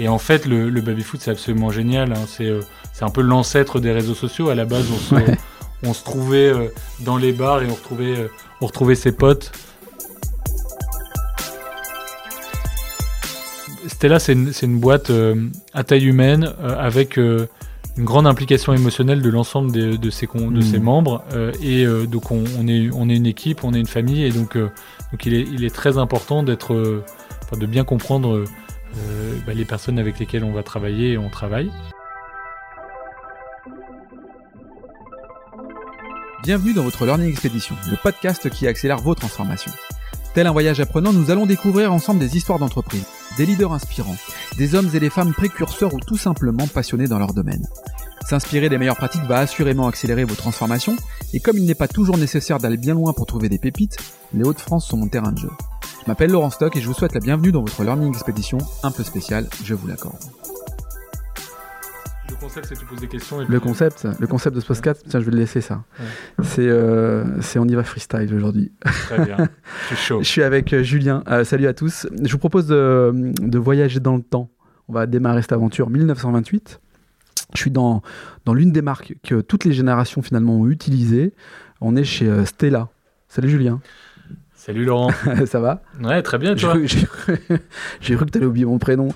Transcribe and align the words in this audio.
Et 0.00 0.08
en 0.08 0.18
fait, 0.18 0.46
le, 0.46 0.68
le 0.68 0.80
baby-foot, 0.80 1.20
c'est 1.22 1.30
absolument 1.30 1.70
génial. 1.70 2.12
Hein. 2.12 2.26
C'est 2.26 2.46
euh, 2.48 2.60
c'est 2.92 3.04
un 3.04 3.10
peu 3.10 3.22
l'ancêtre 3.22 3.80
des 3.80 3.92
réseaux 3.92 4.14
sociaux. 4.14 4.48
À 4.50 4.54
la 4.54 4.64
base, 4.64 4.86
on 4.92 4.98
se, 4.98 5.14
Ouais. 5.14 5.36
on 5.82 5.94
se 5.94 6.04
trouvait 6.04 6.48
euh, 6.48 6.68
dans 7.00 7.16
les 7.16 7.32
bars 7.32 7.62
et 7.62 7.66
on 7.66 7.74
retrouvait, 7.74 8.16
euh, 8.18 8.28
on 8.60 8.66
retrouvait 8.66 8.94
ses 8.94 9.12
potes. 9.12 9.52
Stella, 13.86 14.18
c'est 14.18 14.32
une, 14.34 14.78
boîte 14.78 15.10
à 15.72 15.84
taille 15.84 16.04
humaine 16.06 16.52
avec 16.76 17.18
une 17.96 18.04
grande 18.04 18.26
implication 18.26 18.74
émotionnelle 18.74 19.22
de 19.22 19.30
l'ensemble 19.30 19.72
de, 19.72 20.10
ses, 20.10 20.26
con- 20.26 20.50
de 20.50 20.60
ses 20.60 20.78
membres. 20.78 21.24
euh, 21.32 21.52
et 21.62 21.84
euh, 21.86 22.06
donc, 22.06 22.30
on, 22.30 22.44
on 22.58 22.68
est, 22.68 22.90
on 22.92 23.08
est 23.08 23.16
une 23.16 23.26
équipe, 23.26 23.64
on 23.64 23.72
est 23.72 23.80
une 23.80 23.86
famille. 23.86 24.22
Et 24.24 24.30
donc, 24.30 24.56
euh, 24.56 24.70
donc 25.12 25.24
il, 25.24 25.34
est, 25.34 25.42
il 25.50 25.64
est 25.64 25.74
très 25.74 25.96
important 25.96 26.42
d'être, 26.42 26.74
euh, 26.74 27.02
enfin, 27.44 27.56
de 27.56 27.66
bien 27.66 27.84
comprendre 27.84 28.44
bah, 29.46 29.52
les 29.54 29.64
personnes 29.64 29.98
avec 29.98 30.18
lesquelles 30.18 30.44
on 30.44 30.52
va 30.52 30.62
travailler 30.62 31.12
et 31.12 31.18
on 31.18 31.28
travaille. 31.28 31.70
Bienvenue 36.42 36.74
dans 36.74 36.82
votre 36.82 37.04
Learning 37.04 37.28
Expedition, 37.28 37.74
le 37.90 37.96
podcast 38.02 38.48
qui 38.50 38.66
accélère 38.66 38.98
vos 38.98 39.14
transformations. 39.14 39.72
Tel 40.34 40.46
un 40.46 40.52
voyage 40.52 40.80
apprenant, 40.80 41.12
nous 41.12 41.30
allons 41.30 41.44
découvrir 41.46 41.92
ensemble 41.92 42.20
des 42.20 42.36
histoires 42.36 42.58
d'entreprise, 42.58 43.06
des 43.36 43.46
leaders 43.46 43.72
inspirants, 43.72 44.16
des 44.56 44.74
hommes 44.74 44.90
et 44.94 45.00
des 45.00 45.10
femmes 45.10 45.32
précurseurs 45.32 45.94
ou 45.94 46.00
tout 46.00 46.16
simplement 46.16 46.66
passionnés 46.66 47.08
dans 47.08 47.18
leur 47.18 47.34
domaine. 47.34 47.66
S'inspirer 48.28 48.68
des 48.68 48.78
meilleures 48.78 48.96
pratiques 48.96 49.24
va 49.24 49.38
assurément 49.38 49.86
accélérer 49.86 50.24
vos 50.24 50.34
transformations, 50.34 50.96
et 51.32 51.40
comme 51.40 51.58
il 51.58 51.64
n'est 51.64 51.74
pas 51.74 51.88
toujours 51.88 52.18
nécessaire 52.18 52.58
d'aller 52.58 52.76
bien 52.76 52.94
loin 52.94 53.12
pour 53.12 53.26
trouver 53.26 53.48
des 53.48 53.58
pépites, 53.58 53.98
les 54.34 54.42
Hauts-de-France 54.42 54.88
sont 54.88 54.96
mon 54.96 55.08
terrain 55.08 55.32
de 55.32 55.38
jeu. 55.38 55.50
Je 56.02 56.10
m'appelle 56.10 56.30
Laurent 56.30 56.50
Stock 56.50 56.76
et 56.76 56.80
je 56.80 56.86
vous 56.86 56.94
souhaite 56.94 57.14
la 57.14 57.20
bienvenue 57.20 57.52
dans 57.52 57.60
votre 57.60 57.82
Learning 57.84 58.08
Expedition 58.08 58.58
un 58.82 58.90
peu 58.90 59.04
spéciale, 59.04 59.48
je 59.64 59.74
vous 59.74 59.86
l'accorde. 59.86 60.22
Le 62.36 62.40
concept, 62.40 62.66
c'est 62.66 62.74
que 62.74 62.80
tu 62.80 62.86
poses 62.86 63.00
des 63.00 63.08
questions. 63.08 63.40
Et 63.40 63.46
Le 63.46 63.60
concept, 63.60 64.06
le 64.20 64.26
concept 64.26 64.56
de 64.56 64.60
ce 64.60 64.66
podcast, 64.66 65.02
tiens, 65.08 65.20
je 65.20 65.24
vais 65.24 65.30
le 65.32 65.38
laisser 65.38 65.62
ça. 65.62 65.84
Ouais. 65.98 66.44
C'est, 66.44 66.68
euh, 66.68 67.40
c'est 67.40 67.58
on 67.58 67.64
y 67.64 67.74
va 67.74 67.82
freestyle 67.82 68.32
aujourd'hui. 68.34 68.72
Très 68.82 69.24
bien. 69.24 69.36
Je 69.90 69.94
suis 69.94 69.96
chaud. 69.96 70.18
Je 70.22 70.28
suis 70.28 70.42
avec 70.42 70.72
euh, 70.74 70.82
Julien. 70.82 71.24
Euh, 71.28 71.44
salut 71.44 71.66
à 71.66 71.72
tous. 71.72 72.06
Je 72.22 72.30
vous 72.30 72.38
propose 72.38 72.66
de, 72.66 73.32
de 73.40 73.58
voyager 73.58 74.00
dans 74.00 74.16
le 74.16 74.22
temps. 74.22 74.50
On 74.88 74.92
va 74.92 75.06
démarrer 75.06 75.40
cette 75.40 75.52
aventure 75.52 75.88
1928. 75.88 76.80
Je 77.54 77.58
suis 77.58 77.70
dans, 77.70 78.02
dans 78.44 78.52
l'une 78.52 78.70
des 78.70 78.82
marques 78.82 79.14
que 79.22 79.40
toutes 79.40 79.64
les 79.64 79.72
générations 79.72 80.20
finalement 80.20 80.60
ont 80.60 80.68
utilisées. 80.68 81.32
On 81.80 81.96
est 81.96 82.04
chez 82.04 82.44
Stella. 82.44 82.88
Salut 83.28 83.48
Julien, 83.48 83.80
Salut 84.66 84.84
Laurent. 84.84 85.10
ça 85.46 85.60
va? 85.60 85.80
Ouais, 86.02 86.20
très 86.22 86.38
bien, 86.38 86.56
J'ai 86.56 86.62
toi. 86.66 86.70
cru, 86.72 86.88
j'ai 86.88 87.06
cru- 87.06 87.38
que 88.00 88.24
tu 88.24 88.38
allais 88.38 88.46
oublier 88.46 88.64
mon 88.66 88.78
prénom. 88.80 89.10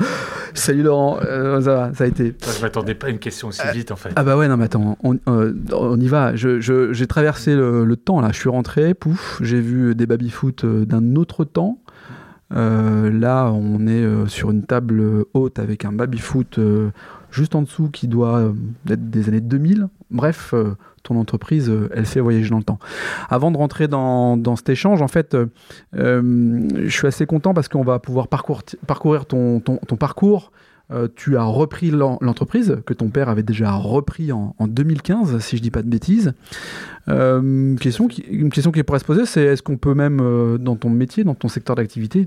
Salut 0.55 0.84
Laurent, 0.84 1.19
Euh, 1.25 1.61
ça 1.61 1.75
va, 1.75 1.91
ça 1.92 2.05
a 2.05 2.07
été. 2.07 2.34
Toi, 2.34 2.53
Je 2.57 2.62
m'attendais 2.62 2.95
pas 2.95 3.09
à 3.09 3.11
une 3.11 3.19
question 3.19 3.48
aussi 3.48 3.61
vite 3.75 3.91
en 3.91 3.97
fait. 3.97 4.11
Ah 4.15 4.23
bah 4.23 4.37
ouais, 4.37 4.47
non 4.47 4.57
mais 4.57 4.67
attends, 4.67 4.97
on, 5.03 5.19
euh, 5.29 5.53
on 5.73 5.98
y 6.01 6.07
va. 6.07 6.37
Je- 6.37 6.61
je- 6.61 6.92
J'ai 6.92 7.07
traversé 7.09 7.57
le, 7.57 7.84
le 7.84 7.97
temps 7.97 8.20
là, 8.20 8.29
je 8.31 8.39
suis 8.39 8.48
rentré, 8.48 8.95
pouf, 8.95 9.41
j'ai 9.42 9.61
vu 9.61 9.97
des 9.97 10.07
baby-foot 10.07 10.62
euh, 10.65 10.84
d'un 10.87 11.17
autre 11.17 11.45
temps. 11.45 11.79
Euh, 12.53 13.11
là, 13.11 13.51
on 13.53 13.89
est 13.89 14.05
euh, 14.05 14.27
sur 14.27 14.53
une 14.53 14.62
table 14.64 15.25
haute 15.35 15.59
avec 15.59 15.85
un 15.85 15.92
baby-foot 15.92 16.59
euh, 16.59 16.91
juste 17.33 17.57
en 17.57 17.62
dessous 17.62 17.89
qui 17.91 18.07
doit 18.07 18.39
euh, 18.39 18.53
être 18.89 19.11
des 19.11 19.29
années 19.29 19.41
2000. 19.41 19.89
Bref, 20.12 20.51
euh, 20.55 20.75
ton 21.03 21.17
entreprise, 21.17 21.69
euh, 21.69 21.89
elle 21.95 22.06
fait 22.06 22.20
voyager 22.20 22.51
dans 22.51 22.59
le 22.59 22.65
temps. 22.65 22.79
Avant 23.29 23.51
de 23.51 23.56
rentrer 23.56 23.89
dans, 23.89 24.37
dans 24.37 24.56
cet 24.56 24.69
échange, 24.69 25.03
en 25.03 25.09
fait, 25.09 25.34
euh, 25.34 25.47
euh, 25.97 26.69
je 26.84 26.91
suis 26.91 27.07
assez 27.07 27.27
content 27.27 27.55
parce 27.55 27.69
qu'on 27.69 27.83
va 27.84 27.98
pouvoir 27.98 28.29
parcour- 28.29 28.62
parcourir 28.87 29.27
ton, 29.27 29.61
parcours. 29.98 30.52
Tu 31.14 31.36
as 31.36 31.45
repris 31.45 31.92
l'en- 31.92 32.19
l'entreprise 32.20 32.79
que 32.85 32.92
ton 32.92 33.11
père 33.11 33.29
avait 33.29 33.45
déjà 33.45 33.70
repris 33.70 34.33
en, 34.33 34.57
en 34.58 34.67
2015, 34.67 35.39
si 35.39 35.57
je 35.57 35.63
dis 35.63 35.70
pas 35.70 35.83
de 35.83 35.89
bêtises. 35.89 36.33
Une, 37.07 37.79
question 37.80 38.08
qui, 38.08 38.23
pourrait 38.83 38.98
se 38.98 39.05
poser, 39.05 39.24
c'est 39.24 39.42
est-ce 39.45 39.63
qu'on 39.63 39.77
peut 39.77 39.95
même, 39.95 40.58
dans 40.58 40.74
ton 40.74 40.91
métier, 40.91 41.23
dans 41.23 41.36
ton 41.36 41.47
secteur 41.47 41.77
d'activité, 41.77 42.27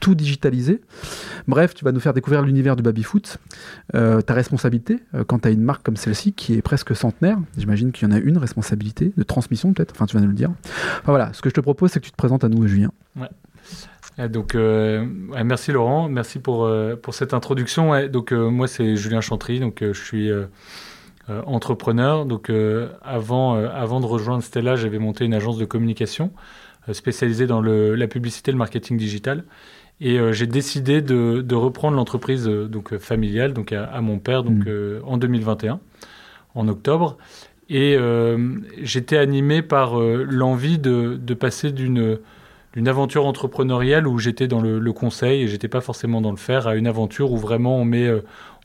tout 0.00 0.14
digitaliser 0.14 0.80
Bref, 1.48 1.74
tu 1.74 1.82
vas 1.82 1.92
nous 1.92 2.00
faire 2.00 2.12
découvrir 2.12 2.42
l'univers 2.42 2.76
du 2.76 2.82
baby-foot, 2.82 3.38
euh, 3.94 4.20
ta 4.20 4.34
responsabilité 4.34 5.00
euh, 5.14 5.24
quand 5.24 5.40
tu 5.40 5.48
as 5.48 5.50
une 5.50 5.62
marque 5.62 5.82
comme 5.82 5.96
celle-ci 5.96 6.34
qui 6.34 6.54
est 6.54 6.62
presque 6.62 6.94
centenaire. 6.94 7.38
J'imagine 7.56 7.90
qu'il 7.90 8.06
y 8.06 8.12
en 8.12 8.14
a 8.14 8.18
une 8.18 8.36
responsabilité 8.36 9.12
de 9.16 9.22
transmission 9.22 9.72
peut-être, 9.72 9.92
enfin 9.92 10.04
tu 10.04 10.14
vas 10.14 10.20
nous 10.20 10.28
le 10.28 10.34
dire. 10.34 10.50
Enfin 11.00 11.12
voilà, 11.12 11.32
ce 11.32 11.40
que 11.40 11.48
je 11.48 11.54
te 11.54 11.60
propose, 11.62 11.90
c'est 11.90 12.00
que 12.00 12.04
tu 12.04 12.10
te 12.10 12.16
présentes 12.16 12.44
à 12.44 12.50
nous, 12.50 12.66
Julien. 12.66 12.92
Ah, 14.18 14.28
Donc, 14.28 14.54
euh, 14.54 15.06
ouais, 15.30 15.42
merci 15.42 15.72
Laurent, 15.72 16.10
merci 16.10 16.38
pour, 16.38 16.70
pour 17.02 17.14
cette 17.14 17.32
introduction. 17.32 17.90
Ouais, 17.92 18.10
donc, 18.10 18.32
moi, 18.32 18.68
c'est 18.68 18.94
Julien 18.96 19.22
Chantry, 19.22 19.58
donc 19.58 19.78
je 19.80 19.98
suis 19.98 20.30
entrepreneur. 21.28 22.26
Donc, 22.26 22.52
avant, 23.02 23.54
avant 23.54 24.00
de 24.00 24.06
rejoindre 24.06 24.42
Stella, 24.42 24.76
j'avais 24.76 24.98
monté 24.98 25.24
une 25.24 25.34
agence 25.34 25.56
de 25.56 25.64
communication 25.64 26.30
spécialisée 26.92 27.46
dans 27.46 27.60
le, 27.60 27.94
la 27.94 28.06
publicité 28.06 28.50
et 28.50 28.52
le 28.52 28.58
marketing 28.58 28.98
digital. 28.98 29.44
Et 30.00 30.18
euh, 30.18 30.32
j'ai 30.32 30.46
décidé 30.46 31.02
de, 31.02 31.42
de 31.42 31.54
reprendre 31.54 31.96
l'entreprise 31.96 32.46
euh, 32.48 32.68
donc 32.68 32.92
euh, 32.92 32.98
familiale, 32.98 33.52
donc 33.52 33.72
à, 33.72 33.84
à 33.84 34.00
mon 34.00 34.18
père, 34.18 34.44
donc 34.44 34.66
euh, 34.66 35.00
en 35.04 35.16
2021, 35.18 35.80
en 36.54 36.68
octobre. 36.68 37.18
Et 37.68 37.96
euh, 37.98 38.56
j'étais 38.80 39.18
animé 39.18 39.62
par 39.62 40.00
euh, 40.00 40.24
l'envie 40.28 40.78
de, 40.78 41.18
de 41.20 41.34
passer 41.34 41.72
d'une 41.72 42.18
d'une 42.74 42.86
aventure 42.88 43.24
entrepreneuriale 43.26 44.06
où 44.06 44.18
j'étais 44.18 44.46
dans 44.46 44.60
le, 44.60 44.78
le 44.78 44.92
conseil 44.92 45.42
et 45.42 45.48
j'étais 45.48 45.68
pas 45.68 45.80
forcément 45.80 46.20
dans 46.20 46.30
le 46.30 46.36
faire 46.36 46.66
à 46.68 46.76
une 46.76 46.86
aventure 46.86 47.32
où 47.32 47.38
vraiment 47.38 47.78
on 47.78 47.84
met, 47.84 48.06
euh, 48.06 48.20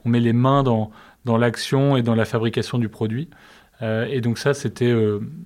on 0.05 0.09
met 0.09 0.19
les 0.19 0.33
mains 0.33 0.61
dans, 0.61 0.91
dans 1.25 1.38
l'action 1.38 1.95
et 1.97 2.03
dans 2.03 2.13
la 2.15 2.25
fabrication 2.25 2.77
du 2.77 2.89
produit. 2.89 3.29
Et 3.81 4.21
donc 4.21 4.38
ça, 4.38 4.53
c'était 4.53 4.94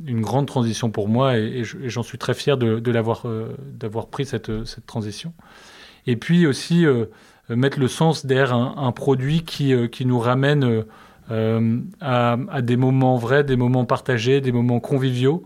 une 0.06 0.22
grande 0.22 0.46
transition 0.46 0.92
pour 0.92 1.08
moi 1.08 1.40
et, 1.40 1.44
et 1.60 1.64
je- 1.64 1.78
et 1.80 1.90
j'en 1.90 2.04
suis 2.04 2.20
très 2.20 2.36
fier 2.36 2.56
de, 2.58 2.80
de 2.80 2.92
l'avoir, 2.92 3.26
d'avoir 3.74 4.08
pris 4.10 4.26
cette, 4.28 4.64
cette 4.66 4.86
transition. 4.86 5.34
Et 6.08 6.16
puis 6.16 6.48
aussi 6.48 6.86
euh, 6.86 7.06
mettre 7.50 7.80
le 7.80 7.88
sens 7.88 8.26
derrière 8.26 8.54
un, 8.54 8.76
un 8.78 8.92
produit 8.92 9.44
qui, 9.44 9.74
euh, 9.74 9.88
qui 9.88 10.06
nous 10.06 10.20
ramène 10.20 10.84
euh, 11.32 11.78
à, 12.02 12.38
à 12.50 12.62
des 12.62 12.78
moments 12.78 13.18
vrais, 13.18 13.44
des 13.44 13.56
moments 13.58 13.86
partagés, 13.86 14.42
des 14.42 14.52
moments 14.54 14.80
conviviaux 14.80 15.44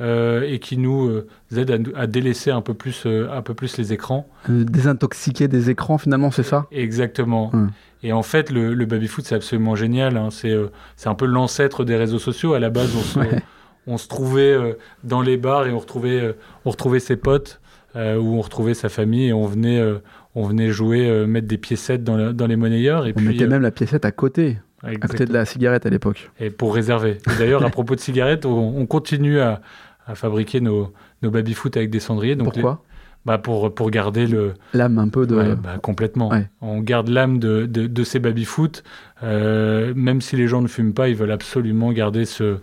euh, 0.00 0.42
et 0.48 0.58
qui 0.60 0.76
nous 0.76 1.08
euh, 1.08 1.26
aide 1.56 1.92
à, 1.96 2.06
délaisser 2.06 2.50
un 2.50 2.60
peu 2.60 2.74
plus, 2.74 3.04
euh, 3.06 3.28
un 3.32 3.42
peu 3.42 3.54
plus 3.54 3.76
les 3.76 3.92
écrans. 3.92 4.26
Désintoxiquer 4.48 5.48
des 5.48 5.70
écrans, 5.70 5.98
finalement, 5.98 6.30
c'est 6.30 6.42
ça? 6.42 6.66
Exactement. 6.72 7.50
Hum. 7.52 7.70
Et 8.02 8.12
en 8.12 8.22
fait, 8.22 8.50
le, 8.50 8.74
le 8.74 8.86
baby-foot, 8.86 9.24
c'est 9.24 9.34
absolument 9.34 9.74
génial. 9.76 10.16
hein. 10.16 10.28
C'est 10.30 10.54
c'est 10.96 11.08
un 11.08 11.14
peu 11.14 11.26
l'ancêtre 11.26 11.84
des 11.84 11.96
réseaux 11.96 12.18
sociaux. 12.18 12.54
À 12.54 12.58
la 12.60 12.70
base, 12.70 12.94
on 12.96 13.00
se, 13.00 13.18
Ouais. 13.18 13.42
on 13.86 13.96
se 13.96 14.08
trouvait 14.08 14.76
dans 15.04 15.22
les 15.22 15.36
bars 15.36 15.66
et 15.66 15.72
on 15.72 15.78
retrouvait, 15.78 16.34
on 16.64 16.70
retrouvait 16.70 17.00
ses 17.00 17.16
potes 17.16 17.60
euh, 17.96 18.16
ou 18.18 18.34
on 18.36 18.40
retrouvait 18.40 18.74
sa 18.74 18.88
famille 18.88 19.28
et 19.28 19.32
on 19.32 19.46
venait, 19.46 19.78
euh, 19.78 19.98
on 20.34 20.44
venait 20.46 20.70
jouer, 20.70 21.08
euh, 21.08 21.26
mettre 21.26 21.46
des 21.46 21.58
piécettes 21.58 22.02
dans, 22.04 22.16
le- 22.16 22.32
dans 22.32 22.46
les 22.46 22.56
monnayeurs. 22.56 23.06
Et 23.06 23.10
On 23.10 23.14
puis, 23.20 23.26
mettait 23.28 23.46
même 23.46 23.62
la 23.62 23.70
piécette 23.70 24.04
à 24.04 24.10
côté, 24.12 24.58
à 24.82 24.94
côté 24.96 25.24
de 25.26 25.32
la 25.32 25.44
cigarette 25.44 25.86
à 25.86 25.90
l'époque. 25.90 26.30
Et 26.40 26.50
pour 26.50 26.74
réserver. 26.74 27.18
D'ailleurs, 27.38 27.64
à 27.64 27.70
propos 27.70 27.94
de 27.94 28.00
cigarettes, 28.00 28.46
on, 28.46 28.76
on 28.76 28.86
continue 28.86 29.38
à, 29.40 29.60
à 30.06 30.14
fabriquer 30.14 30.60
nos, 30.60 30.92
nos 31.22 31.30
baby-foot 31.30 31.76
avec 31.76 31.90
des 31.90 32.00
cendriers. 32.00 32.36
Donc 32.36 32.52
Pourquoi 32.52 32.82
les- 32.82 32.94
bah 33.26 33.38
pour, 33.38 33.74
pour 33.74 33.90
garder 33.90 34.26
le, 34.26 34.52
L'âme 34.74 34.98
un 34.98 35.08
peu 35.08 35.26
de... 35.26 35.34
Ouais, 35.34 35.54
bah, 35.56 35.78
complètement. 35.80 36.28
Ouais. 36.28 36.46
On 36.60 36.80
garde 36.80 37.08
l'âme 37.08 37.38
de, 37.38 37.64
de, 37.64 37.86
de 37.86 38.04
ces 38.04 38.18
baby-foot. 38.18 38.82
Même 39.22 40.20
si 40.20 40.36
les 40.36 40.46
gens 40.46 40.60
ne 40.60 40.68
fument 40.68 40.92
pas, 40.92 41.08
ils 41.08 41.16
veulent 41.16 41.30
absolument 41.30 41.90
garder 41.92 42.26
ce, 42.26 42.58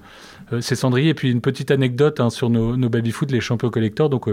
ces 0.59 0.75
cendriers. 0.75 1.09
Et 1.09 1.13
puis 1.15 1.31
une 1.31 1.41
petite 1.41 1.71
anecdote 1.71 2.19
hein, 2.19 2.29
sur 2.29 2.49
nos, 2.51 2.77
nos 2.77 2.89
baby-foot, 2.89 3.31
les 3.31 3.41
champions 3.41 3.69
collecteurs. 3.71 4.09
Donc 4.09 4.29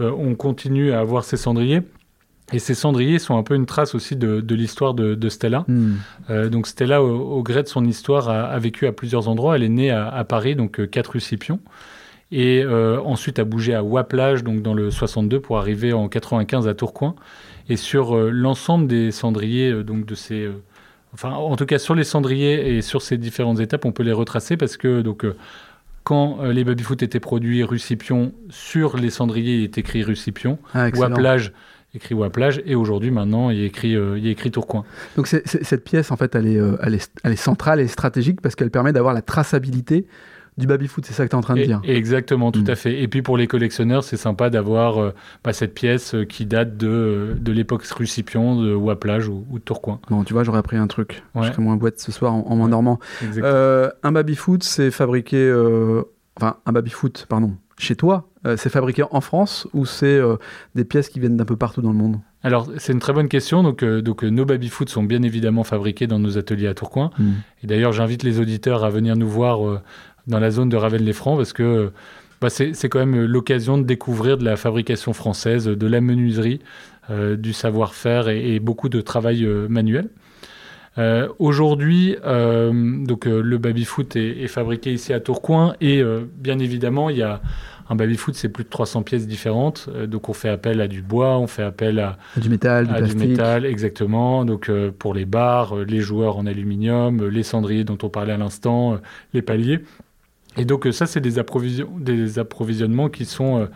on 0.00 0.34
continue 0.34 0.92
à 0.92 1.00
avoir 1.00 1.24
ces 1.24 1.36
cendriers. 1.36 1.82
Et 2.52 2.60
ces 2.60 2.74
cendriers 2.74 3.18
sont 3.18 3.36
un 3.36 3.42
peu 3.42 3.56
une 3.56 3.66
trace 3.66 3.96
aussi 3.96 4.14
de, 4.14 4.40
de 4.40 4.54
l'histoire 4.54 4.94
de, 4.94 5.16
de 5.16 5.28
Stella. 5.28 5.64
Hmm. 5.66 5.94
Euh, 6.30 6.48
donc 6.48 6.68
Stella, 6.68 7.02
au, 7.02 7.38
au 7.38 7.42
gré 7.42 7.62
de 7.64 7.68
son 7.68 7.84
histoire, 7.84 8.28
a, 8.28 8.44
a 8.44 8.58
vécu 8.60 8.86
à 8.86 8.92
plusieurs 8.92 9.26
endroits. 9.28 9.56
Elle 9.56 9.64
est 9.64 9.68
née 9.68 9.90
à, 9.90 10.06
à 10.08 10.22
Paris, 10.22 10.54
donc 10.54 10.78
euh, 10.78 10.86
4 10.86 11.08
rue 11.12 11.20
Scipion. 11.20 11.58
Et 12.30 12.62
euh, 12.64 13.00
ensuite 13.00 13.38
a 13.40 13.44
bougé 13.44 13.74
à 13.74 13.82
Waplage, 13.82 14.44
donc 14.44 14.62
dans 14.62 14.74
le 14.74 14.90
62, 14.92 15.40
pour 15.40 15.58
arriver 15.58 15.92
en 15.92 16.08
95 16.08 16.68
à 16.68 16.74
Tourcoing. 16.74 17.16
Et 17.68 17.76
sur 17.76 18.16
euh, 18.16 18.30
l'ensemble 18.30 18.86
des 18.86 19.10
cendriers, 19.10 19.70
euh, 19.72 19.82
donc 19.82 20.06
de 20.06 20.14
ces... 20.14 20.42
euh, 20.44 20.52
enfin, 21.14 21.30
en 21.30 21.56
tout 21.56 21.66
cas, 21.66 21.78
sur 21.78 21.96
les 21.96 22.04
cendriers 22.04 22.76
et 22.76 22.82
sur 22.82 23.02
ces 23.02 23.16
différentes 23.18 23.58
étapes, 23.58 23.84
on 23.84 23.92
peut 23.92 24.04
les 24.04 24.12
retracer 24.12 24.56
parce 24.56 24.76
que 24.76 25.02
donc, 25.02 25.24
euh, 25.24 25.36
quand 26.06 26.38
euh, 26.40 26.52
les 26.52 26.62
baby-foot 26.62 27.02
étaient 27.02 27.18
produits 27.18 27.64
rue 27.64 27.80
Scipion, 27.80 28.32
sur 28.48 28.96
les 28.96 29.10
cendriers, 29.10 29.56
il 29.56 29.64
est 29.64 29.76
écrit 29.76 30.04
rue 30.04 30.14
Scipion. 30.14 30.56
Ah, 30.72 30.86
excellent. 30.86 31.08
Waplage, 31.08 31.52
écrit 31.94 32.14
Waplage. 32.14 32.62
Et 32.64 32.76
aujourd'hui, 32.76 33.10
maintenant, 33.10 33.50
il 33.50 33.58
est 33.58 33.66
écrit, 33.66 33.96
euh, 33.96 34.16
il 34.16 34.28
est 34.28 34.30
écrit 34.30 34.52
Tourcoing. 34.52 34.84
Donc 35.16 35.26
cette 35.26 35.82
pièce, 35.82 36.12
en 36.12 36.16
fait, 36.16 36.36
elle 36.36 36.46
est, 36.46 36.60
euh, 36.60 36.76
elle, 36.80 36.94
est, 36.94 37.10
elle 37.24 37.32
est 37.32 37.34
centrale 37.34 37.80
et 37.80 37.88
stratégique 37.88 38.40
parce 38.40 38.54
qu'elle 38.54 38.70
permet 38.70 38.92
d'avoir 38.92 39.14
la 39.14 39.22
traçabilité 39.22 40.06
du 40.58 40.66
baby-foot, 40.66 41.04
c'est 41.06 41.12
ça 41.12 41.24
que 41.24 41.30
tu 41.30 41.34
es 41.36 41.38
en 41.38 41.42
train 41.42 41.54
de 41.54 41.60
Et- 41.60 41.66
dire. 41.66 41.80
exactement, 41.84 42.50
tout 42.50 42.62
Mm. 42.62 42.70
à 42.70 42.74
fait. 42.76 43.02
Et 43.02 43.08
puis 43.08 43.20
pour 43.22 43.36
les 43.36 43.46
collectionneurs, 43.46 44.04
c'est 44.04 44.16
sympa 44.16 44.48
d'avoir 44.50 44.98
euh, 45.02 45.12
bah, 45.44 45.52
cette 45.52 45.74
pièce 45.74 46.14
euh, 46.14 46.24
qui 46.24 46.46
date 46.46 46.76
de, 46.76 47.36
de 47.38 47.52
l'époque 47.52 47.84
Rucipion, 47.84 48.60
de 48.62 48.74
Waplage 48.74 49.28
ou, 49.28 49.44
ou 49.50 49.58
de 49.58 49.64
Tourcoing. 49.64 50.00
Bon, 50.08 50.24
tu 50.24 50.32
vois, 50.32 50.44
j'aurais 50.44 50.58
appris 50.60 50.76
un 50.78 50.86
truc. 50.86 51.22
Ouais. 51.34 51.46
Je 51.46 51.52
serais 51.52 51.62
moins 51.62 51.76
boîte 51.76 51.98
ce 52.00 52.10
soir 52.12 52.32
en, 52.34 52.44
en. 52.48 52.98
Euh, 53.38 53.90
un 54.02 54.12
baby-foot, 54.12 54.62
c'est 54.62 54.90
fabriqué. 54.90 55.36
euh, 55.36 56.02
Enfin, 56.38 56.56
un 56.66 56.72
baby-foot, 56.72 57.24
pardon. 57.30 57.52
Chez 57.78 57.96
toi, 57.96 58.28
euh, 58.46 58.56
c'est 58.58 58.68
fabriqué 58.68 59.02
en 59.10 59.20
France 59.22 59.66
ou 59.72 59.86
c'est 59.86 60.06
euh, 60.18 60.36
des 60.74 60.84
pièces 60.84 61.08
qui 61.08 61.18
viennent 61.18 61.36
d'un 61.38 61.46
peu 61.46 61.56
partout 61.56 61.80
dans 61.80 61.92
le 61.92 61.96
monde? 61.96 62.18
Alors, 62.42 62.68
c'est 62.76 62.92
une 62.92 62.98
très 62.98 63.14
bonne 63.14 63.28
question. 63.28 63.62
Donc, 63.62 63.82
euh, 63.82 64.02
donc 64.02 64.22
euh, 64.22 64.28
nos 64.28 64.44
baby-foot 64.44 64.88
sont 64.90 65.02
bien 65.02 65.22
évidemment 65.22 65.64
fabriqués 65.64 66.06
dans 66.06 66.18
nos 66.18 66.36
ateliers 66.38 66.68
à 66.68 66.74
Tourcoing. 66.74 67.10
Et 67.62 67.66
d'ailleurs, 67.66 67.92
j'invite 67.92 68.22
les 68.22 68.38
auditeurs 68.38 68.84
à 68.84 68.90
venir 68.90 69.16
nous 69.16 69.28
voir 69.28 69.66
euh, 69.66 69.80
dans 70.26 70.38
la 70.38 70.50
zone 70.50 70.68
de 70.68 70.76
Ravenne-les-Francs 70.76 71.36
parce 71.36 71.52
que 71.52 71.90
bah, 72.40 72.50
c'est 72.50 72.88
quand 72.88 72.98
même 72.98 73.24
l'occasion 73.24 73.78
de 73.78 73.84
découvrir 73.84 74.36
de 74.36 74.44
la 74.44 74.56
fabrication 74.56 75.12
française, 75.12 75.64
de 75.66 75.86
la 75.86 76.00
menuiserie, 76.00 76.60
euh, 77.10 77.36
du 77.36 77.52
savoir-faire 77.52 78.28
et, 78.28 78.54
et 78.54 78.60
beaucoup 78.60 78.88
de 78.88 79.00
travail 79.00 79.44
euh, 79.44 79.68
manuel. 79.68 80.08
Euh, 80.98 81.28
Aujourd'hui, 81.38 82.16
donc 82.24 83.26
le 83.26 83.58
baby-foot 83.58 84.16
est, 84.16 84.42
est 84.42 84.48
fabriqué 84.48 84.92
ici 84.92 85.12
à 85.12 85.20
Tourcoing 85.20 85.74
et 85.80 86.02
bien 86.38 86.58
évidemment, 86.58 87.10
il 87.10 87.18
y 87.18 87.22
a 87.22 87.42
un 87.88 87.94
baby-foot, 87.94 88.34
c'est 88.34 88.48
plus 88.48 88.64
de 88.64 88.68
300 88.68 89.02
pièces 89.02 89.26
différentes. 89.26 89.88
Donc 90.08 90.28
on 90.28 90.32
fait 90.32 90.48
appel 90.48 90.80
à 90.80 90.88
du 90.88 91.02
bois, 91.02 91.38
on 91.38 91.46
fait 91.46 91.62
appel 91.62 91.98
à, 92.00 92.16
Du 92.36 92.48
métal, 92.48 92.86
du 92.86 92.92
du 92.92 92.98
plastique. 92.98 93.28
métal, 93.28 93.66
exactement. 93.66 94.44
Donc 94.44 94.70
pour 94.98 95.14
les 95.14 95.24
barres, 95.24 95.76
euh, 95.76 95.84
les 95.84 96.00
joueurs 96.00 96.38
en 96.38 96.46
aluminium, 96.46 97.28
les 97.28 97.42
cendriers 97.42 97.84
dont 97.84 97.98
on 98.02 98.08
parlait 98.08 98.32
à 98.32 98.38
l'instant, 98.38 98.98
les 99.34 99.42
paliers. 99.42 99.80
Et 100.56 100.64
donc 100.64 100.86
euh, 100.86 100.92
ça, 100.92 101.06
c'est 101.06 101.20
des, 101.20 101.38
approvision- 101.38 101.90
des 101.98 102.38
approvisionnements 102.38 103.08
qui 103.08 103.24
sont, 103.24 103.60
euh, 103.60 103.66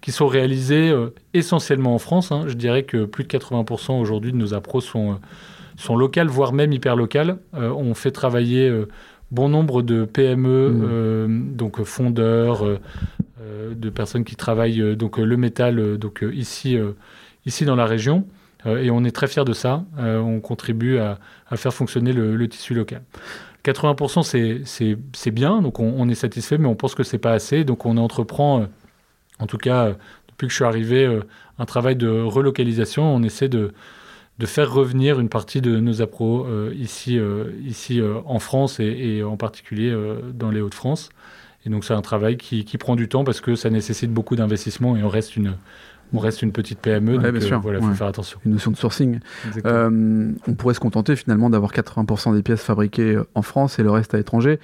qui 0.00 0.12
sont 0.12 0.26
réalisés 0.26 0.90
euh, 0.90 1.08
essentiellement 1.34 1.94
en 1.94 1.98
France. 1.98 2.32
hein. 2.32 2.44
Je 2.46 2.54
dirais 2.54 2.84
que 2.84 3.04
plus 3.04 3.24
de 3.24 3.28
80% 3.28 3.98
aujourd'hui 4.00 4.32
de 4.32 4.36
nos 4.36 4.54
appros 4.54 4.80
sont, 4.80 5.12
euh, 5.12 5.14
sont 5.76 5.96
locales, 5.96 6.28
voire 6.28 6.52
même 6.52 6.72
hyper 6.72 6.94
locales. 6.96 7.38
On 7.54 7.94
fait 7.94 8.10
travailler 8.10 8.70
bon 9.30 9.48
nombre 9.48 9.80
de 9.82 10.04
PME, 10.04 10.70
Mm. 10.70 10.80
euh, 10.84 11.26
donc 11.54 11.82
fondeurs, 11.84 12.64
de 13.74 13.88
personnes 13.90 14.24
qui 14.24 14.36
travaillent 14.36 14.94
donc 14.96 15.16
le 15.18 15.36
métal 15.38 15.96
donc 15.96 16.22
ici 16.32 16.76
ici 17.46 17.64
dans 17.64 17.76
la 17.76 17.86
région. 17.86 18.26
Et 18.66 18.90
on 18.90 19.04
est 19.04 19.10
très 19.10 19.26
fiers 19.26 19.44
de 19.46 19.54
ça. 19.54 19.84
On 19.98 20.40
contribue 20.40 20.98
à, 20.98 21.18
à 21.48 21.56
faire 21.56 21.72
fonctionner 21.72 22.12
le, 22.12 22.36
le 22.36 22.48
tissu 22.48 22.74
local. 22.74 23.00
80% 23.62 24.22
c'est- 24.22 25.30
bien, 25.30 25.62
donc 25.62 25.80
on, 25.80 26.08
est 26.08 26.14
satisfait, 26.14 26.58
mais 26.58 26.68
on 26.68 26.74
pense 26.74 26.94
que 26.94 27.02
c'est 27.02 27.18
pas 27.18 27.32
assez. 27.32 27.64
Donc 27.64 27.86
on 27.86 27.96
entreprend, 27.96 28.62
euh, 28.62 28.66
en 29.38 29.46
tout 29.46 29.58
cas 29.58 29.86
euh, 29.86 29.94
depuis 30.28 30.46
que 30.46 30.50
je 30.50 30.56
suis 30.56 30.64
arrivé, 30.64 31.04
euh, 31.04 31.22
un 31.58 31.66
travail 31.66 31.96
de 31.96 32.08
relocalisation. 32.08 33.02
On 33.14 33.22
essaie 33.22 33.48
de, 33.48 33.72
faire 34.44 34.72
revenir 34.72 35.20
une 35.20 35.28
partie 35.28 35.60
de 35.60 35.78
nos 35.78 36.00
appros 36.00 36.46
ici, 36.72 37.20
en 38.24 38.38
France 38.38 38.80
et, 38.80 39.22
en 39.22 39.36
particulier 39.36 39.94
dans 40.32 40.50
les 40.50 40.62
Hauts-de-France. 40.62 41.10
Et 41.66 41.70
donc 41.70 41.84
c'est 41.84 41.92
un 41.92 42.00
travail 42.00 42.38
qui, 42.38 42.64
qui 42.64 42.78
prend 42.78 42.96
du 42.96 43.06
temps 43.06 43.22
parce 43.22 43.42
que 43.42 43.54
ça 43.54 43.68
nécessite 43.68 44.10
beaucoup 44.10 44.36
d'investissement 44.36 44.96
et 44.96 45.02
on 45.02 45.10
reste 45.10 45.36
une, 45.36 45.56
on 46.12 46.18
reste 46.18 46.42
une 46.42 46.52
petite 46.52 46.80
PME. 46.80 47.18
Ouais, 47.18 47.32
donc 47.32 47.42
sûr, 47.42 47.60
voilà, 47.60 47.78
il 47.78 47.82
faut 47.82 47.90
ouais. 47.90 47.94
faire 47.94 48.06
attention. 48.06 48.38
Une 48.44 48.52
notion 48.52 48.70
de 48.70 48.76
sourcing. 48.76 49.20
Euh, 49.64 50.32
on 50.46 50.54
pourrait 50.54 50.74
se 50.74 50.80
contenter 50.80 51.16
finalement 51.16 51.50
d'avoir 51.50 51.72
80% 51.72 52.34
des 52.34 52.42
pièces 52.42 52.62
fabriquées 52.62 53.18
en 53.34 53.42
France 53.42 53.78
et 53.78 53.82
le 53.82 53.90
reste 53.90 54.14
à 54.14 54.16
l'étranger. 54.16 54.58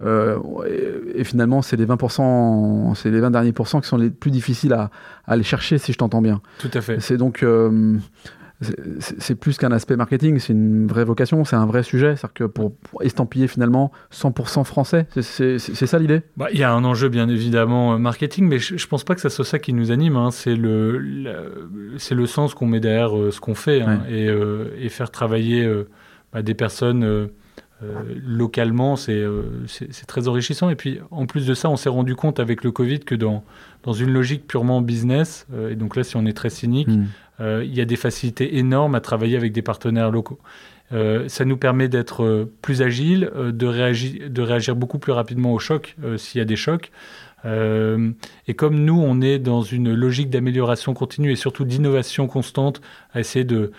Euh, 0.00 0.38
et, 0.68 1.20
et 1.20 1.24
finalement, 1.24 1.62
c'est 1.62 1.76
les 1.76 1.86
20%, 1.86 2.94
c'est 2.94 3.10
les 3.10 3.20
20 3.20 3.32
derniers 3.32 3.52
pourcents 3.52 3.80
qui 3.80 3.88
sont 3.88 3.96
les 3.96 4.10
plus 4.10 4.30
difficiles 4.30 4.72
à, 4.72 4.90
à 5.26 5.32
aller 5.32 5.42
chercher, 5.42 5.78
si 5.78 5.92
je 5.92 5.98
t'entends 5.98 6.22
bien. 6.22 6.40
Tout 6.58 6.70
à 6.72 6.80
fait. 6.80 7.00
C'est 7.00 7.16
donc 7.16 7.42
euh, 7.42 7.96
c'est- 8.60 9.34
plus 9.36 9.56
qu'un 9.56 9.70
aspect 9.70 9.94
marketing, 9.96 10.38
c'est 10.40 10.52
une 10.52 10.86
vraie 10.88 11.04
vocation, 11.04 11.44
c'est 11.44 11.54
un 11.56 11.66
vrai 11.66 11.82
sujet. 11.82 12.16
C'est-à-dire 12.16 12.34
que 12.34 12.44
pour, 12.44 12.74
pour 12.76 13.02
estampiller 13.02 13.46
finalement 13.46 13.92
100% 14.10 14.64
français, 14.64 15.06
c'est- 15.20 15.58
ça 15.58 15.98
l'idée? 15.98 16.22
Bah, 16.36 16.48
Il 16.52 16.58
y 16.58 16.64
a 16.64 16.72
un 16.72 16.82
enjeu 16.84 17.08
bien 17.08 17.28
évidemment 17.28 17.94
euh, 17.94 17.98
marketing, 17.98 18.48
mais 18.48 18.58
je, 18.58 18.76
je 18.76 18.86
pense 18.88 19.04
pas 19.04 19.14
que 19.14 19.20
ça 19.20 19.30
soit 19.30 19.44
ça 19.44 19.58
qui 19.58 19.72
nous 19.72 19.90
anime. 19.92 20.16
hein. 20.16 20.30
C'est 20.32 20.56
le, 20.56 20.98
le- 20.98 21.68
le 22.10 22.26
sens 22.26 22.54
qu'on 22.54 22.66
met 22.66 22.80
derrière 22.80 23.16
euh, 23.16 23.30
ce 23.30 23.40
qu'on 23.40 23.54
fait 23.54 23.82
hein. 23.82 24.00
et, 24.08 24.28
euh, 24.28 24.70
et 24.80 24.88
faire 24.88 25.10
travailler 25.10 25.64
euh, 25.64 25.88
bah, 26.32 26.42
des 26.42 26.54
personnes 26.54 27.28
localement, 28.26 28.96
c'est 28.96 29.24
très 30.06 30.28
enrichissant. 30.28 30.68
Et 30.70 30.74
puis 30.74 30.98
en 31.10 31.26
plus 31.26 31.46
de 31.46 31.54
ça, 31.54 31.70
on 31.70 31.76
s'est 31.76 31.88
rendu 31.88 32.14
compte 32.16 32.40
avec 32.40 32.64
le 32.64 32.72
Covid 32.72 33.00
que 33.00 33.14
dans 33.14 33.44
dans 33.84 33.92
une 33.92 34.12
logique 34.12 34.46
purement 34.48 34.82
business, 34.82 35.46
et 35.70 35.76
donc 35.76 35.94
là 35.94 36.02
si 36.02 36.16
on 36.16 36.26
est 36.26 36.32
très 36.36 36.50
cynique, 36.50 36.88
Hmm. 36.88 37.04
Euh, 37.40 37.64
il 37.64 37.74
y 37.74 37.80
a 37.80 37.84
des 37.84 37.96
facilités 37.96 38.58
énormes 38.58 38.94
à 38.94 39.00
travailler 39.00 39.36
avec 39.36 39.52
des 39.52 39.62
partenaires 39.62 40.10
locaux. 40.10 40.38
Euh, 40.92 41.28
ça 41.28 41.44
nous 41.44 41.56
permet 41.56 41.88
d'être 41.88 42.24
euh, 42.24 42.52
plus 42.62 42.82
agile, 42.82 43.30
euh, 43.36 43.52
de, 43.52 43.66
réagir, 43.66 44.30
de 44.30 44.42
réagir 44.42 44.74
beaucoup 44.74 44.98
plus 44.98 45.12
rapidement 45.12 45.52
aux 45.52 45.58
chocs, 45.58 45.96
s'il 46.16 46.38
y 46.38 46.42
a 46.42 46.44
des 46.44 46.56
chocs. 46.56 46.90
Et 47.44 48.54
comme 48.54 48.84
nous, 48.84 49.00
on 49.00 49.20
est 49.20 49.38
dans 49.38 49.62
une 49.62 49.94
logique 49.94 50.28
d'amélioration 50.28 50.92
continue 50.92 51.30
et 51.30 51.36
surtout 51.36 51.64
d'innovation 51.64 52.26
constante, 52.26 52.82
à 53.14 53.20
essayer 53.20 53.44
de 53.44 53.70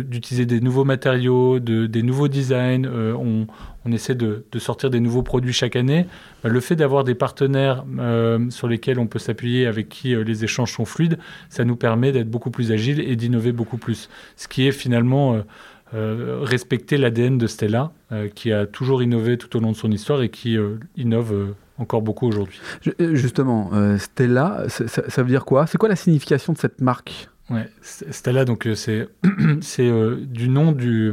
d'utiliser 0.00 0.46
des 0.46 0.60
nouveaux 0.60 0.84
matériaux, 0.84 1.60
de, 1.60 1.86
des 1.86 2.02
nouveaux 2.02 2.28
designs, 2.28 2.86
euh, 2.86 3.14
on, 3.14 3.46
essaie 3.92 4.14
de, 4.14 4.44
sortir 4.58 4.90
des 4.90 5.00
nouveaux 5.00 5.22
produits 5.22 5.52
chaque 5.52 5.76
année. 5.76 6.06
Bah, 6.42 6.48
le 6.48 6.60
fait 6.60 6.76
d'avoir 6.76 7.04
des 7.04 7.14
partenaires 7.14 7.84
euh, 7.98 8.50
sur 8.50 8.68
lesquels 8.68 8.98
on 8.98 9.06
peut 9.06 9.18
s'appuyer, 9.18 9.66
avec 9.66 9.88
qui 9.88 10.14
euh, 10.14 10.24
les 10.24 10.44
échanges 10.44 10.72
sont 10.72 10.84
fluides, 10.84 11.18
ça 11.50 11.64
nous 11.64 11.76
permet 11.76 12.12
d'être 12.12 12.30
beaucoup 12.30 12.50
plus 12.50 12.72
agile 12.72 13.00
et 13.00 13.16
d'innover 13.16 13.52
beaucoup 13.52 13.78
plus. 13.78 14.08
Ce 14.36 14.48
qui 14.48 14.66
est 14.66 14.72
finalement 14.72 15.42
respecter 15.94 16.96
l'ADN 16.96 17.36
de 17.36 17.46
Stella, 17.46 17.92
qui 18.34 18.50
a 18.50 18.64
toujours 18.64 19.02
innové 19.02 19.36
tout 19.36 19.54
au 19.58 19.60
long 19.60 19.72
de 19.72 19.76
son 19.76 19.90
histoire 19.90 20.22
et 20.22 20.30
qui 20.30 20.56
innove 20.96 21.54
encore 21.76 22.00
beaucoup 22.00 22.26
aujourd'hui. 22.26 22.58
Ju- 22.80 23.14
Justement, 23.14 23.70
Stella, 23.98 24.64
ça 24.68 25.22
veut 25.22 25.28
dire 25.28 25.44
quoi? 25.44 25.66
C'est 25.66 25.76
quoi 25.76 25.90
la 25.90 25.96
signification 25.96 26.54
de 26.54 26.58
cette 26.58 26.80
marque? 26.80 27.28
Ouais, 27.50 27.68
Stella, 27.82 28.44
donc 28.44 28.66
euh, 28.66 28.74
c'est 28.74 29.08
c'est 29.60 29.88
euh, 29.88 30.16
du 30.20 30.48
nom 30.48 30.72
du, 30.72 31.12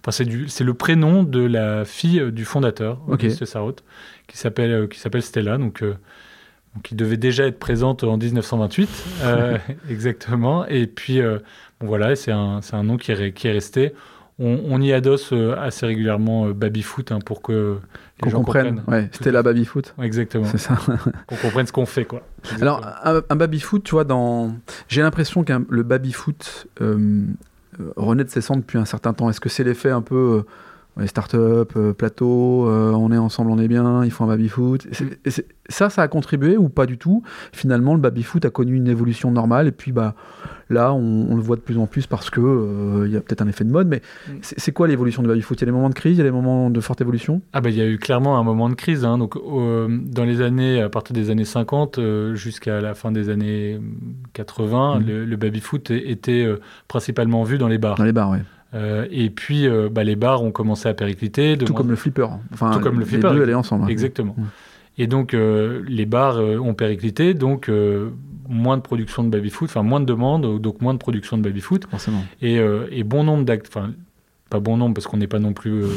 enfin 0.00 0.12
c'est 0.12 0.24
du, 0.24 0.48
c'est 0.48 0.64
le 0.64 0.74
prénom 0.74 1.22
de 1.24 1.40
la 1.40 1.84
fille 1.84 2.20
euh, 2.20 2.30
du 2.30 2.44
fondateur, 2.44 3.00
Ok. 3.08 3.14
Auguste 3.24 3.44
Sarraute, 3.44 3.82
qui 4.26 4.36
s'appelle 4.38 4.70
euh, 4.70 4.86
qui 4.86 4.98
s'appelle 5.00 5.22
Stella, 5.22 5.58
donc 5.58 5.82
euh, 5.82 5.96
donc, 6.74 6.84
qui 6.84 6.94
devait 6.94 7.16
déjà 7.16 7.46
être 7.46 7.58
présente 7.58 8.04
en 8.04 8.16
1928, 8.16 8.88
euh, 9.22 9.58
exactement. 9.90 10.66
Et 10.66 10.86
puis 10.86 11.20
euh, 11.20 11.38
bon 11.80 11.86
voilà, 11.86 12.14
c'est 12.16 12.32
un 12.32 12.60
c'est 12.62 12.74
un 12.74 12.84
nom 12.84 12.96
qui 12.96 13.12
est 13.12 13.32
qui 13.32 13.48
est 13.48 13.52
resté. 13.52 13.92
On, 14.38 14.60
on 14.70 14.80
y 14.80 14.92
adosse 14.92 15.32
euh, 15.32 15.54
assez 15.58 15.86
régulièrement 15.86 16.46
euh, 16.46 16.52
baby-foot 16.54 17.12
hein, 17.12 17.18
pour 17.24 17.42
que 17.42 17.78
les 18.16 18.20
Qu'on 18.22 18.30
gens 18.30 18.38
comprenne. 18.38 18.76
comprennent. 18.80 19.02
Ouais, 19.02 19.08
Stella 19.12 19.42
Baby 19.42 19.64
Foot. 19.64 19.94
Ouais, 19.98 20.06
Exactement. 20.06 20.46
C'est 20.46 20.58
ça. 20.58 20.76
Qu'on 21.26 21.36
comprenne 21.36 21.66
ce 21.66 21.72
qu'on 21.72 21.86
fait, 21.86 22.04
quoi. 22.04 22.22
Alors, 22.60 22.80
un, 23.04 23.20
un 23.28 23.36
baby-foot, 23.36 23.84
tu 23.84 23.92
vois, 23.92 24.04
dans... 24.04 24.54
j'ai 24.88 25.02
l'impression 25.02 25.44
que 25.44 25.52
le 25.68 25.82
baby-foot 25.82 26.66
euh, 26.80 27.24
euh, 27.80 27.92
renaît 27.96 28.24
de 28.24 28.30
ses 28.30 28.40
cendres 28.40 28.60
depuis 28.62 28.78
un 28.78 28.84
certain 28.84 29.12
temps. 29.12 29.28
Est-ce 29.30 29.40
que 29.40 29.48
c'est 29.48 29.64
l'effet 29.64 29.90
un 29.90 30.02
peu 30.02 30.44
euh, 30.44 30.46
ouais, 30.96 31.06
start-up, 31.06 31.72
euh, 31.76 31.92
plateau, 31.92 32.68
euh, 32.68 32.92
on 32.92 33.10
est 33.12 33.18
ensemble, 33.18 33.50
on 33.50 33.58
est 33.58 33.68
bien, 33.68 34.04
il 34.04 34.10
faut 34.10 34.24
un 34.24 34.28
baby-foot 34.28 34.86
Ça, 35.68 35.88
ça 35.90 36.02
a 36.02 36.08
contribué 36.08 36.56
ou 36.56 36.68
pas 36.68 36.86
du 36.86 36.98
tout? 36.98 37.22
Finalement, 37.52 37.94
le 37.94 38.00
baby-foot 38.00 38.44
a 38.44 38.50
connu 38.50 38.74
une 38.76 38.88
évolution 38.88 39.30
normale 39.30 39.68
et 39.68 39.72
puis 39.72 39.92
bah, 39.92 40.14
là, 40.68 40.92
on, 40.92 41.26
on 41.30 41.36
le 41.36 41.42
voit 41.42 41.56
de 41.56 41.60
plus 41.62 41.78
en 41.78 41.86
plus 41.86 42.06
parce 42.06 42.28
que 42.30 42.40
euh, 42.40 43.04
il 43.06 43.12
y 43.12 43.16
a 43.16 43.20
peut-être 43.20 43.42
un 43.42 43.48
effet 43.48 43.64
de 43.64 43.70
mode, 43.70 43.88
mais 43.88 44.02
Mm. 44.28 44.32
c'est 44.42 44.72
quoi 44.72 44.86
l'évolution 44.88 45.22
du 45.22 45.28
baby-foot 45.28 45.58
Il 45.58 45.62
y 45.62 45.64
a 45.64 45.66
des 45.66 45.72
moments 45.72 45.88
de 45.88 45.94
crise, 45.94 46.14
il 46.16 46.18
y 46.18 46.20
a 46.20 46.24
des 46.24 46.30
moments 46.30 46.68
de 46.70 46.80
forte 46.80 47.00
évolution? 47.00 47.40
Ah 47.52 47.60
bah, 47.60 47.70
il 47.70 47.76
y 47.76 47.80
a 47.80 47.86
eu 47.86 47.98
clairement 47.98 48.38
un 48.38 48.42
moment 48.44 48.68
de 48.68 48.74
crise. 48.74 49.04
hein. 49.04 49.16
Donc, 49.18 49.36
euh, 49.36 49.88
dans 49.88 50.24
les 50.24 50.40
années, 50.42 50.82
à 50.82 50.88
partir 50.88 51.14
des 51.14 51.30
années 51.30 51.44
50 51.44 51.98
euh, 51.98 52.34
jusqu'à 52.34 52.80
la 52.80 52.94
fin 52.94 53.10
des 53.12 53.28
années 53.30 53.80
80, 54.34 55.00
Mhm. 55.00 55.06
le, 55.06 55.24
le 55.24 55.36
baby-foot 55.36 55.90
était 55.90 56.44
euh, 56.44 56.60
principalement 56.88 57.42
vu 57.44 57.58
dans 57.58 57.68
les 57.68 57.78
bars. 57.78 57.96
Dans 57.96 58.04
les 58.04 58.12
bars, 58.12 58.30
ouais. 58.30 58.42
Euh, 58.74 59.06
et 59.10 59.28
puis, 59.30 59.66
euh, 59.66 59.88
bah, 59.90 60.02
les 60.04 60.16
bars 60.16 60.42
ont 60.42 60.50
commencé 60.50 60.88
à 60.88 60.94
péricliter. 60.94 61.56
de 61.56 61.64
Tout 61.66 61.72
moins- 61.72 61.80
comme 61.82 61.90
le 61.90 61.96
flipper. 61.96 62.26
Enfin, 62.52 62.70
Tout 62.72 62.80
comme 62.80 62.94
le 62.94 63.00
les 63.00 63.06
flipper, 63.06 63.30
deux 63.32 63.42
allaient 63.42 63.54
ensemble. 63.54 63.84
ouais. 63.86 63.92
Exactement. 63.92 64.34
Mhm. 64.38 64.46
Et 64.98 65.06
donc, 65.06 65.34
euh, 65.34 65.82
les 65.88 66.06
bars 66.06 66.38
ont 66.38 66.74
périclité, 66.74 67.34
donc 67.34 67.70
moins 68.48 68.76
de 68.76 68.82
production 68.82 69.24
de 69.24 69.28
baby-foot, 69.30 69.70
enfin 69.70 69.82
moins 69.82 70.00
de 70.00 70.04
demandes, 70.06 70.60
donc 70.60 70.80
moins 70.82 70.92
de 70.92 70.98
production 70.98 71.38
de 71.38 71.42
baby-foot. 71.42 71.86
Forcément. 71.90 72.22
Et, 72.42 72.56
et 72.90 73.02
bon 73.04 73.24
nombre 73.24 73.44
d'acteurs, 73.44 73.84
enfin, 73.84 73.92
pas 74.50 74.60
bon 74.60 74.76
nombre 74.76 74.92
parce 74.92 75.06
qu'on 75.06 75.16
n'est 75.16 75.26
pas 75.28 75.38
non 75.38 75.54
plus 75.54 75.82
euh, 75.84 75.88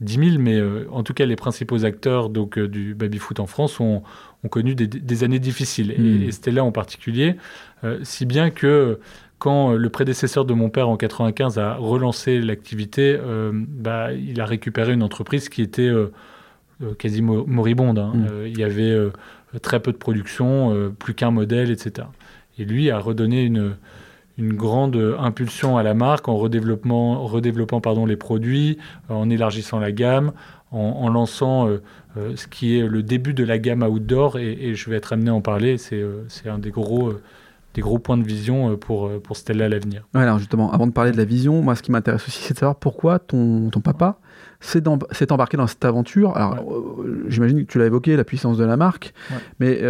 10 0.00 0.30
000, 0.30 0.38
mais 0.38 0.60
en 0.92 1.02
tout 1.02 1.14
cas, 1.14 1.26
les 1.26 1.34
principaux 1.34 1.84
acteurs 1.84 2.28
donc, 2.30 2.56
du 2.60 2.94
baby-foot 2.94 3.40
en 3.40 3.46
France 3.46 3.80
ont, 3.80 4.04
ont 4.44 4.48
connu 4.48 4.76
des, 4.76 4.86
des 4.86 5.24
années 5.24 5.40
difficiles. 5.40 5.90
Et, 5.90 5.98
Mm. 5.98 6.22
et 6.22 6.30
Stella 6.30 6.62
en 6.62 6.70
particulier, 6.70 7.34
si 8.04 8.24
bien 8.24 8.50
que 8.50 9.00
quand 9.38 9.72
euh, 9.72 9.76
le 9.76 9.88
prédécesseur 9.88 10.44
de 10.44 10.54
mon 10.54 10.70
père 10.70 10.88
en 10.88 10.96
95 10.96 11.58
a 11.58 11.74
relancé 11.74 12.40
l'activité, 12.40 13.16
euh, 13.18 13.50
bah, 13.54 14.12
il 14.12 14.40
a 14.40 14.46
récupéré 14.46 14.92
une 14.92 15.02
entreprise 15.02 15.48
qui 15.48 15.62
était 15.62 15.82
euh, 15.82 16.12
quasi 16.98 17.22
moribonde. 17.22 17.98
Hein. 17.98 18.12
Mm. 18.14 18.46
il 18.46 18.58
y 18.58 18.64
avait 18.64 18.96
très 19.62 19.80
peu 19.80 19.92
de 19.92 19.96
production, 19.96 20.92
plus 20.98 21.14
qu'un 21.14 21.32
modèle, 21.32 21.70
etc. 21.72 22.06
Et 22.58 22.64
lui 22.64 22.90
a 22.90 22.98
redonné 22.98 23.42
une, 23.42 23.74
une 24.36 24.52
grande 24.52 25.16
impulsion 25.18 25.76
à 25.76 25.82
la 25.82 25.94
marque 25.94 26.28
en 26.28 26.36
redéveloppant, 26.36 27.26
redéveloppant 27.26 27.80
pardon, 27.80 28.06
les 28.06 28.16
produits, 28.16 28.78
en 29.08 29.28
élargissant 29.28 29.80
la 29.80 29.90
gamme, 29.90 30.32
en, 30.70 31.08
lançant 31.08 31.68
euh, 31.68 31.82
euh, 32.16 32.36
ce 32.36 32.46
qui 32.46 32.78
est 32.78 32.86
le 32.86 33.02
début 33.02 33.34
de 33.34 33.44
la 33.44 33.58
gamme 33.58 33.82
outdoor, 33.82 34.38
et, 34.38 34.74
je 34.74 34.90
vais 34.90 34.96
être 34.96 35.12
amené 35.12 35.30
à 35.30 35.34
en 35.34 35.40
parler, 35.40 35.78
c'est 35.78 36.00
euh, 36.00 36.24
un 36.46 36.58
des 36.58 36.70
gros, 36.70 37.14
des 37.74 37.80
gros 37.80 37.98
points 37.98 38.16
de 38.16 38.24
vision 38.24 38.76
pour, 38.76 39.10
pour 39.20 39.36
Stella 39.36 39.66
à 39.66 39.68
l'avenir. 39.68 40.06
alors 40.14 40.38
justement, 40.38 40.72
avant 40.72 40.86
de 40.86 40.92
parler 40.92 41.12
de 41.12 41.16
la 41.16 41.24
vision, 41.24 41.62
moi 41.62 41.74
ce 41.74 41.82
qui 41.82 41.92
m'intéresse 41.92 42.26
aussi, 42.26 42.42
c'est 42.42 42.54
de 42.54 42.58
savoir 42.58 42.76
pourquoi 42.76 43.18
ton, 43.18 43.70
ton 43.70 43.80
papa 43.80 44.18
s'est 44.60 44.82
embarqué 45.30 45.56
dans 45.56 45.66
cette 45.68 45.84
aventure. 45.84 46.36
Alors, 46.36 46.64
j'imagine 47.28 47.64
que 47.64 47.70
tu 47.70 47.78
l'as 47.78 47.86
évoqué, 47.86 48.16
la 48.16 48.24
puissance 48.24 48.56
de 48.56 48.64
la 48.64 48.76
marque, 48.76 49.14
mais 49.60 49.80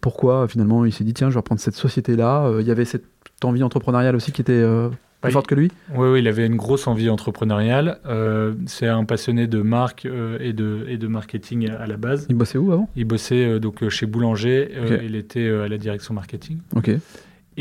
pourquoi 0.00 0.48
finalement 0.48 0.84
il 0.86 0.92
s'est 0.92 1.04
dit 1.04 1.12
tiens, 1.12 1.28
je 1.28 1.34
vais 1.34 1.40
reprendre 1.40 1.60
cette 1.60 1.74
société-là 1.74 2.50
Il 2.60 2.66
y 2.66 2.70
avait 2.70 2.86
cette 2.86 3.04
envie 3.42 3.62
entrepreneuriale 3.62 4.16
aussi 4.16 4.32
qui 4.32 4.40
était 4.40 4.64
plus 5.20 5.32
forte 5.32 5.46
que 5.46 5.54
lui 5.54 5.70
oui, 5.94 6.08
oui, 6.08 6.18
il 6.20 6.28
avait 6.28 6.46
une 6.46 6.56
grosse 6.56 6.86
envie 6.86 7.10
entrepreneuriale. 7.10 7.98
Euh, 8.06 8.54
c'est 8.66 8.86
un 8.86 9.04
passionné 9.04 9.46
de 9.46 9.60
marque 9.60 10.06
euh, 10.06 10.38
et, 10.40 10.52
de, 10.52 10.86
et 10.88 10.96
de 10.96 11.06
marketing 11.06 11.70
à 11.70 11.86
la 11.86 11.96
base. 11.96 12.26
Il 12.30 12.36
bossait 12.36 12.58
où 12.58 12.72
avant? 12.72 12.88
Il 12.96 13.04
bossait 13.04 13.44
euh, 13.44 13.58
donc 13.58 13.86
chez 13.88 14.06
Boulanger. 14.06 14.70
il 15.02 15.14
était 15.16 15.48
à 15.48 15.68
la 15.68 15.78
direction 15.78 16.14
marketing. 16.14 16.58
Ok. 16.74 16.90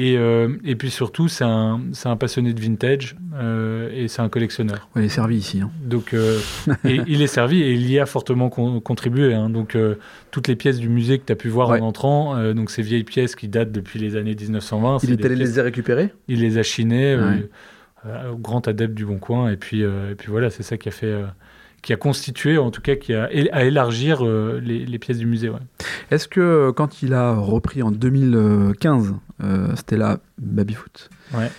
Et, 0.02 0.18
euh, 0.18 0.56
et, 0.64 0.78
puis 0.78 0.92
surtout, 0.92 1.28
c'est 1.28 1.44
un, 1.44 1.82
un, 2.06 2.16
passionné 2.16 2.54
de 2.54 2.62
vintage 2.62 3.18
euh, 3.36 3.92
et 3.94 4.08
c'est 4.08 4.22
un 4.22 4.30
collectionneur. 4.30 4.88
il 4.96 5.04
est 5.04 5.10
servi 5.10 5.36
ici. 5.36 5.60
Hein. 5.60 5.72
Donc, 5.84 6.14
euh, 6.14 6.40
et, 6.86 7.02
il 7.08 7.22
est 7.22 7.28
servi 7.28 7.62
et 7.62 7.74
il 7.74 7.92
y 7.92 8.00
a 8.00 8.06
fortement 8.06 8.50
contribué. 8.50 9.34
Hein. 9.34 9.50
Donc, 9.50 9.78
toutes 10.32 10.48
les 10.48 10.56
pièces 10.56 10.78
du 10.78 10.88
musée 10.88 11.20
que 11.20 11.26
tu 11.26 11.34
as 11.34 11.36
pu 11.36 11.50
voir 11.50 11.72
en 11.72 11.80
entrant, 11.80 12.54
donc 12.54 12.72
ces 12.72 12.82
vieilles 12.82 13.04
pièces 13.04 13.36
qui 13.36 13.50
datent 13.50 13.74
depuis 13.74 14.00
les 14.00 14.16
années 14.16 14.36
1920. 14.36 15.00
Il 15.04 15.12
est 15.12 15.26
allé 15.26 15.36
les 15.36 15.60
récupérer? 15.60 16.14
Il 16.30 16.40
les 16.40 16.58
a 16.58 16.64
chinées, 16.64 17.20
grand 18.40 18.70
adepte 18.70 18.94
du 18.94 19.06
Bon 19.06 19.18
Coin. 19.18 19.52
Et 19.52 19.58
puis, 19.58 19.82
et 19.82 20.16
puis 20.18 20.32
voilà, 20.32 20.50
c'est 20.50 20.64
ça 20.64 20.78
qui 20.78 20.88
a 20.88 20.94
fait 20.94 21.14
qui 21.82 21.94
a 21.94 21.96
constitué, 21.96 22.58
en 22.58 22.72
tout 22.72 22.82
cas, 22.82 22.96
qui 22.96 23.14
a 23.14 23.30
à 23.52 23.64
élargir 23.64 24.26
euh, 24.26 24.60
les, 24.64 25.00
pièces 25.00 25.18
du 25.18 25.26
musée. 25.26 25.52
Est-ce 26.12 26.28
que 26.28 26.40
euh, 26.40 26.72
quand 26.72 27.02
il 27.02 27.14
a 27.14 27.34
repris 27.34 27.82
en 27.82 27.92
2015 27.92 29.16
euh, 29.44 29.76
Stella 29.76 30.20
Babyfoot, 30.38 31.10
ouais. 31.34 31.52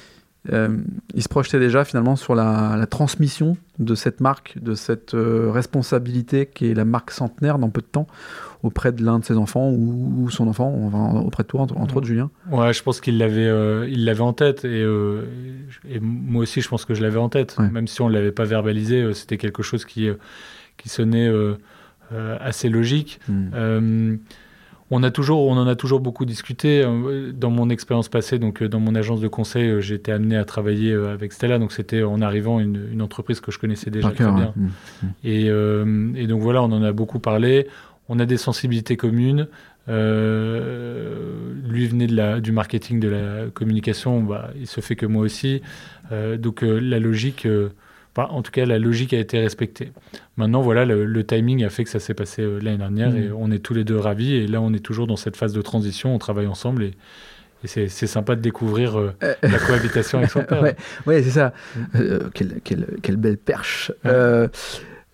Euh, 0.50 0.78
il 1.14 1.22
se 1.22 1.28
projetait 1.28 1.58
déjà 1.58 1.84
finalement 1.84 2.16
sur 2.16 2.34
la, 2.34 2.86
transmission 2.88 3.56
de 3.78 3.94
cette 3.94 4.20
marque, 4.20 4.56
de 4.58 4.74
cette 4.74 5.14
euh, 5.14 5.50
responsabilité 5.50 6.46
qui 6.46 6.70
est 6.70 6.74
la 6.74 6.86
marque 6.86 7.10
centenaire 7.10 7.58
dans 7.58 7.68
peu 7.68 7.82
de 7.82 7.86
temps 7.86 8.06
auprès 8.62 8.92
de 8.92 9.04
l'un 9.04 9.18
de 9.18 9.24
ses 9.24 9.36
enfants 9.36 9.70
ou, 9.70 10.28
son 10.30 10.48
enfant, 10.48 10.70
auprès 11.24 11.42
de 11.42 11.48
toi, 11.48 11.62
entre, 11.62 11.96
autres 11.96 12.06
Julien. 12.06 12.30
Ouais, 12.50 12.72
je 12.72 12.82
pense 12.82 13.00
qu'il 13.00 13.18
l'avait, 13.18 13.46
euh, 13.46 13.86
il 13.88 14.04
l'avait 14.04 14.20
en 14.20 14.32
tête 14.32 14.64
et, 14.64 14.86
moi 16.00 16.42
aussi 16.42 16.60
je 16.60 16.68
pense 16.68 16.84
que 16.84 16.94
je 16.94 17.02
l'avais 17.02 17.18
en 17.18 17.28
tête, 17.28 17.58
même 17.58 17.86
si 17.86 18.00
on 18.02 18.08
ne 18.08 18.14
l'avait 18.14 18.32
pas 18.32 18.44
verbalisé, 18.44 19.12
c'était 19.14 19.38
quelque 19.38 19.62
chose 19.62 19.84
qui, 19.84 20.08
qui 20.76 20.88
sonnait 20.88 21.30
assez 22.40 22.68
logique. 22.68 23.20
Hmm 23.28 24.16
on, 24.90 25.02
a 25.02 25.10
toujours, 25.10 25.46
on 25.46 25.56
en 25.56 25.66
a 25.66 25.76
toujours 25.76 26.00
beaucoup 26.00 26.24
discuté. 26.24 26.82
Euh, 26.84 27.32
dans 27.32 27.50
mon 27.50 27.70
expérience 27.70 28.08
passée, 28.08 28.38
donc 28.38 28.62
euh, 28.62 28.68
dans 28.68 28.80
mon 28.80 28.94
agence 28.94 29.20
de 29.20 29.28
conseil, 29.28 29.68
euh, 29.68 29.80
j'ai 29.80 29.94
été 29.94 30.12
amené 30.12 30.36
à 30.36 30.44
travailler 30.44 30.92
avec 30.92 31.32
Stella. 31.32 31.58
Donc 31.58 31.72
c'était 31.72 32.02
en 32.02 32.20
arrivant 32.20 32.60
une, 32.60 33.00
entreprise 33.00 33.40
que 33.40 33.50
je 33.50 33.58
connaissais 33.58 33.90
déjà 33.90 34.10
très 34.10 34.24
bien. 34.24 34.52
Mmh, 34.56 34.68
mmh. 35.02 36.16
Et, 36.16 36.26
donc 36.26 36.42
voilà, 36.42 36.62
on 36.62 36.72
en 36.72 36.82
a 36.82 36.92
beaucoup 36.92 37.18
parlé. 37.18 37.66
On 38.08 38.18
a 38.18 38.26
des 38.26 38.36
sensibilités 38.36 38.96
communes. 38.96 39.46
lui 39.88 39.94
venait 41.86 42.06
de 42.06 42.16
la, 42.16 42.40
du 42.40 42.52
marketing, 42.52 43.00
de 43.00 43.08
la 43.08 43.46
communication. 43.54 44.22
Bah, 44.22 44.50
il 44.58 44.66
se 44.66 44.80
fait 44.80 44.96
que 44.96 45.06
moi 45.06 45.22
aussi. 45.22 45.62
donc 46.38 46.62
la 46.62 46.98
logique 46.98 47.46
en 48.16 48.42
tout 48.42 48.50
cas, 48.50 48.66
la 48.66 48.78
logique 48.78 49.12
a 49.12 49.18
été 49.18 49.38
respectée. 49.38 49.92
Maintenant, 50.36 50.60
voilà, 50.60 50.84
le, 50.84 51.24
timing 51.24 51.64
a 51.64 51.70
fait 51.70 51.84
que 51.84 51.90
ça 51.90 52.00
s'est 52.00 52.14
passé 52.14 52.42
euh, 52.42 52.58
l'année 52.60 52.78
dernière 52.78 53.14
et 53.16 53.28
mm. 53.28 53.36
on 53.36 53.50
est 53.50 53.60
tous 53.60 53.74
les 53.74 53.84
deux 53.84 53.98
ravis. 53.98 54.34
Et 54.34 54.46
là, 54.46 54.60
on 54.60 54.72
est 54.72 54.84
toujours 54.84 55.06
dans 55.06 55.16
cette 55.16 55.36
phase 55.36 55.52
de 55.52 55.62
transition, 55.62 56.14
on 56.14 56.18
travaille 56.18 56.46
ensemble 56.46 56.84
et, 56.84 56.92
c'est 57.66 57.88
sympa 57.88 58.36
de 58.36 58.40
découvrir 58.40 58.98
euh, 58.98 59.14
euh, 59.22 59.34
la 59.42 59.58
cohabitation 59.58 60.16
avec 60.16 60.30
son 60.30 60.42
père. 60.48 60.74
Oui, 61.06 61.22
c'est 61.22 61.30
ça. 61.30 61.52
Mm. 61.92 62.30
quelle, 63.02 63.16
belle 63.16 63.36
perche. 63.36 63.92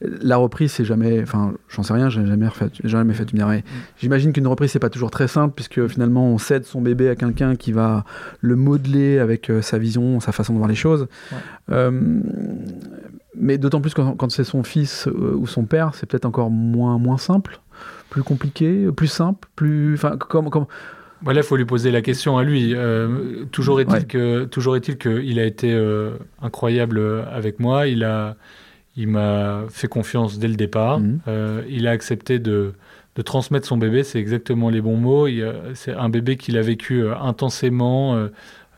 La 0.03 0.37
reprise, 0.37 0.73
c'est 0.73 0.85
jamais. 0.85 1.23
Enfin, 1.23 1.55
j'en 1.71 1.83
sais 1.83 1.95
rien, 1.95 2.11
j'ai 2.11 2.27
jamais, 2.27 2.49
refait, 2.49 2.69
jamais 2.85 3.15
fait 3.15 3.33
une 3.33 3.43
mm. 3.43 3.63
J'imagine 3.97 4.33
qu'une 4.35 4.47
reprise, 4.47 4.71
c'est 4.71 4.79
pas 4.79 4.91
toujours 4.91 5.11
très 5.11 5.27
simple, 5.27 5.55
puisque 5.55 5.87
finalement, 5.87 6.27
on 6.29 6.37
cède 6.37 6.67
son 6.67 6.83
bébé 6.83 7.09
à 7.09 7.17
quelqu'un 7.17 7.57
qui 7.57 7.73
va 7.73 8.05
le 8.43 8.57
modeler 8.57 9.19
avec 9.19 9.49
euh, 9.49 9.63
sa 9.63 9.79
vision, 9.79 10.21
sa 10.21 10.33
façon 10.33 10.53
de 10.53 10.59
voir 10.59 10.69
les 10.69 10.75
choses. 10.75 11.09
Euh, 11.71 12.21
mais 13.35 13.57
d'autant 13.57 13.81
plus 13.81 13.95
quand, 13.95 14.13
quand 14.17 14.31
c'est 14.31 14.45
son 14.45 14.63
fils 14.65 15.09
euh, 15.09 15.35
ou 15.35 15.47
son 15.47 15.65
père, 15.65 15.93
c'est 15.95 16.05
peut-être 16.05 16.27
encore 16.27 16.51
moins, 16.51 16.99
moins 16.99 17.19
simple, 17.19 17.61
plus 18.11 18.23
compliqué, 18.23 18.89
plus 18.95 19.09
simple, 19.09 19.49
plus. 19.57 19.95
Enfin, 19.95 20.19
comme. 20.19 20.51
comme 20.51 20.67
voilà, 21.23 21.41
il 21.41 21.45
faut 21.45 21.57
lui 21.57 21.65
poser 21.65 21.91
la 21.91 22.03
question 22.03 22.37
à 22.37 22.45
lui. 22.45 22.77
toujours 23.51 23.81
est-il 23.81 24.07
que 24.07 24.45
toujours 24.45 24.77
est-il 24.77 24.99
qu'il 24.99 25.39
a 25.39 25.45
été 25.45 25.75
incroyable 26.43 27.01
avec 27.33 27.59
moi. 27.59 27.87
Il 27.87 28.05
a 28.05 28.37
il 28.97 29.09
m'a 29.09 29.65
fait 29.69 29.89
confiance 29.89 30.39
dès 30.39 30.49
le 30.49 30.57
départ. 30.57 31.01
Mhm. 31.01 31.21
Euh, 31.29 31.63
il 31.69 31.87
a 31.87 31.91
accepté 31.91 32.39
de, 32.39 32.73
transmettre 33.25 33.67
son 33.67 33.79
bébé, 33.79 34.05
c'est 34.05 34.19
exactement 34.19 34.69
les 34.69 34.81
bons 34.81 34.97
mots. 34.97 35.27
C'est 35.75 35.95
un 35.95 36.09
bébé 36.09 36.37
qu'il 36.37 36.59
a 36.59 36.63
vécu 36.63 37.03
euh, 37.03 37.17
intensément, 37.19 38.29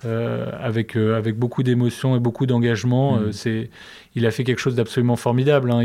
euh, 0.04 0.50
avec, 0.60 0.94
avec 0.94 1.36
beaucoup 1.36 1.64
d'émotions 1.64 2.16
et 2.16 2.20
beaucoup 2.20 2.46
d'engagement. 2.46 3.16
Mhm. 3.16 3.32
c'est, 3.32 3.70
il 4.14 4.26
a 4.26 4.30
fait 4.30 4.44
quelque 4.44 4.60
chose 4.60 4.74
d'absolument 4.74 5.16
formidable. 5.16 5.70
Hein. 5.70 5.82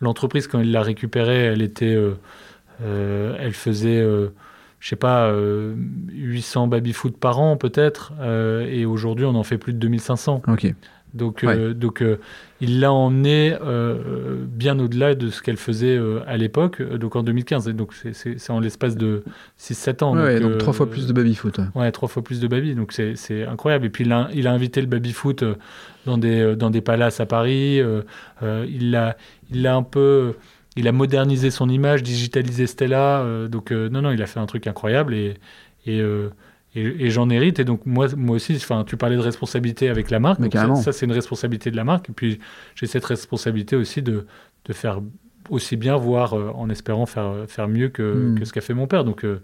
l'entreprise, 0.00 0.46
quand 0.46 0.60
il 0.60 0.72
l'a 0.72 0.82
récupérée, 0.82 1.44
elle, 1.44 1.62
était, 1.62 1.96
elle 2.80 3.52
faisait 3.52 4.04
je 4.80 4.88
sais 4.88 4.96
pas, 4.96 5.34
800 6.12 6.68
baby-foot 6.68 7.16
par 7.16 7.40
an 7.40 7.56
peut-être, 7.56 8.12
et 8.68 8.84
aujourd'hui 8.84 9.24
on 9.24 9.34
en 9.34 9.44
fait 9.44 9.58
plus 9.58 9.72
de 9.72 9.78
2500. 9.78 10.42
Ok. 10.46 10.74
Donc, 11.14 11.42
euh, 11.42 11.72
donc 11.74 12.02
euh, 12.02 12.18
il 12.60 12.80
l'a 12.80 12.92
emmené 12.92 13.56
euh, 13.62 14.44
bien 14.46 14.78
au-delà 14.78 15.14
de 15.14 15.30
ce 15.30 15.42
qu'elle 15.42 15.56
faisait 15.56 15.98
à 16.26 16.36
l'époque, 16.36 16.82
donc 16.82 17.16
en 17.16 17.22
2015. 17.22 17.68
Et 17.68 17.72
donc 17.72 17.92
c'est 17.94 18.50
en 18.50 18.60
l'espace 18.60 18.96
de 18.96 19.24
6-7 19.58 20.04
ans. 20.04 20.16
Ouais, 20.16 20.40
donc, 20.40 20.58
trois 20.58 20.72
fois 20.72 20.88
plus 20.88 21.06
de 21.06 21.12
baby-foot. 21.12 21.60
Ouais. 21.74 21.90
trois 21.92 22.08
fois 22.08 22.22
plus 22.22 22.40
de 22.40 22.48
baby. 22.48 22.74
Donc 22.74 22.92
c'est 22.92 23.44
incroyable. 23.46 23.86
Et 23.86 23.90
puis 23.90 24.04
il 24.04 24.12
a, 24.12 24.28
il 24.34 24.46
a 24.46 24.52
invité 24.52 24.80
le 24.80 24.86
baby-foot 24.86 25.44
dans 26.06 26.18
des, 26.18 26.56
dans 26.56 26.70
des 26.70 26.80
palaces 26.80 27.20
à 27.20 27.26
Paris. 27.26 27.80
il 28.42 28.90
l'a 28.90 29.16
il 29.50 29.66
a 29.66 29.74
un 29.74 29.82
peu. 29.82 30.34
Il 30.76 30.86
a 30.86 30.92
modernisé 30.92 31.50
son 31.50 31.68
image, 31.68 32.04
digitalisé 32.04 32.66
Stella. 32.66 33.24
donc 33.48 33.72
non, 33.72 34.02
non, 34.02 34.10
il 34.12 34.22
a 34.22 34.26
fait 34.26 34.40
un 34.40 34.46
truc 34.46 34.66
incroyable. 34.66 35.14
Et. 35.14 35.34
et 35.86 36.02
et, 36.78 37.10
j'en 37.10 37.30
hérite. 37.30 37.58
Et 37.58 37.64
donc, 37.64 37.84
moi, 37.86 38.08
moi 38.16 38.36
aussi, 38.36 38.56
enfin, 38.56 38.84
tu 38.86 38.96
parlais 38.96 39.16
de 39.16 39.20
responsabilité 39.20 39.88
avec 39.88 40.10
la 40.10 40.20
marque. 40.20 40.40
ça, 40.76 40.92
c'est 40.92 41.06
une 41.06 41.12
responsabilité 41.12 41.70
de 41.70 41.76
la 41.76 41.84
marque. 41.84 42.10
Et 42.10 42.12
puis, 42.12 42.38
j'ai 42.74 42.86
cette 42.86 43.04
responsabilité 43.04 43.76
aussi 43.76 44.02
de, 44.02 44.26
de 44.64 44.72
faire 44.72 45.00
aussi 45.50 45.76
bien, 45.76 45.96
voire 45.96 46.34
euh, 46.34 46.50
en 46.54 46.68
espérant 46.68 47.06
faire, 47.06 47.44
faire 47.46 47.68
mieux 47.68 47.88
que, 47.88 48.02
hmm. 48.02 48.38
que 48.38 48.44
ce 48.44 48.52
qu'a 48.52 48.60
fait 48.60 48.74
mon 48.74 48.86
père. 48.86 49.04
Donc, 49.04 49.24
euh, 49.24 49.40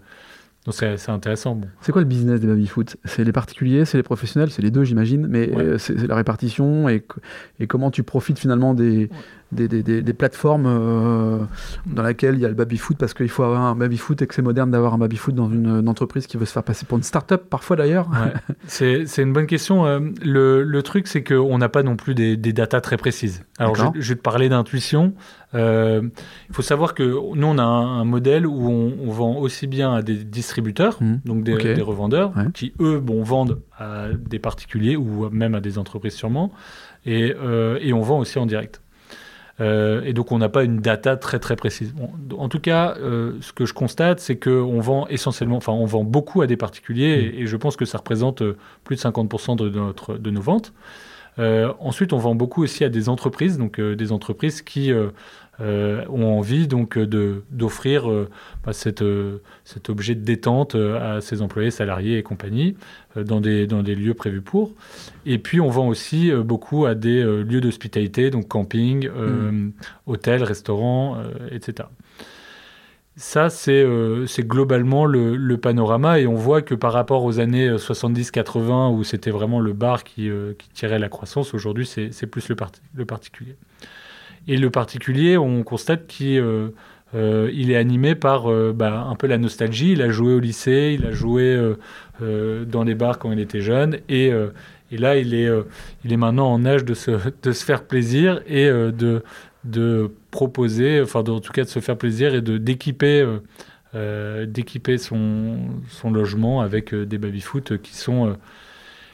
donc 0.65 0.73
c'est 0.73 1.09
intéressant. 1.09 1.55
Bon. 1.55 1.67
C'est 1.81 1.91
quoi 1.91 2.01
le 2.01 2.07
business 2.07 2.39
des 2.39 2.47
baby-foot 2.47 2.97
C'est 3.05 3.23
les 3.23 3.31
particuliers, 3.31 3.85
c'est 3.85 3.97
les 3.97 4.03
professionnels, 4.03 4.49
c'est 4.49 4.63
les 4.63 4.71
deux 4.71 4.83
j'imagine, 4.83 5.27
mais 5.27 5.55
euh, 5.55 5.77
c'est 5.77 6.07
la 6.07 6.15
répartition 6.15 6.89
et, 6.89 7.05
et, 7.59 7.67
comment 7.67 7.91
tu 7.91 8.01
profites 8.01 8.39
finalement 8.39 8.73
des, 8.73 9.09
des, 9.55 9.67
des, 9.67 10.01
des, 10.01 10.13
plateformes 10.13 10.65
euh, 10.67 11.39
dans 11.85 12.03
lesquelles 12.03 12.35
il 12.35 12.41
y 12.41 12.45
a 12.45 12.47
le 12.47 12.53
baby-foot 12.53 12.97
parce 12.97 13.13
qu'il 13.13 13.29
faut 13.29 13.43
avoir 13.43 13.61
un 13.61 13.75
baby-foot 13.75 14.21
et 14.21 14.27
que 14.27 14.35
c'est 14.35 14.41
moderne 14.41 14.71
d'avoir 14.71 14.93
un 14.93 14.97
baby-foot 14.97 15.33
dans 15.33 15.49
une, 15.49 15.87
entreprise 15.89 16.27
qui 16.27 16.37
veut 16.37 16.45
se 16.45 16.53
faire 16.53 16.63
passer 16.63 16.85
pour 16.85 16.97
une 16.97 17.03
start-up 17.03 17.45
parfois 17.49 17.75
d'ailleurs. 17.75 18.09
c'est 18.67 19.05
une 19.17 19.33
bonne 19.33 19.47
question. 19.47 19.85
Euh, 19.85 19.99
le, 20.23 20.63
le 20.63 20.83
truc 20.83 21.07
c'est 21.07 21.23
qu'on 21.23 21.57
n'a 21.57 21.69
pas 21.69 21.83
non 21.83 21.95
plus 21.95 22.15
des, 22.15 22.37
datas 22.37 22.81
très 22.81 22.97
précises. 22.97 23.43
Alors 23.57 23.75
je, 23.75 23.83
je, 23.95 24.09
vais 24.09 24.15
te 24.15 24.21
parler 24.21 24.49
d'intuition. 24.49 25.13
Euh, 25.55 26.01
il 26.49 26.55
faut 26.55 26.61
savoir 26.61 26.93
que 26.93 27.03
nous, 27.03 27.47
on 27.47 27.57
a 27.57 27.63
un, 27.63 28.03
modèle 28.03 28.45
où 28.45 28.69
on, 28.69 29.11
vend 29.11 29.37
aussi 29.37 29.67
bien 29.67 29.93
à 29.93 30.01
des 30.01 30.23
distributeurs, 30.23 31.01
mmh. 31.01 31.15
donc 31.25 31.43
des, 31.43 31.81
revendeurs, 31.81 32.33
qui 32.53 32.73
eux 32.81 32.99
bon, 32.99 33.23
vendent 33.23 33.61
à 33.77 34.07
des 34.13 34.39
particuliers 34.39 34.97
ou 34.97 35.29
même 35.29 35.55
à 35.55 35.61
des 35.61 35.77
entreprises 35.77 36.13
sûrement, 36.13 36.51
et, 37.05 37.33
euh, 37.39 37.77
et 37.81 37.93
on 37.93 38.01
vend 38.01 38.19
aussi 38.19 38.37
en 38.39 38.45
direct. 38.45 38.81
Euh, 39.61 40.01
et 40.03 40.11
donc 40.13 40.31
on 40.31 40.37
n'a 40.37 40.49
pas 40.49 40.63
une 40.63 40.79
data 40.79 41.15
très 41.15 41.39
très 41.39 41.55
précise. 41.55 41.93
en 42.37 42.49
tout 42.49 42.59
cas, 42.59 42.95
ce 42.97 43.53
que 43.53 43.65
je 43.65 43.73
constate, 43.73 44.19
c'est 44.19 44.37
qu'on 44.37 44.79
vend 44.79 45.07
essentiellement, 45.07 45.57
enfin 45.57 45.71
on 45.71 45.85
vend 45.85 46.03
beaucoup 46.03 46.41
à 46.41 46.47
des 46.47 46.57
particuliers, 46.57 47.31
mmh. 47.31 47.41
et, 47.41 47.47
je 47.47 47.57
pense 47.57 47.75
que 47.75 47.85
ça 47.85 47.99
représente 47.99 48.43
plus 48.83 48.95
de 48.97 49.01
50% 49.01 49.55
de, 49.55 49.69
notre, 49.69 50.17
de 50.17 50.29
nos 50.29 50.41
ventes. 50.41 50.73
Ensuite, 51.37 52.13
on 52.13 52.17
vend 52.17 52.35
beaucoup 52.35 52.63
aussi 52.63 52.83
à 52.83 52.89
des 52.89 53.09
entreprises, 53.09 53.57
donc 53.57 53.79
des 53.79 54.11
entreprises 54.11 54.61
qui 54.61 54.91
ont 55.59 56.37
envie 56.37 56.67
donc 56.67 56.97
de 56.97 57.43
d'offrir 57.51 58.07
bah, 58.65 58.73
cet 58.73 59.01
objet 59.89 60.15
de 60.15 60.21
détente 60.21 60.75
à 60.75 61.21
ses 61.21 61.41
employés, 61.41 61.71
salariés 61.71 62.17
et 62.17 62.23
compagnie 62.23 62.75
dans 63.15 63.41
des 63.41 63.67
dans 63.67 63.83
des 63.83 63.95
lieux 63.95 64.13
prévus 64.13 64.41
pour. 64.41 64.71
Et 65.25 65.37
puis, 65.37 65.59
on 65.59 65.69
vend 65.69 65.87
aussi 65.87 66.31
beaucoup 66.31 66.85
à 66.85 66.95
des 66.95 67.21
lieux 67.21 67.61
d'hospitalité, 67.61 68.29
donc 68.29 68.47
camping, 68.47 69.09
mmh. 69.09 69.71
hôtels, 70.07 70.43
restaurants, 70.43 71.17
etc. 71.51 71.87
Ça, 73.17 73.47
euh, 73.69 74.25
c'est 74.25 74.45
globalement 74.45 75.05
le, 75.05 75.55
panorama 75.55 76.19
et 76.19 76.27
on 76.27 76.35
voit 76.35 76.61
que 76.61 76.75
par 76.75 76.91
rapport 76.91 77.23
aux 77.23 77.39
années 77.39 77.69
70-80 77.69 78.57
euh, 78.57 78.89
où 78.89 79.05
c'était 79.05 79.31
vraiment 79.31 79.61
le 79.61 79.71
bar 79.71 80.03
qui, 80.03 80.29
euh, 80.29 80.51
tirait 80.73 80.99
la 80.99 81.07
croissance, 81.07 81.53
aujourd'hui 81.53 81.85
c'est 81.85 82.27
plus 82.27 82.49
le, 82.49 82.57
le, 82.93 83.05
particulier. 83.05 83.55
Et 84.49 84.57
le 84.57 84.69
particulier, 84.69 85.37
on 85.37 85.63
constate 85.63 86.07
qu'il 86.07 86.43
est 87.13 87.75
animé 87.77 88.15
par 88.15 88.51
bah, 88.73 89.07
un 89.09 89.15
peu 89.15 89.27
la 89.27 89.37
nostalgie. 89.37 89.93
Il 89.93 90.01
a 90.01 90.09
joué 90.09 90.33
au 90.33 90.39
lycée, 90.39 90.97
il 90.99 91.05
a 91.05 91.11
joué 91.11 91.57
dans 92.19 92.83
les 92.83 92.95
bars 92.95 93.17
quand 93.17 93.31
il 93.31 93.39
était 93.39 93.61
jeune 93.61 93.99
et, 94.09 94.31
et 94.91 94.97
là 94.97 95.17
il 95.17 95.33
est, 95.33 95.49
il 96.03 96.11
est 96.11 96.17
maintenant 96.17 96.51
en 96.51 96.65
âge 96.65 96.83
de 96.83 96.93
se, 96.93 97.11
de 97.43 97.51
se 97.53 97.63
faire 97.63 97.85
plaisir 97.85 98.41
et 98.45 98.67
de 98.67 99.23
de 99.65 100.11
proposer, 100.35 100.99
enfin 101.01 101.21
en 101.21 101.39
tout 101.39 101.53
cas 101.53 101.63
de 101.63 101.69
se 101.69 101.79
faire 101.79 101.97
plaisir 101.97 102.35
et 102.35 102.41
de 102.41 102.57
d'équiper 102.57 103.21
euh, 103.21 103.37
euh, 103.95 104.45
d'équiper 104.45 104.97
son, 104.97 105.55
son 105.87 106.11
logement 106.11 106.59
avec 106.59 106.93
euh, 106.93 107.05
des 107.05 107.17
baby-foot 107.17 107.81
qui 107.81 107.95
sont 107.95 108.35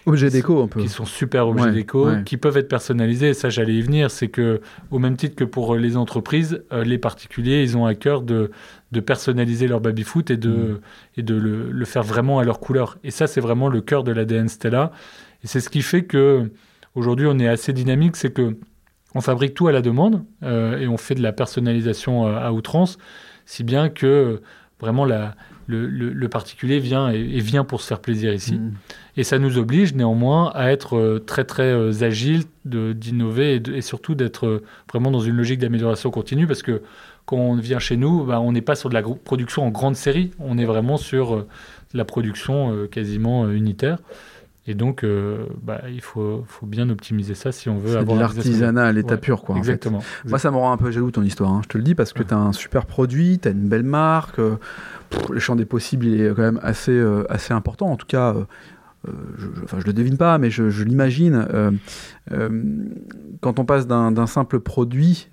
objets 0.07 0.31
déco 0.31 0.63
un 0.63 0.67
peu, 0.67 0.81
qui 0.81 0.89
sont 0.89 1.05
super 1.05 1.47
objets 1.47 1.71
déco, 1.71 2.09
qui 2.25 2.37
peuvent 2.37 2.57
être 2.57 2.67
personnalisés. 2.67 3.35
ça, 3.35 3.51
j'allais 3.51 3.75
y 3.75 3.83
venir, 3.83 4.09
c'est 4.09 4.29
que 4.29 4.61
au 4.89 4.97
même 4.97 5.15
titre 5.15 5.35
que 5.35 5.43
pour 5.43 5.75
les 5.75 5.95
entreprises, 5.95 6.63
les 6.71 6.97
particuliers, 6.97 7.61
ils 7.61 7.77
ont 7.77 7.85
à 7.85 7.93
cœur 7.93 8.23
de, 8.23 8.49
de 8.91 8.99
personnaliser 8.99 9.67
leur 9.67 9.79
baby-foot 9.79 10.31
et 10.31 10.37
de 10.37 10.49
mm. 10.49 10.79
et 11.17 11.21
de 11.21 11.35
le, 11.35 11.71
le, 11.71 11.85
faire 11.85 12.01
vraiment 12.01 12.39
à 12.39 12.43
leur 12.43 12.59
couleur. 12.59 12.97
Et 13.03 13.11
ça, 13.11 13.27
c'est 13.27 13.41
vraiment 13.41 13.69
le 13.69 13.81
cœur 13.81 14.03
de 14.03 14.11
l'ADN 14.11 14.47
Stella. 14.47 14.91
Et 15.43 15.47
c'est 15.47 15.59
ce 15.59 15.69
qui 15.69 15.83
fait 15.83 16.03
que 16.03 16.49
aujourd'hui, 16.95 17.27
on 17.29 17.37
est 17.37 17.47
assez 17.47 17.73
dynamique, 17.73 18.15
c'est 18.15 18.33
que 18.33 18.55
on 19.15 19.21
fabrique 19.21 19.53
tout 19.53 19.67
à 19.67 19.71
la 19.71 19.81
demande 19.81 20.23
euh, 20.43 20.79
et 20.79 20.87
on 20.87 20.97
fait 20.97 21.15
de 21.15 21.21
la 21.21 21.33
personnalisation 21.33 22.27
euh, 22.27 22.37
à 22.37 22.51
outrance, 22.51 22.97
si 23.45 23.63
bien 23.63 23.89
que 23.89 24.05
euh, 24.05 24.41
vraiment 24.79 25.05
le, 25.05 26.27
particulier 26.29 26.79
vient 26.79 27.09
et, 27.09 27.39
vient 27.39 27.63
pour 27.63 27.81
se 27.81 27.87
faire 27.87 27.99
plaisir 27.99 28.33
ici. 28.33 28.55
Mm. 28.55 28.73
Et 29.17 29.23
ça 29.23 29.37
nous 29.37 29.57
oblige 29.57 29.93
néanmoins 29.93 30.51
à 30.53 30.71
être 30.71 31.21
très 31.25 31.43
très 31.43 32.03
agile, 32.03 32.43
d'innover 32.65 33.61
et, 33.73 33.81
surtout 33.81 34.15
d'être 34.15 34.63
vraiment 34.89 35.11
dans 35.11 35.19
une 35.19 35.35
logique 35.35 35.59
d'amélioration 35.59 36.09
continue 36.09 36.47
parce 36.47 36.63
que 36.63 36.81
quand 37.25 37.37
on 37.37 37.55
vient 37.55 37.79
chez 37.79 37.97
nous, 37.97 38.23
bah, 38.25 38.39
on 38.39 38.51
n'est 38.51 38.61
pas 38.61 38.75
sur 38.75 38.89
de 38.89 38.93
la 38.93 39.01
production 39.03 39.63
en 39.63 39.69
grande 39.69 39.95
série, 39.95 40.31
on 40.39 40.57
est 40.57 40.65
vraiment 40.65 40.97
sur 40.97 41.45
la 41.93 42.05
production 42.05 42.87
quasiment 42.87 43.49
unitaire. 43.49 43.99
Et 44.67 44.75
donc, 44.75 45.03
euh, 45.03 45.47
bah, 45.63 45.81
il 45.89 46.01
faut, 46.01 46.43
faut, 46.47 46.67
bien 46.67 46.89
optimiser 46.91 47.33
ça 47.33 47.51
si 47.51 47.67
on 47.67 47.79
veut 47.79 47.97
avoir. 47.97 48.15
de 48.15 48.21
l'artisanat 48.21 48.85
à 48.85 48.91
l'état 48.91 49.17
pur, 49.17 49.41
quoi. 49.41 49.57
Exactement, 49.57 50.03
Moi, 50.25 50.37
ça 50.37 50.51
me 50.51 50.57
rend 50.57 50.71
un 50.71 50.77
peu 50.77 50.91
jaloux 50.91 51.09
ton 51.09 51.23
histoire. 51.23 51.51
Hein. 51.51 51.61
Je 51.63 51.69
te 51.69 51.77
le 51.77 51.83
dis 51.83 51.95
parce 51.95 52.13
que 52.13 52.21
tu 52.21 52.33
as 52.33 52.37
un 52.37 52.53
super 52.53 52.85
produit, 52.85 53.39
tu 53.39 53.47
as 53.47 53.51
une 53.51 53.67
belle 53.67 53.83
marque. 53.83 54.37
Euh, 54.37 54.57
le 55.31 55.39
champ 55.39 55.55
des 55.55 55.65
possibles, 55.65 56.05
il 56.05 56.21
est 56.21 56.29
quand 56.29 56.43
même 56.43 56.59
assez, 56.61 56.91
euh, 56.91 57.23
assez 57.29 57.53
important. 57.53 57.87
En 57.87 57.95
tout 57.97 58.05
cas, 58.05 58.35
je, 59.05 59.47
enfin, 59.63 59.77
je 59.79 59.85
le 59.87 59.93
devine 59.93 60.17
pas, 60.17 60.37
mais 60.37 60.51
je, 60.51 60.69
je 60.69 60.83
l'imagine. 60.83 61.47
quand 63.41 63.59
on 63.59 63.65
passe 63.65 63.87
d'un 63.87 64.27
simple 64.27 64.59
produit 64.59 65.27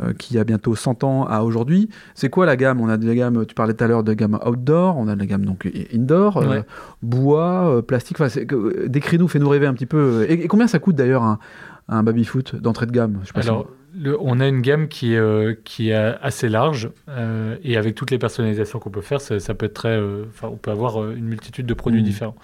euh, 0.00 0.14
qui 0.14 0.38
a 0.38 0.44
bientôt 0.44 0.74
100 0.74 1.04
ans 1.04 1.26
à 1.26 1.42
aujourd'hui. 1.42 1.90
C'est 2.14 2.30
quoi 2.30 2.46
la 2.46 2.56
gamme? 2.56 2.80
On 2.80 2.88
a 2.88 2.96
de 2.96 3.06
la 3.06 3.14
gamme, 3.14 3.44
tu 3.44 3.54
parlais 3.54 3.74
tout 3.74 3.84
à 3.84 3.86
l'heure 3.86 4.02
de 4.02 4.14
gamme 4.14 4.38
outdoor, 4.42 4.96
on 4.96 5.06
a 5.06 5.14
de 5.14 5.20
la 5.20 5.26
gamme 5.26 5.44
donc 5.44 5.70
indoor, 5.92 6.38
euh, 6.38 6.62
bois, 7.02 7.76
euh, 7.76 7.82
plastique. 7.82 8.16
Décris-nous, 8.86 9.28
fais-nous 9.28 9.50
rêver 9.50 9.66
un 9.66 9.74
petit 9.74 9.84
peu. 9.84 10.24
Et, 10.30 10.48
combien 10.48 10.66
ça 10.66 10.78
coûte 10.78 10.96
d'ailleurs 10.96 11.22
un, 11.22 11.38
un 11.90 12.02
baby-foot 12.02 12.56
d'entrée 12.56 12.86
de 12.86 12.92
gamme? 12.92 13.20
Alors, 13.34 13.68
on 14.20 14.40
a 14.40 14.48
une 14.48 14.62
gamme 14.62 14.88
qui 14.88 15.12
est, 15.12 15.62
qui 15.62 15.90
est 15.90 15.94
assez 16.22 16.48
large 16.48 16.88
et 17.62 17.76
avec 17.76 17.94
toutes 17.94 18.10
les 18.10 18.18
personnalisations 18.18 18.78
qu'on 18.78 18.88
peut 18.88 19.02
faire, 19.02 19.20
ça, 19.20 19.54
peut 19.54 19.66
être 19.66 19.74
très. 19.74 20.00
on 20.42 20.56
peut 20.56 20.70
avoir 20.70 21.10
une 21.10 21.26
multitude 21.26 21.66
de 21.66 21.74
produits 21.74 22.00
mmh. 22.00 22.04
différents. 22.04 22.36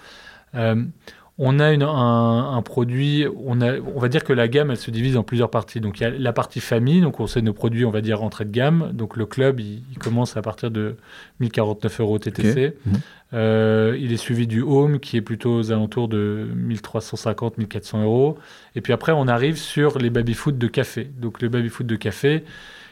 On 1.41 1.59
a 1.59 1.67
un, 1.67 2.61
produit, 2.61 3.25
on, 3.45 3.61
a, 3.61 3.79
on 3.79 3.99
va 3.99 4.09
dire 4.09 4.25
que 4.25 4.33
la 4.33 4.49
gamme, 4.49 4.71
elle 4.71 4.77
se 4.77 4.91
divise 4.91 5.15
en 5.15 5.23
plusieurs 5.23 5.49
parties. 5.49 5.79
Donc 5.79 6.01
il 6.01 6.03
y 6.03 6.05
a 6.05 6.09
la 6.09 6.33
partie 6.33 6.59
famille, 6.59 6.99
donc 6.99 7.21
on 7.21 7.27
sait 7.27 7.41
nos 7.41 7.53
produits, 7.53 7.85
on 7.85 7.91
va 7.91 8.01
dire 8.01 8.21
entrée 8.21 8.43
de 8.43 8.51
gamme. 8.51 8.91
Donc 8.93 9.15
le 9.15 9.25
club, 9.25 9.61
il, 9.61 9.81
commence 9.99 10.35
à 10.35 10.41
partir 10.41 10.69
de 10.69 10.97
1049 11.39 12.01
euros 12.01 12.19
TTC. 12.19 12.75
Mhm. 12.85 12.93
Euh, 13.33 13.97
il 13.97 14.11
est 14.11 14.17
suivi 14.17 14.47
du 14.47 14.61
home, 14.61 14.99
qui 14.99 15.15
est 15.15 15.21
plutôt 15.21 15.59
aux 15.59 15.71
alentours 15.71 16.09
de 16.09 16.45
1350, 16.55 17.57
1400 17.57 18.03
euros. 18.03 18.37
Et 18.75 18.81
puis 18.81 18.91
après, 18.91 19.13
on 19.13 19.27
arrive 19.29 19.57
sur 19.57 19.97
les 19.97 20.09
baby-foot 20.09 20.57
de 20.57 20.67
café. 20.67 21.09
Donc 21.21 21.41
le 21.41 21.47
baby-foot 21.47 21.87
de 21.87 21.95
café, 21.95 22.43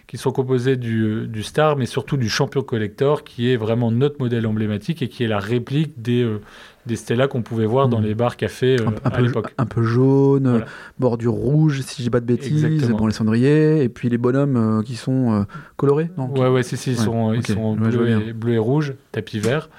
qui 0.07 0.17
sont 0.17 0.31
composés 0.31 0.77
du, 0.77 1.43
Star, 1.43 1.75
mais 1.75 1.85
surtout 1.85 2.15
du 2.15 2.29
Champion 2.29 2.61
Collector, 2.61 3.25
qui 3.25 3.51
est 3.51 3.57
vraiment 3.57 3.91
notre 3.91 4.19
modèle 4.19 4.47
emblématique 4.47 5.01
et 5.01 5.09
qui 5.09 5.25
est 5.25 5.27
la 5.27 5.39
réplique 5.39 6.01
des, 6.01 6.23
euh, 6.23 6.39
des 6.87 6.95
Stella 6.95 7.27
qu'on 7.27 7.41
pouvait 7.41 7.65
voir 7.65 7.87
dans 7.87 7.99
hmm. 7.99 8.05
les 8.05 8.15
bars 8.15 8.37
cafés 8.37 8.77
euh, 8.79 8.89
à 9.03 9.21
l'époque. 9.21 9.53
Un 9.57 9.65
peu 9.65 9.83
jaune, 9.83 10.65
bordure 10.97 11.33
rouge, 11.33 11.81
si 11.81 11.97
je 11.97 12.03
dis 12.03 12.09
pas 12.09 12.19
de 12.19 12.25
bêtises, 12.25 12.89
bon, 12.89 13.05
les 13.05 13.13
cendriers, 13.13 13.83
et 13.83 13.89
puis 13.89 14.09
les 14.09 14.17
bonhommes 14.17 14.79
euh, 14.79 14.81
qui 14.81 14.95
sont 14.95 15.45
colorés. 15.75 16.09
Non 16.17 16.29
ouais, 16.31 16.47
ouais, 16.47 16.63
si, 16.63 16.77
si, 16.77 16.91
ils 16.91 16.97
sont, 16.97 17.33
ils 17.33 17.45
sont 17.45 17.75
bleus, 17.75 18.09
et, 18.09 18.33
bleu 18.33 18.53
et 18.53 18.57
rouge, 18.57 18.95
tapis 19.11 19.39
vert. 19.39 19.69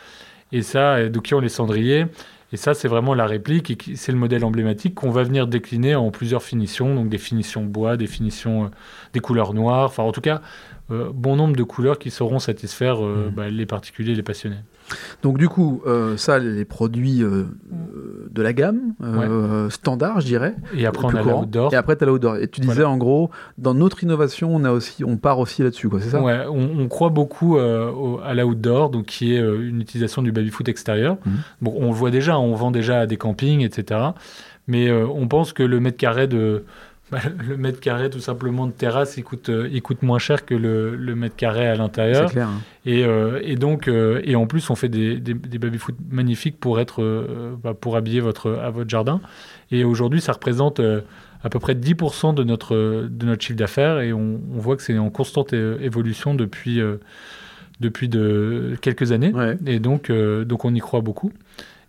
Et 0.52 0.62
ça, 0.62 1.08
donc 1.08 1.24
qui 1.24 1.34
ont 1.34 1.40
les 1.40 1.48
cendriers. 1.48 2.06
Et 2.50 2.56
ça, 2.56 2.72
c'est 2.72 2.88
vraiment 2.88 3.12
la 3.12 3.26
réplique 3.26 3.70
et 3.70 3.96
c'est 3.96 4.10
le 4.10 4.16
modèle 4.16 4.42
emblématique 4.42 4.94
qu'on 4.94 5.10
va 5.10 5.22
venir 5.22 5.46
décliner 5.46 5.94
en 5.94 6.10
plusieurs 6.10 6.42
finitions, 6.42 6.94
donc 6.94 7.10
des 7.10 7.18
finitions 7.18 7.62
bois, 7.62 7.98
des 7.98 8.06
finitions, 8.06 8.70
des 9.12 9.20
couleurs 9.20 9.52
noires, 9.52 9.84
enfin 9.84 10.02
en 10.02 10.12
tout 10.12 10.22
cas, 10.22 10.40
bon 10.88 11.36
nombre 11.36 11.54
de 11.54 11.62
couleurs 11.62 11.98
qui 11.98 12.10
sauront 12.10 12.38
satisfaire 12.38 13.02
mmh. 13.02 13.32
bah, 13.36 13.50
les 13.50 13.66
particuliers, 13.66 14.14
les 14.14 14.22
passionnés. 14.22 14.56
Donc 15.22 15.38
du 15.38 15.48
coup, 15.48 15.82
euh, 15.86 16.16
ça, 16.16 16.38
les 16.38 16.64
produits 16.64 17.22
euh, 17.22 17.44
de 18.30 18.42
la 18.42 18.52
gamme, 18.52 18.94
euh, 19.02 19.70
standard, 19.70 20.20
je 20.20 20.26
dirais. 20.26 20.54
Et 20.74 20.86
après, 20.86 21.06
on 21.06 21.14
a 21.14 21.22
l'outdoor. 21.22 21.72
Et 21.72 21.76
après, 21.76 21.96
tu 21.96 22.04
as 22.04 22.06
l'outdoor. 22.06 22.36
Et 22.36 22.48
tu 22.48 22.60
disais, 22.60 22.84
en 22.84 22.96
gros, 22.96 23.30
dans 23.58 23.74
notre 23.74 24.02
innovation, 24.02 24.54
on, 24.54 24.64
a 24.64 24.70
aussi, 24.70 25.04
on 25.04 25.16
part 25.16 25.38
aussi 25.38 25.62
là-dessus, 25.62 25.88
quoi, 25.88 26.00
c'est 26.00 26.10
ça? 26.10 26.22
Ouais, 26.22 26.44
on, 26.48 26.88
croit 26.88 27.10
beaucoup 27.10 27.58
à 27.58 28.34
l'outdoor, 28.34 28.90
donc 28.90 29.06
qui 29.06 29.34
est 29.34 29.40
une 29.40 29.80
utilisation 29.80 30.22
du 30.22 30.32
baby-foot 30.32 30.68
extérieur. 30.68 31.16
Mhm. 31.24 31.32
Bon, 31.62 31.74
on 31.76 31.88
le 31.88 31.94
voit 31.94 32.10
déjà, 32.10 32.38
on 32.38 32.54
vend 32.54 32.70
déjà 32.70 33.00
à 33.00 33.06
des 33.06 33.16
campings, 33.16 33.60
etc. 33.60 34.00
Mais 34.66 34.90
on 34.92 35.28
pense 35.28 35.52
que 35.52 35.62
le 35.62 35.80
mètre 35.80 35.96
carré 35.96 36.26
de 36.26 36.64
bah, 37.10 37.20
le 37.46 37.56
mètre 37.56 37.80
carré 37.80 38.10
tout 38.10 38.20
simplement 38.20 38.66
de 38.66 38.72
terrasse, 38.72 39.16
il 39.16 39.24
coûte, 39.24 39.48
euh, 39.48 39.68
il 39.72 39.80
coûte 39.80 40.02
moins 40.02 40.18
cher 40.18 40.44
que 40.44 40.54
le, 40.54 40.94
le 40.94 41.14
mètre 41.14 41.36
carré 41.36 41.66
à 41.66 41.74
l'intérieur. 41.74 42.30
Hein. 42.36 42.60
Et, 42.84 43.04
euh, 43.04 43.40
et, 43.42 43.56
donc, 43.56 43.88
euh, 43.88 44.20
et 44.24 44.36
en 44.36 44.46
plus, 44.46 44.68
on 44.68 44.74
fait 44.74 44.88
des, 44.88 45.18
des, 45.18 45.34
des 45.34 45.58
baby-foot 45.58 45.94
magnifiques 46.10 46.60
pour, 46.60 46.80
être, 46.80 47.02
bah, 47.62 47.74
pour 47.74 47.96
habiller 47.96 48.20
votre, 48.20 48.52
à 48.52 48.70
votre 48.70 48.90
jardin. 48.90 49.20
Et 49.70 49.84
aujourd'hui, 49.84 50.20
ça 50.20 50.32
représente 50.32 50.80
à 50.80 51.48
peu 51.50 51.58
près 51.58 51.74
10% 51.74 52.34
de 52.34 52.44
notre, 52.44 53.08
de 53.10 53.26
notre 53.26 53.42
chiffre 53.42 53.58
d'affaires 53.58 54.00
et 54.00 54.12
on, 54.12 54.40
on, 54.54 54.58
voit 54.58 54.76
que 54.76 54.82
c'est 54.82 54.98
en 54.98 55.10
constante 55.10 55.52
évolution 55.52 56.34
depuis, 56.34 56.80
depuis 57.80 58.08
de, 58.08 58.76
quelques 58.80 59.12
années. 59.12 59.32
Et 59.66 59.78
donc, 59.78 60.10
donc, 60.10 60.64
on 60.64 60.74
y 60.74 60.80
croit 60.80 61.00
beaucoup. 61.00 61.32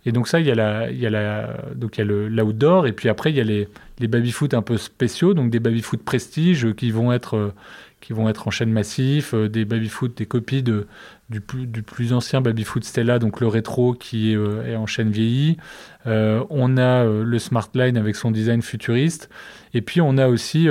Et 0.06 0.12
donc 0.12 0.28
ça, 0.28 0.40
il 0.40 0.46
y 0.46 0.50
a 0.50 0.54
la, 0.54 0.90
il 0.90 0.98
y 0.98 1.06
a 1.06 1.10
la, 1.10 1.56
donc 1.74 1.98
il 1.98 2.00
y 2.00 2.02
a 2.02 2.06
le 2.06 2.28
l'outdoor 2.28 2.86
et 2.86 2.92
puis 2.92 3.08
après 3.08 3.30
il 3.30 3.36
y 3.36 3.40
a 3.40 3.44
les, 3.44 3.68
les 4.00 4.08
baby-foot 4.08 4.54
un 4.54 4.62
peu 4.62 4.78
spéciaux, 4.78 5.34
donc 5.34 5.50
des 5.50 5.60
baby-foot 5.60 6.02
prestige 6.02 6.72
qui 6.74 6.90
vont 6.90 7.12
être 7.12 7.36
euh, 7.36 7.54
qui 8.00 8.14
vont 8.14 8.30
être 8.30 8.48
en 8.48 8.50
chaîne 8.50 8.72
massif, 8.72 9.34
euh, 9.34 9.50
des 9.50 9.66
baby-foot, 9.66 10.16
des 10.16 10.24
copies 10.24 10.62
de, 10.62 10.86
du, 11.28 11.42
plus, 11.42 11.66
du 11.66 11.82
plus 11.82 12.14
ancien 12.14 12.40
baby-foot 12.40 12.82
Stella, 12.82 13.18
donc 13.18 13.40
le 13.40 13.46
rétro 13.46 13.92
qui 13.92 14.32
est, 14.32 14.36
euh, 14.36 14.66
est 14.66 14.76
en 14.76 14.86
chaîne 14.86 15.10
vieillie. 15.10 15.58
on 16.06 16.78
a 16.78 17.04
le 17.04 17.38
Smart 17.38 17.68
Line 17.74 17.98
avec 17.98 18.16
son 18.16 18.30
design 18.30 18.62
futuriste. 18.62 19.28
Et 19.74 19.82
puis 19.82 20.00
on 20.00 20.16
a 20.16 20.28
aussi 20.28 20.66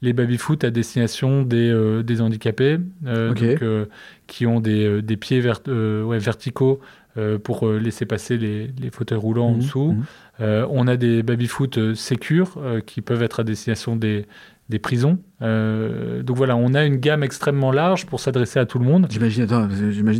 les 0.00 0.12
baby-foot 0.14 0.64
à 0.64 0.70
destination 0.70 1.42
des, 1.42 2.02
des 2.02 2.20
handicapés, 2.22 2.78
donc, 3.02 3.44
qui 4.26 4.46
ont 4.46 4.60
des, 4.60 5.02
des 5.02 5.16
pieds 5.18 5.42
ouais, 5.42 6.18
verticaux 6.18 6.80
euh, 7.18 7.38
pour 7.38 7.68
euh, 7.68 7.78
laisser 7.78 8.06
passer 8.06 8.38
les, 8.38 8.72
fauteuils 8.90 9.18
roulants 9.18 9.48
en 9.48 9.52
mhm, 9.52 9.58
dessous. 9.58 9.92
Mhm. 9.92 10.04
Euh, 10.40 10.66
on 10.70 10.88
a 10.88 10.96
des 10.96 11.22
baby-foot 11.22 11.94
sécures 11.94 12.56
qui 12.86 13.02
peuvent 13.02 13.22
être 13.22 13.40
à 13.40 13.44
destination 13.44 13.96
des, 13.96 14.26
des 14.70 14.78
prisons. 14.78 15.18
Donc 15.40 16.36
voilà, 16.36 16.56
on 16.56 16.72
a 16.72 16.84
une 16.84 16.96
gamme 16.96 17.22
extrêmement 17.22 17.70
large 17.70 18.06
pour 18.06 18.18
s'adresser 18.18 18.58
à 18.58 18.66
tout 18.66 18.78
le 18.78 18.86
monde. 18.86 19.08
J'imagine, 19.10 19.46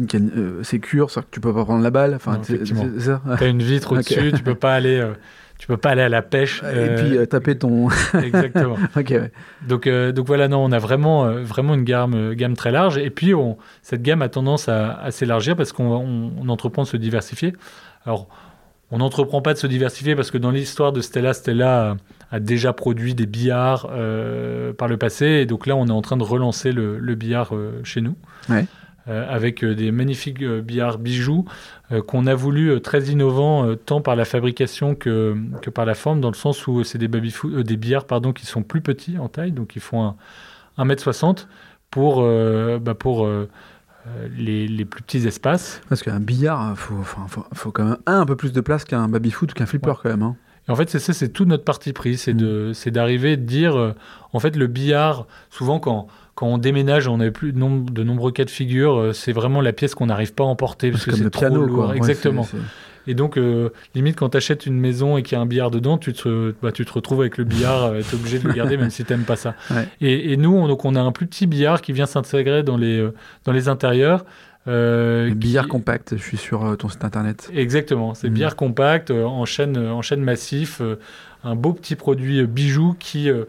qu'il 0.06 0.20
y 0.20 0.22
a 0.22 0.26
une 0.26 0.64
sécure, 0.64 1.10
ça 1.10 1.22
que 1.22 1.28
tu 1.30 1.40
peux 1.40 1.54
pas 1.54 1.64
prendre 1.64 1.82
la 1.82 1.90
balle. 1.90 2.14
Enfin, 2.14 2.36
Non, 2.36 2.42
c'est- 2.42 2.64
c'est 2.66 3.00
ça. 3.00 3.22
Une 3.40 3.62
vitre 3.62 3.92
au-dessus, 3.96 4.32
tu 4.36 4.42
peux 4.42 4.54
pas 4.54 4.74
aller, 4.74 5.02
tu 5.62 5.68
peux 5.68 5.76
pas 5.76 5.90
aller 5.90 6.02
à 6.02 6.08
la 6.08 6.22
pêche. 6.22 6.60
Et 6.64 6.66
euh, 6.66 6.96
puis 6.96 7.16
euh, 7.16 7.24
taper 7.24 7.56
ton. 7.56 7.88
exactement. 8.20 8.74
ok, 8.96 9.10
ouais. 9.10 9.30
Donc, 9.68 9.86
euh, 9.86 10.10
donc 10.10 10.26
voilà, 10.26 10.48
non, 10.48 10.58
on 10.58 10.72
a 10.72 10.80
vraiment, 10.80 11.24
euh, 11.24 11.44
vraiment 11.44 11.74
une 11.74 11.84
gamme, 11.84 12.14
euh, 12.14 12.34
gamme 12.34 12.56
très 12.56 12.72
large. 12.72 12.98
Et 12.98 13.10
puis, 13.10 13.32
on, 13.32 13.56
cette 13.80 14.02
gamme 14.02 14.22
a 14.22 14.28
tendance 14.28 14.68
à, 14.68 14.94
à 14.94 15.12
s'élargir 15.12 15.54
parce 15.54 15.70
qu'on 15.70 15.84
on, 15.84 16.32
on 16.36 16.48
entreprend 16.48 16.82
de 16.82 16.88
se 16.88 16.96
diversifier. 16.96 17.52
Alors, 18.04 18.26
on 18.90 18.98
n'entreprend 18.98 19.40
pas 19.40 19.54
de 19.54 19.58
se 19.58 19.68
diversifier 19.68 20.16
parce 20.16 20.32
que 20.32 20.36
dans 20.38 20.50
l'histoire 20.50 20.90
de 20.90 21.00
Stella, 21.00 21.32
Stella 21.32 21.90
a, 21.92 21.96
a 22.32 22.40
déjà 22.40 22.72
produit 22.72 23.14
des 23.14 23.26
billards 23.26 23.88
euh, 23.92 24.72
par 24.72 24.88
le 24.88 24.96
passé. 24.96 25.26
Et 25.26 25.46
donc 25.46 25.68
là, 25.68 25.76
on 25.76 25.86
est 25.86 25.92
en 25.92 26.02
train 26.02 26.16
de 26.16 26.24
relancer 26.24 26.72
le, 26.72 26.98
le 26.98 27.14
billard 27.14 27.54
euh, 27.54 27.80
chez 27.84 28.00
nous. 28.00 28.16
Ouais. 28.48 28.66
Euh, 29.08 29.26
avec 29.28 29.64
euh, 29.64 29.74
des 29.74 29.90
magnifiques 29.90 30.42
euh, 30.42 30.60
billards 30.60 30.98
bijoux 30.98 31.44
qu'on 32.06 32.26
a 32.26 32.34
voulu 32.36 32.80
très 32.80 33.02
innovants 33.06 33.74
tant 33.74 34.00
par 34.00 34.16
la 34.16 34.24
fabrication 34.24 34.94
que, 34.94 35.36
que 35.60 35.68
par 35.68 35.84
la 35.84 35.94
forme 35.94 36.22
dans 36.22 36.30
le 36.30 36.34
sens 36.36 36.66
où 36.66 36.84
c'est 36.84 36.96
des, 36.96 37.08
des 37.08 37.76
billards 37.76 38.06
pardon, 38.06 38.32
qui 38.32 38.46
sont 38.46 38.62
plus 38.62 38.80
petits 38.80 39.18
en 39.18 39.28
taille 39.28 39.52
donc 39.52 39.76
ils 39.76 39.82
font 39.82 40.14
un, 40.78 40.86
1m60 40.86 41.48
pour, 41.90 42.22
bah, 42.80 42.94
pour 42.94 43.28
les, 44.38 44.66
les 44.68 44.84
plus 44.86 45.02
petits 45.02 45.26
espaces 45.26 45.82
Parce 45.90 46.02
qu'un 46.02 46.18
billard, 46.18 46.78
faut, 46.78 46.94
enfin, 46.98 47.26
faut, 47.28 47.44
faut 47.52 47.72
quand 47.72 47.84
même 47.84 47.98
un, 48.06 48.20
un 48.20 48.24
peu 48.24 48.36
plus 48.36 48.52
de 48.52 48.60
place 48.62 48.86
qu'un 48.86 49.08
baby-foot 49.08 49.52
ou 49.52 49.54
qu'un 49.54 49.66
flipper 49.66 49.92
quand 50.02 50.08
même. 50.08 50.22
hein. 50.22 50.36
Et 50.68 50.70
en 50.70 50.76
fait, 50.76 50.88
c'est 50.88 50.98
ça, 51.00 51.12
c'est 51.12 51.30
tout 51.30 51.44
notre 51.44 51.64
parti 51.64 51.92
pris, 51.92 52.16
c'est 52.16 52.34
c'est 52.74 52.90
d'arriver 52.90 53.36
de 53.36 53.42
dire, 53.44 53.76
euh, 53.76 53.94
en 54.32 54.38
fait, 54.38 54.56
le 54.56 54.66
billard, 54.68 55.26
souvent 55.50 55.80
quand, 55.80 56.06
quand 56.34 56.46
on 56.46 56.58
déménage, 56.58 57.08
on 57.08 57.20
a 57.20 57.30
plus 57.30 57.52
de, 57.52 57.58
nombre, 57.58 57.90
de 57.92 58.02
nombreux 58.02 58.32
cas 58.32 58.44
de 58.44 58.50
figure, 58.50 58.96
euh, 58.98 59.12
c'est 59.12 59.32
vraiment 59.32 59.60
la 59.60 59.72
pièce 59.72 59.94
qu'on 59.94 60.06
n'arrive 60.06 60.32
pas 60.32 60.44
à 60.44 60.46
emporter 60.46 60.90
parce 60.90 61.04
que 61.04 61.12
c'est 61.14 61.28
trop 61.30 61.40
piano, 61.40 61.66
lourd. 61.66 61.76
quoi. 61.76 61.88
Ouais, 61.88 61.96
Exactement. 61.96 62.46
Et 63.08 63.14
donc, 63.14 63.36
euh, 63.36 63.70
limite, 63.96 64.16
quand 64.16 64.28
tu 64.28 64.36
achètes 64.36 64.64
une 64.64 64.78
maison 64.78 65.16
et 65.16 65.22
qu'il 65.24 65.36
y 65.36 65.38
a 65.38 65.42
un 65.42 65.46
billard 65.46 65.70
dedans, 65.72 65.98
tu 65.98 66.12
te, 66.12 66.54
bah, 66.62 66.70
tu 66.70 66.84
te 66.84 66.92
retrouves 66.92 67.20
avec 67.20 67.36
le 67.36 67.42
billard, 67.44 67.92
tu 68.08 68.14
es 68.14 68.18
obligé 68.18 68.38
de 68.38 68.46
le 68.46 68.54
garder 68.54 68.76
même 68.76 68.90
si 68.90 69.04
tu 69.04 69.12
n'aimes 69.12 69.24
pas 69.24 69.34
ça. 69.36 69.54
Ouais. 69.72 69.88
Et, 70.00 70.32
et 70.32 70.36
nous, 70.36 70.54
on, 70.54 70.68
donc, 70.68 70.84
on 70.84 70.94
a 70.94 71.00
un 71.00 71.10
plus 71.12 71.26
petit 71.26 71.46
billard 71.48 71.82
qui 71.82 71.92
vient 71.92 72.06
s'intégrer 72.06 72.62
dans 72.62 72.76
les, 72.76 72.98
euh, 73.00 73.12
dans 73.44 73.50
les 73.52 73.68
intérieurs. 73.68 74.24
euh, 74.68 75.24
Le 75.24 75.30
qui- 75.30 75.34
billard 75.34 75.66
compact, 75.66 76.16
je 76.16 76.22
suis 76.22 76.36
sur 76.36 76.64
euh, 76.64 76.76
ton 76.76 76.88
site 76.88 77.04
internet. 77.04 77.50
Exactement, 77.52 78.14
c'est 78.14 78.28
Mhm. 78.28 78.34
billard 78.34 78.54
compact, 78.56 79.10
euh, 79.10 79.24
en, 79.24 79.44
chaîne, 79.46 79.76
euh, 79.76 79.90
en 79.92 80.02
chaîne 80.02 80.22
massif, 80.22 80.80
euh, 80.80 80.94
un 81.42 81.56
beau 81.56 81.72
petit 81.72 81.96
produit 81.96 82.38
euh, 82.40 82.46
bijou 82.46 82.94
qui, 83.00 83.28
euh, 83.28 83.44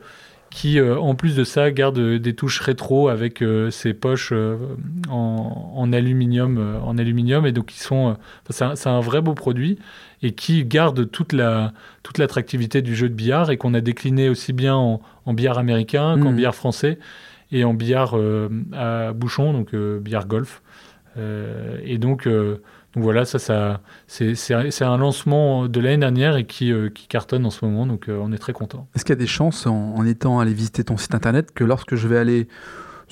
qui 0.53 0.79
euh, 0.79 0.99
en 0.99 1.15
plus 1.15 1.35
de 1.35 1.43
ça, 1.43 1.71
garde 1.71 1.97
euh, 1.97 2.19
des 2.19 2.35
touches 2.35 2.59
rétro 2.59 3.09
avec 3.09 3.41
euh, 3.41 3.71
ses 3.71 3.95
poches 3.95 4.29
euh, 4.31 4.55
en, 5.09 5.73
en 5.75 5.91
aluminium, 5.91 6.79
en 6.85 6.97
aluminium, 6.99 7.47
et 7.47 7.51
donc 7.51 7.75
ils 7.75 7.79
sont, 7.81 8.15
c'est 8.49 8.87
un, 8.87 8.99
vrai 8.99 9.21
beau 9.21 9.33
produit 9.33 9.79
et 10.21 10.31
qui 10.33 10.63
garde 10.63 11.09
toute 11.09 11.33
la 11.33 11.73
toute 12.03 12.19
l'attractivité 12.19 12.81
du 12.83 12.95
jeu 12.95 13.09
de 13.09 13.15
billard 13.15 13.49
et 13.49 13.57
qu'on 13.57 13.73
a 13.73 13.81
décliné 13.81 14.29
aussi 14.29 14.53
bien 14.53 14.75
en, 14.75 15.01
en 15.25 15.33
billard 15.33 15.57
américain 15.57 16.17
qu'en 16.19 16.29
Mhm. 16.29 16.35
billard 16.35 16.55
français 16.55 16.99
et 17.51 17.63
en 17.63 17.73
billard 17.73 18.15
à 18.73 19.11
bouchon, 19.13 19.53
donc 19.53 19.75
billard 19.75 20.27
golf. 20.27 20.61
Euh, 21.17 21.77
et 21.83 21.97
donc, 21.97 22.27
euh, 22.27 22.61
donc 22.93 23.03
voilà, 23.03 23.25
ça, 23.25 23.39
ça 23.39 23.81
c'est 24.07 24.83
un 24.83 24.97
lancement 24.97 25.67
de 25.67 25.79
l'année 25.79 25.97
dernière 25.97 26.35
et 26.35 26.45
qui, 26.45 26.71
euh, 26.71 26.89
qui 26.89 27.07
cartonne 27.07 27.45
en 27.45 27.49
ce 27.49 27.65
moment, 27.65 27.85
donc 27.85 28.07
on 28.09 28.31
est 28.31 28.37
très 28.37 28.53
content. 28.53 28.87
Est-ce 28.95 29.05
qu'il 29.05 29.13
y 29.13 29.17
a 29.17 29.19
des 29.19 29.27
chances, 29.27 29.67
en, 29.67 29.95
en 29.95 30.05
étant 30.05 30.39
allé 30.39 30.53
visiter 30.53 30.83
ton 30.83 30.97
site 30.97 31.15
internet, 31.15 31.51
que 31.53 31.63
lorsque 31.63 31.95
je 31.95 32.07
vais 32.07 32.17
aller 32.17 32.47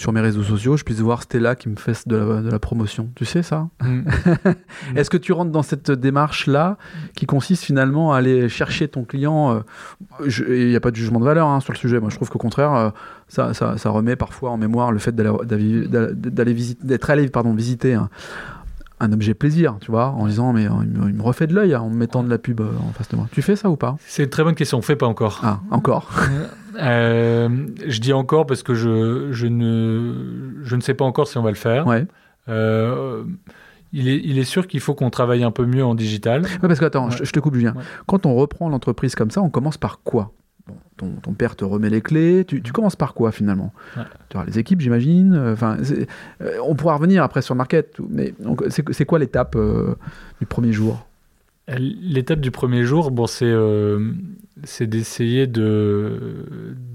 sur 0.02 0.12
mes 0.12 0.22
réseaux 0.22 0.44
sociaux, 0.44 0.78
je 0.78 0.84
puisse 0.84 1.00
voir 1.00 1.24
Stella 1.24 1.56
qui 1.56 1.70
me 1.70 1.76
fait 1.76 2.08
de 2.08 2.16
la, 2.16 2.42
de 2.42 2.50
la 2.50 2.60
promotion 2.60 3.10
Tu 3.16 3.26
sais 3.26 3.44
ça 3.44 3.70
Mm. 3.82 4.02
Est-ce 4.96 5.10
que 5.10 5.18
tu 5.18 5.34
rentres 5.34 5.52
dans 5.52 5.64
cette 5.64 5.92
démarche-là 5.92 6.78
qui 7.16 7.26
consiste 7.26 7.64
finalement 7.64 8.14
à 8.14 8.18
aller 8.18 8.50
chercher 8.50 8.88
ton 8.88 9.04
client 9.04 9.64
euh, 10.22 10.30
Il 10.50 10.70
n'y 10.70 10.76
a 10.76 10.80
pas 10.80 10.92
de 10.92 10.96
jugement 10.96 11.20
de 11.20 11.26
valeur 11.26 11.48
hein, 11.48 11.60
sur 11.60 11.74
le 11.74 11.78
sujet. 11.78 12.00
Moi, 12.00 12.10
je 12.10 12.16
trouve 12.16 12.30
qu'au 12.30 12.40
contraire, 12.40 12.74
euh, 12.74 12.90
ça, 13.28 13.54
ça, 13.54 13.78
ça 13.78 13.90
remet 13.90 14.16
parfois 14.16 14.52
en 14.52 14.58
mémoire 14.58 14.92
le 14.92 15.00
fait 15.00 15.16
d'aller 15.16 16.54
visiter, 16.54 16.86
d'être 16.86 17.10
allé 17.10 17.28
pardon, 17.30 17.54
visiter 17.54 17.94
un, 17.94 18.10
un 19.02 19.12
objet 19.12 19.34
plaisir, 19.34 19.78
tu 19.82 19.92
vois, 19.92 20.10
en 20.10 20.28
disant 20.28 20.54
mais 20.54 20.68
euh, 20.68 20.72
il 20.84 21.16
me, 21.16 21.24
refait 21.24 21.48
de 21.48 21.56
l'œil 21.56 21.74
hein, 21.74 21.82
en 21.82 21.90
me 21.90 21.96
mettant 21.96 22.24
de 22.24 22.30
la 22.30 22.38
pub 22.38 22.62
euh, 22.62 22.70
en 22.88 22.94
face 22.94 23.10
de 23.10 23.16
moi. 23.16 23.28
Tu 23.32 23.42
fais 23.42 23.56
ça 23.56 23.70
ou 23.70 23.76
pas? 23.76 23.98
C'est 24.06 24.24
une 24.24 24.30
très 24.30 24.44
bonne 24.44 24.56
question, 24.56 24.78
on 24.78 24.82
fait 24.82 24.96
pas 24.96 25.08
encore. 25.08 25.42
Ah, 25.44 25.60
encore. 25.72 26.10
Euh, 26.80 27.50
je 27.86 28.00
dis 28.00 28.14
encore 28.14 28.46
parce 28.46 28.64
que 28.64 28.74
je, 28.74 29.32
je, 29.32 29.48
ne, 29.48 30.62
je 30.64 30.76
ne 30.76 30.82
sais 30.82 30.94
pas 30.94 31.06
encore 31.06 31.28
si 31.28 31.38
on 31.38 31.44
va 31.44 31.50
le 31.50 31.56
faire. 31.56 31.88
Ouais. 31.88 32.06
Euh, 32.50 33.24
il, 33.94 34.08
est, 34.08 34.22
il 34.24 34.38
est 34.40 34.44
sûr 34.44 34.68
qu'il 34.68 34.80
faut 34.80 34.94
qu'on 34.94 35.10
travaille 35.10 35.44
un 35.44 35.52
peu 35.52 35.66
mieux 35.66 35.84
en 35.84 35.96
digital. 35.96 36.42
Ouais, 36.44 36.68
parce 36.68 36.80
que 36.80 36.86
attends, 36.86 37.06
Ouais. 37.10 37.16
je, 37.18 37.24
je 37.24 37.32
te 37.32 37.40
coupe 37.40 37.56
Julien. 37.56 37.74
Quand 38.08 38.26
on 38.26 38.36
reprend 38.36 38.70
l'entreprise 38.70 39.16
comme 39.16 39.32
ça, 39.32 39.42
on 39.42 39.50
commence 39.50 39.78
par 39.78 40.00
quoi? 40.04 40.32
Bon, 40.68 40.76
ton, 40.98 41.10
ton 41.22 41.34
père 41.34 41.56
te 41.56 41.66
remet 41.66 41.90
les 41.90 42.02
clés. 42.02 42.46
Tu, 42.46 42.62
tu 42.62 42.72
commences 42.72 42.96
par 42.96 43.14
quoi 43.16 43.32
finalement? 43.32 43.74
Tu 44.30 44.38
auras 44.38 44.46
les 44.46 44.60
équipes, 44.60 44.80
j'imagine. 44.82 45.36
Enfin, 45.54 45.78
euh, 46.42 46.56
on 46.66 46.76
pourra 46.76 46.96
revenir 46.96 47.24
après 47.24 47.42
sur 47.42 47.54
le 47.56 47.58
market. 47.58 47.98
Mais 48.10 48.34
c'est 48.70 48.88
c'est 48.94 49.06
quoi 49.06 49.18
l'étape 49.20 49.58
du 50.40 50.46
premier 50.46 50.72
jour? 50.72 51.06
L'étape 51.78 52.42
du 52.42 52.52
premier 52.52 52.84
jour, 52.84 53.12
bon, 53.12 53.28
c'est 53.28 53.46
euh, 53.46 54.12
c'est 54.64 54.88
d'essayer 54.88 55.48
de, 55.48 56.46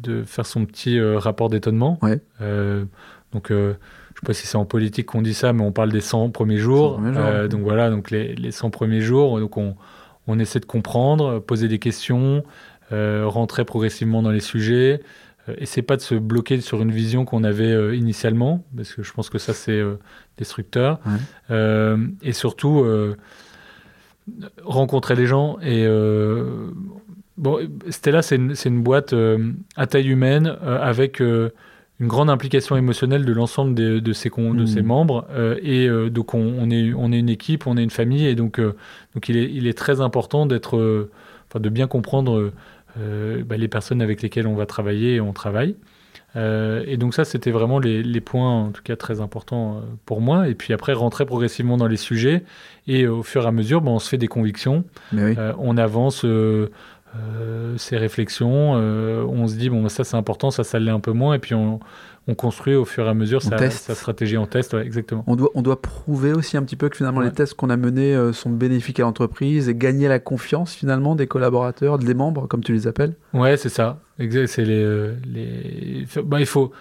de 0.02 0.22
faire 0.24 0.46
son 0.46 0.64
petit 0.66 0.98
euh, 0.98 1.18
rapport 1.18 1.48
d'étonnement. 1.48 1.98
Ouais. 2.02 2.20
Euh, 2.40 2.84
donc, 3.32 3.50
euh, 3.50 3.74
je 4.14 4.20
sais 4.20 4.26
pas 4.26 4.32
si 4.34 4.46
c'est 4.46 4.56
en 4.56 4.64
politique 4.64 5.06
qu'on 5.06 5.22
dit 5.22 5.34
ça, 5.34 5.52
mais 5.52 5.62
on 5.62 5.72
parle 5.72 5.92
des 5.92 6.00
100 6.00 6.30
premiers 6.30 6.58
jours. 6.58 6.96
100 6.96 7.02
premiers 7.02 7.14
jours, 7.14 7.24
ouais. 7.24 7.48
donc 7.48 7.60
voilà, 7.62 7.90
donc 7.90 8.10
les, 8.10 8.34
les 8.34 8.50
100 8.50 8.70
premiers 8.70 9.00
jours, 9.02 9.38
donc 9.40 9.56
on, 9.56 9.76
on 10.26 10.38
essaie 10.38 10.60
de 10.60 10.66
comprendre, 10.66 11.40
poser 11.40 11.68
des 11.68 11.78
questions, 11.78 12.42
rentrer 12.90 13.64
progressivement 13.64 14.22
dans 14.22 14.30
les 14.30 14.40
sujets. 14.40 15.00
Euh, 15.48 15.54
essayer 15.58 15.82
pas 15.82 15.96
de 15.96 16.02
se 16.02 16.14
bloquer 16.14 16.60
sur 16.60 16.82
une 16.82 16.90
vision 16.90 17.24
qu'on 17.24 17.44
avait 17.44 17.72
euh, 17.72 17.94
initialement, 17.94 18.64
parce 18.76 18.94
que 18.94 19.02
je 19.02 19.12
pense 19.12 19.30
que 19.30 19.38
ça 19.38 19.52
c'est 19.54 19.78
euh, 19.78 19.98
destructeur. 20.38 21.00
Ouais. 21.06 21.12
Euh, 21.50 22.06
et 22.22 22.32
surtout 22.32 22.84
rencontrer 24.64 25.14
les 25.14 25.26
gens 25.26 25.58
et 25.60 25.86
bon 27.38 27.58
Stella 27.90 28.22
c'est 28.22 28.36
une, 28.36 28.82
boîte 28.82 29.12
euh, 29.12 29.52
à 29.76 29.86
taille 29.86 30.08
humaine 30.08 30.56
euh, 30.62 30.80
avec 30.80 31.20
euh, 31.20 31.50
une 32.00 32.08
grande 32.08 32.30
implication 32.30 32.76
émotionnelle 32.76 33.24
de 33.24 33.32
l'ensemble 33.32 33.74
de, 33.74 34.12
ses, 34.12 34.28
con- 34.28 34.54
de 34.54 34.66
ses 34.66 34.82
membres 34.82 35.26
et 35.62 35.88
donc 36.10 36.34
on, 36.34 36.54
on 36.58 36.68
est 36.68 36.92
on 36.92 37.10
est 37.10 37.18
une 37.18 37.30
équipe 37.30 37.66
on 37.66 37.78
est 37.78 37.82
une 37.82 37.88
famille 37.88 38.26
et 38.26 38.34
donc 38.34 38.60
donc 38.60 39.28
il 39.30 39.38
est 39.38 39.50
il 39.50 39.66
est 39.66 39.72
très 39.72 40.02
important 40.02 40.44
d'être 40.44 41.08
enfin 41.48 41.58
de 41.58 41.68
bien 41.70 41.86
comprendre 41.86 42.52
bah, 42.96 43.56
les 43.56 43.68
personnes 43.68 44.02
avec 44.02 44.20
lesquelles 44.20 44.46
on 44.46 44.54
va 44.54 44.66
travailler 44.66 45.14
et 45.14 45.20
on 45.22 45.32
travaille 45.32 45.74
et 46.34 46.98
donc 46.98 47.14
ça, 47.14 47.24
c'était 47.24 47.50
vraiment 47.50 47.78
les, 47.78 48.02
les 48.02 48.20
points, 48.20 48.64
en 48.64 48.70
tout 48.70 48.82
cas 48.82 48.94
très 48.94 49.22
importants 49.22 49.80
pour 50.04 50.20
moi. 50.20 50.48
Et 50.48 50.54
puis 50.54 50.74
après, 50.74 50.92
rentrer 50.92 51.24
progressivement 51.24 51.78
dans 51.78 51.86
les 51.86 51.96
sujets. 51.96 52.44
Et 52.86 53.06
au 53.06 53.22
fur 53.22 53.44
et 53.44 53.46
à 53.46 53.52
mesure, 53.52 53.80
ben, 53.80 53.92
on 53.92 53.98
se 53.98 54.10
fait 54.10 54.18
des 54.18 54.26
convictions. 54.28 54.84
Oui. 55.14 55.34
On 55.58 55.78
avance 55.78 56.26
euh, 57.16 57.76
ces 57.78 57.96
réflexions. 57.96 58.74
euh, 58.76 59.24
on 59.28 59.46
se 59.46 59.54
dit, 59.56 59.68
bon, 59.70 59.82
ben, 59.82 59.88
ça 59.88 60.04
c'est 60.04 60.16
important, 60.16 60.50
ça, 60.50 60.64
ça 60.64 60.78
l'est 60.78 60.90
un 60.90 61.00
peu 61.00 61.12
moins. 61.12 61.34
Et 61.34 61.38
puis 61.38 61.54
on, 61.54 61.80
on 62.28 62.34
construit 62.34 62.74
au 62.74 62.84
fur 62.84 63.06
et 63.06 63.08
à 63.08 63.14
mesure 63.14 63.42
sa, 63.42 63.70
stratégie 63.70 64.36
en 64.36 64.46
test. 64.46 64.74
ouais, 64.74 64.84
exactement. 64.84 65.22
On 65.26 65.36
doit, 65.36 65.50
on 65.54 65.62
doit 65.62 65.80
prouver 65.80 66.32
aussi 66.32 66.56
un 66.56 66.62
petit 66.62 66.76
peu 66.76 66.88
que 66.88 66.96
finalement 66.96 67.20
Ouais. 67.20 67.26
les 67.26 67.32
tests 67.32 67.54
qu'on 67.54 67.70
a 67.70 67.76
menés 67.76 68.14
euh, 68.14 68.32
sont 68.32 68.50
bénéfiques 68.50 68.98
à 69.00 69.04
l'entreprise 69.04 69.68
et 69.68 69.74
gagner 69.74 70.08
la 70.08 70.18
confiance 70.18 70.74
finalement 70.74 71.14
des 71.14 71.26
collaborateurs, 71.26 71.98
des 71.98 72.14
membres, 72.14 72.46
comme 72.48 72.62
tu 72.64 72.72
les 72.72 72.86
appelles. 72.86 73.14
Ouais, 73.32 73.56
c'est 73.56 73.68
ça. 73.68 74.00
Exact. 74.18 74.46
C'est 74.48 74.64
les, 74.64 74.82
euh, 74.82 75.14
les... 75.26 76.06
bah, 76.24 76.40
il 76.40 76.46
faut. 76.46 76.72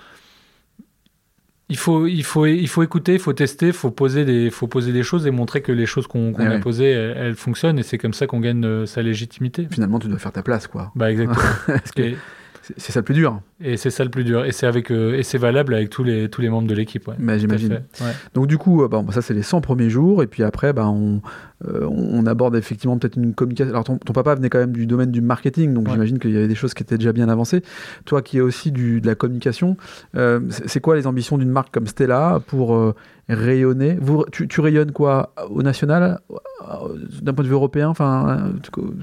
Il 1.67 1.78
faut, 1.78 2.06
il, 2.06 2.23
faut, 2.23 2.45
il 2.45 2.67
faut 2.67 2.84
écouter, 2.84 3.13
il 3.13 3.19
faut 3.19 3.34
tester, 3.34 3.67
il 3.67 3.73
faut 3.73 3.89
poser 3.89 4.23
des, 4.23 4.51
faut 4.51 4.67
poser 4.67 4.91
des 4.93 5.01
choses 5.01 5.25
et 5.25 5.32
montrer 5.32 5.62
que 5.62 5.71
les 5.71 5.88
choses 5.88 6.06
qu'on 6.06 6.32
Eh 6.39 6.43
a 6.43 6.49
ouais. 6.49 6.60
posées, 6.60 6.91
elles, 6.91 7.17
elles 7.17 7.36
fonctionnent 7.36 7.80
et 7.80 7.84
c'est 7.84 7.97
comme 7.97 8.13
ça 8.13 8.28
qu'on 8.28 8.39
gagne 8.39 8.63
euh, 8.63 8.86
sa 8.86 9.01
légitimité. 9.01 9.67
Finalement, 9.71 9.97
tu 9.97 10.08
dois 10.08 10.19
faire 10.19 10.32
ta 10.32 10.43
place, 10.43 10.67
quoi. 10.67 10.91
Bah 10.95 11.12
exactement. 11.12 11.41
Parce 11.67 11.91
que 11.91 12.01
et 12.04 12.17
c'est 12.78 12.91
ça 12.91 12.99
le 12.99 13.04
plus 13.04 13.13
dur. 13.13 13.39
et 13.62 13.78
c'est 13.78 13.89
ça 13.89 14.04
le 14.04 14.10
plus 14.10 14.23
dur. 14.23 14.45
Et 14.45 14.51
c'est 14.51 14.65
avec 14.67 14.91
euh, 14.91 15.15
et 15.17 15.23
c'est 15.23 15.38
valable 15.38 15.73
avec 15.73 15.89
tous 15.89 16.04
les 16.04 16.30
tous 16.30 16.41
les 16.41 16.49
membres 16.49 16.67
de 16.67 16.73
l'équipe. 16.73 17.08
Ouais. 17.08 17.15
À 17.28 17.38
j'imagine. 17.38 17.73
Ouais. 18.01 18.12
Donc 18.34 18.47
du 18.47 18.58
coup, 18.58 18.84
euh, 18.84 18.88
bon, 18.88 19.10
ça 19.12 19.21
c'est 19.21 19.34
les 19.34 19.43
100 19.43 19.62
premiers 19.62 19.89
jours, 19.89 20.23
et 20.23 20.28
puis 20.28 20.43
après, 20.43 20.73
bah, 20.73 20.88
on, 20.88 21.21
euh, 21.67 21.86
on 21.89 22.25
aborde 22.25 22.56
effectivement 22.56 22.97
peut-être 22.97 23.17
une 23.17 23.34
communication. 23.34 23.71
Alors 23.71 23.84
ton, 23.84 23.97
ton 23.97 24.13
papa 24.13 24.36
venait 24.36 24.49
quand 24.49 24.58
même 24.60 24.71
du 24.73 24.86
domaine 24.88 25.12
du 25.12 25.21
marketing, 25.21 25.73
donc 25.73 25.86
Ouais. 25.88 25.93
j'imagine 25.93 26.19
qu'il 26.19 26.32
y 26.32 26.38
avait 26.38 26.47
des 26.47 26.56
choses 26.56 26.73
qui 26.73 26.84
étaient 26.84 26.97
déjà 26.97 27.13
bien 27.13 27.30
avancées. 27.30 27.62
Toi 28.06 28.21
qui 28.21 28.38
es 28.38 28.41
aussi 28.41 28.71
du, 28.71 28.99
de 29.01 29.08
la 29.08 29.15
communication, 29.15 29.78
euh, 30.15 30.39
c'est 30.49 30.80
quoi 30.82 30.95
les 30.95 31.08
ambitions 31.08 31.38
d'une 31.38 31.49
marque 31.51 31.73
comme 31.73 31.88
Stella 31.88 32.41
pour 32.47 32.75
euh, 32.75 32.95
rayonner? 33.30 33.97
Vous, 34.01 34.25
tu, 34.32 34.47
tu 34.47 34.60
rayonnes 34.62 34.91
quoi? 34.91 35.34
Au 35.49 35.62
national, 35.63 36.19
d'un 37.21 37.34
point 37.34 37.43
de 37.43 37.47
vue 37.49 37.54
européen? 37.56 37.89
Enfin, 37.89 38.51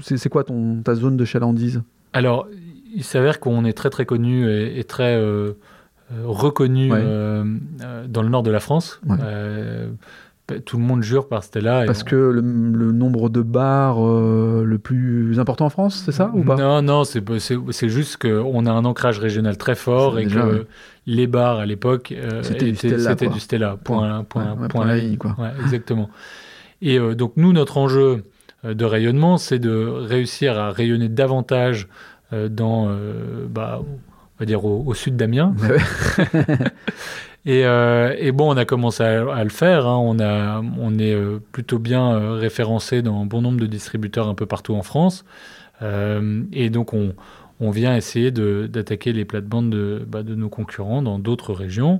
c'est 0.01 0.17
c'est 0.17 0.29
quoi 0.29 0.43
ton 0.43 0.81
ta 0.83 0.95
zone 0.95 1.17
de 1.17 1.25
chalandise? 1.25 1.81
Alors, 2.13 2.47
il 2.93 3.03
s'avère 3.03 3.39
qu'on 3.39 3.65
est 3.65 3.73
très 3.73 3.89
très 3.89 4.05
connu 4.05 4.49
et, 4.49 4.83
très 4.83 5.21
reconnu 6.23 6.89
dans 6.89 8.21
le 8.21 8.29
nord 8.29 8.43
de 8.43 8.51
la 8.51 8.59
France. 8.59 9.01
Tout 10.65 10.75
le 10.75 10.83
monde 10.83 11.03
jure 11.03 11.29
par 11.29 11.41
Stella. 11.41 11.83
Parce 11.85 12.03
que 12.03 12.15
le, 12.17 12.41
nombre 12.41 13.29
de 13.29 13.41
bars 13.41 14.05
euh, 14.05 14.65
le 14.65 14.77
plus 14.77 15.39
important 15.39 15.67
en 15.67 15.69
France, 15.69 16.03
c'est 16.05 16.11
ça 16.11 16.31
ou 16.33 16.43
pas? 16.43 16.57
Non, 16.57 16.81
non, 16.81 17.03
c'est 17.05 17.89
juste 17.89 18.17
qu'on 18.17 18.65
a 18.65 18.71
un 18.71 18.83
ancrage 18.83 19.19
régional 19.19 19.57
très 19.57 19.75
fort 19.75 20.19
et 20.19 20.25
que 20.25 20.65
les 21.05 21.27
bars 21.27 21.59
à 21.59 21.65
l'époque, 21.65 22.13
euh, 22.15 22.43
c'était 22.43 22.71
du 23.29 23.39
Stella. 23.39 23.77
Point, 23.81 24.25
point, 24.25 24.57
point, 24.67 24.85
la 24.85 24.97
ligne, 24.97 25.17
quoi. 25.17 25.35
exactement. 25.63 26.09
Et 26.81 26.99
euh, 26.99 27.15
donc, 27.15 27.33
nous, 27.37 27.53
notre 27.53 27.77
enjeu 27.77 28.23
de 28.65 28.85
rayonnement, 28.85 29.37
c'est 29.37 29.59
de 29.59 29.77
réussir 29.77 30.59
à 30.59 30.71
rayonner 30.71 31.07
davantage 31.07 31.87
dans, 32.49 32.89
bah, 33.49 33.81
on 33.81 34.39
va 34.39 34.45
dire, 34.45 34.65
au, 34.65 34.83
au 34.85 34.93
sud 34.93 35.15
d'Amiens. 35.15 35.55
Euh, 37.47 38.15
et, 38.17 38.31
bon, 38.31 38.53
on 38.53 38.57
a 38.57 38.65
commencé 38.65 39.03
à, 39.03 39.43
le 39.43 39.49
faire. 39.49 39.87
Hein. 39.87 39.97
On, 39.97 40.19
a, 40.19 40.61
on 40.79 40.97
est 40.97 41.13
euh, 41.13 41.39
plutôt 41.51 41.79
bien 41.79 42.13
euh, 42.13 42.33
référencé 42.33 43.01
dans 43.01 43.25
bon 43.25 43.41
nombre 43.41 43.59
de 43.59 43.65
distributeurs 43.65 44.27
un 44.27 44.35
peu 44.35 44.45
partout 44.45 44.75
en 44.75 44.83
France. 44.83 45.25
et 45.81 46.69
donc, 46.69 46.93
on, 46.93 47.13
on 47.59 47.71
vient 47.71 47.95
essayer 47.95 48.31
d'attaquer 48.31 49.11
les 49.11 49.25
plates-bandes 49.25 49.69
de, 49.69 50.05
bah, 50.07 50.23
de, 50.23 50.35
nos 50.35 50.49
concurrents 50.49 51.01
dans 51.01 51.19
d'autres 51.19 51.53
régions. 51.53 51.99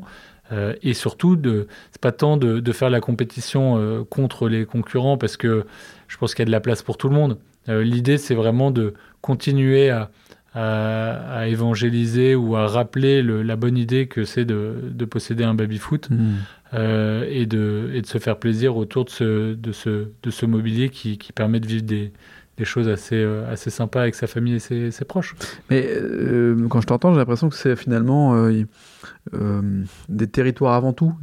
et 0.82 0.94
surtout, 0.94 1.38
ce 1.44 1.68
c'est 1.92 2.02
pas 2.02 2.14
tant 2.14 2.38
de, 2.38 2.62
de, 2.62 2.72
faire 2.72 2.90
la 2.90 3.02
compétition 3.02 4.06
contre 4.10 4.48
les 4.48 4.66
concurrents 4.66 5.18
parce 5.18 5.36
que 5.36 5.66
je 6.08 6.18
pense 6.18 6.34
qu'il 6.34 6.44
y 6.44 6.44
a 6.44 6.46
de 6.46 6.52
la 6.52 6.62
place 6.62 6.82
pour 6.82 6.96
tout 6.96 7.10
le 7.10 7.16
monde. 7.16 7.38
L'idée, 7.68 8.18
c'est 8.18 8.36
vraiment 8.36 8.72
de 8.72 8.94
continuer 9.24 9.90
à, 9.90 10.12
à, 10.54 11.48
évangéliser 11.48 12.36
ou 12.36 12.56
à 12.56 12.68
rappeler 12.68 13.24
la 13.24 13.56
bonne 13.56 13.78
idée 13.78 14.08
que 14.08 14.26
c'est 14.26 14.46
de, 14.46 15.06
posséder 15.10 15.44
un 15.44 15.56
baby-foot 15.56 16.10
hmm. 16.12 16.34
euh, 16.74 17.26
et, 17.30 17.46
de, 17.46 17.90
et 17.94 18.02
de 18.02 18.06
se 18.06 18.18
faire 18.20 18.38
plaisir 18.38 18.78
autour 18.78 19.06
de 19.06 19.10
ce, 19.10 19.54
de 19.54 19.72
ce, 19.72 20.10
de 20.22 20.30
ce 20.30 20.46
mobilier 20.46 20.90
qui, 20.90 21.18
qui 21.18 21.32
permet 21.32 21.60
de 21.60 21.68
vivre 21.68 21.84
des, 21.84 22.12
des 22.64 22.70
choses 22.70 22.88
assez, 22.88 23.16
euh, 23.16 23.52
assez 23.52 23.70
sympas 23.70 24.02
avec 24.02 24.16
sa 24.16 24.28
famille 24.28 24.56
et 24.56 24.60
ses, 24.60 24.92
ses 24.92 25.06
proches. 25.06 25.36
Mais 25.70 25.86
euh, 25.90 26.68
quand 26.70 26.80
je 26.82 26.88
t'entends, 26.88 27.12
j'ai 27.14 27.20
l'impression 27.20 27.50
que 27.50 27.56
c'est 27.56 27.76
finalement 27.76 28.50
des 30.10 30.28
territoires 30.28 30.74
avant 30.74 30.94
tout. 30.94 31.14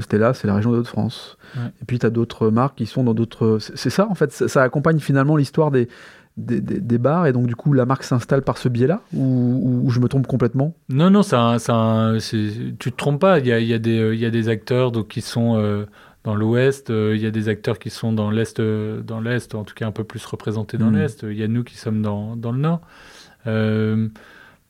C'était 0.00 0.18
là, 0.18 0.34
c'est 0.34 0.46
la 0.46 0.54
région 0.54 0.72
de 0.72 0.78
Haute-France. 0.78 1.36
Et 1.56 1.84
puis 1.86 1.98
tu 1.98 2.06
as 2.06 2.10
d'autres 2.10 2.50
marques 2.50 2.76
qui 2.78 2.86
sont 2.86 3.04
dans 3.04 3.14
d'autres. 3.14 3.58
C'est 3.60 3.90
ça, 3.90 4.06
en 4.08 4.14
fait, 4.14 4.32
ça 4.32 4.62
accompagne 4.62 5.00
finalement 5.00 5.36
l'histoire 5.36 5.70
des, 5.70 5.88
des, 6.36 6.98
bars 6.98 7.26
et 7.26 7.32
donc 7.32 7.46
du 7.46 7.54
coup 7.54 7.72
la 7.72 7.84
marque 7.84 8.04
s'installe 8.04 8.42
par 8.42 8.56
ce 8.56 8.68
biais-là 8.68 9.02
ou, 9.14 9.90
je 9.90 10.00
me 10.00 10.08
trompe 10.08 10.26
complètement? 10.26 10.74
Non, 10.88 11.10
non, 11.10 11.22
ça, 11.22 11.58
ça, 11.58 12.12
tu 12.20 12.74
te 12.78 12.96
trompes 12.96 13.20
pas. 13.20 13.38
Il 13.38 13.46
y 13.46 13.52
a, 13.52 13.60
y 13.60 13.74
a, 13.74 13.78
des, 13.78 14.12
il 14.14 14.18
y 14.18 14.24
a 14.24 14.30
des 14.30 14.48
acteurs 14.48 14.92
donc, 14.92 15.08
qui 15.08 15.20
sont 15.20 15.58
euh, 15.58 15.84
dans 16.24 16.34
l'ouest, 16.34 16.90
euh, 16.90 17.16
il 17.16 17.22
y 17.22 17.26
a 17.26 17.30
des 17.30 17.48
acteurs 17.48 17.78
qui 17.78 17.90
sont 17.90 18.12
dans 18.12 18.30
l'est, 18.30 18.60
euh, 18.60 19.00
dans 19.02 19.20
l'est, 19.20 19.54
en 19.54 19.64
tout 19.64 19.74
cas 19.74 19.86
un 19.86 19.92
peu 19.92 20.04
plus 20.04 20.24
représentés 20.24 20.78
dans 20.78 20.90
hmm. 20.90 20.96
l'est. 20.96 21.22
Il 21.22 21.36
y 21.36 21.42
a 21.42 21.48
nous 21.48 21.64
qui 21.64 21.76
sommes 21.76 22.02
dans, 22.02 22.36
dans 22.36 22.52
le 22.52 22.58
nord. 22.58 22.80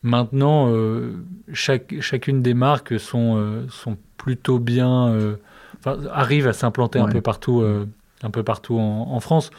maintenant, 0.03 0.73
chaque, 1.53 2.01
chacune 2.01 2.43
des 2.43 2.55
marques 2.55 2.99
sont, 2.99 3.65
sont 3.69 3.97
plutôt 4.17 4.59
bien, 4.59 5.37
arrivent 6.11 6.49
à 6.49 6.53
s'implanter 6.53 6.99
un 6.99 7.09
peu 7.09 7.21
partout, 7.21 7.63
un 8.23 8.31
peu 8.31 8.43
partout 8.43 8.79
en, 8.79 9.09
en 9.13 9.21
France. 9.21 9.51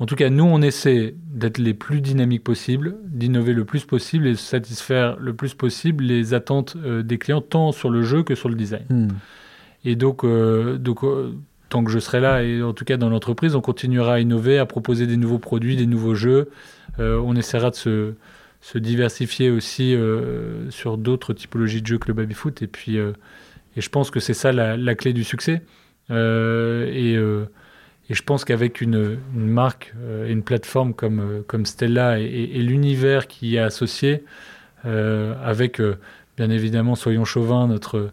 En 0.00 0.06
tout 0.06 0.16
cas, 0.16 0.30
nous, 0.30 0.44
on 0.44 0.62
essaie 0.62 1.14
d'être 1.30 1.58
les 1.58 1.74
plus 1.74 2.00
dynamiques 2.00 2.42
possibles, 2.42 2.96
d'innover 3.04 3.52
le 3.52 3.66
plus 3.66 3.84
possible 3.84 4.26
et 4.26 4.30
de 4.30 4.36
satisfaire 4.36 5.18
le 5.20 5.34
plus 5.34 5.52
possible 5.52 6.04
les 6.04 6.32
attentes 6.32 6.74
euh, 6.76 7.02
des 7.02 7.18
clients, 7.18 7.42
tant 7.42 7.70
sur 7.70 7.90
le 7.90 8.02
jeu 8.02 8.22
que 8.22 8.34
sur 8.34 8.48
le 8.48 8.54
design. 8.54 8.86
Hmm. 8.88 9.08
Et 9.84 9.96
donc, 9.96 10.24
euh, 10.24 10.76
donc 10.78 11.04
euh, 11.04 11.32
tant 11.68 11.84
que 11.84 11.90
je 11.90 11.98
serai 11.98 12.20
là, 12.20 12.42
et 12.42 12.62
en 12.62 12.72
tout 12.72 12.84
cas 12.84 12.96
dans 12.96 13.08
l'entreprise, 13.08 13.54
on 13.54 13.60
continuera 13.60 14.14
à 14.14 14.20
innover, 14.20 14.58
à 14.58 14.66
proposer 14.66 15.06
des 15.06 15.16
nouveaux 15.16 15.38
produits, 15.38 15.76
des 15.76 15.86
nouveaux 15.86 16.14
jeux. 16.14 16.50
on 16.98 17.36
essaiera 17.36 17.70
de 17.70 17.76
se, 17.76 18.78
diversifier 18.78 19.50
aussi 19.50 19.96
sur 20.70 20.98
d'autres 20.98 21.32
typologies 21.32 21.80
de 21.80 21.86
jeux 21.86 21.98
que 21.98 22.08
le 22.08 22.14
baby-foot. 22.14 22.62
Et 22.62 22.66
puis, 22.66 22.96
et 22.96 23.80
je 23.80 23.88
pense 23.88 24.10
que 24.10 24.20
c'est 24.20 24.34
ça 24.34 24.52
la, 24.52 24.94
clé 24.96 25.12
du 25.12 25.24
succès. 25.24 25.62
et 26.10 27.16
et 28.10 28.14
je 28.14 28.24
pense 28.24 28.44
qu'avec 28.44 28.80
une, 28.80 29.18
marque 29.32 29.94
euh, 30.00 30.26
et 30.26 30.32
une 30.32 30.42
plateforme 30.42 30.94
comme, 30.94 31.20
euh, 31.20 31.42
comme 31.46 31.64
Stella 31.64 32.18
et, 32.18 32.58
l'univers 32.58 33.28
qui 33.28 33.50
y 33.50 33.56
est 33.56 33.60
associé, 33.60 34.24
euh, 34.84 35.34
avec 35.44 35.80
bien 36.36 36.50
évidemment, 36.50 36.96
soyons 36.96 37.24
chauvins, 37.24 37.68
notre, 37.68 38.10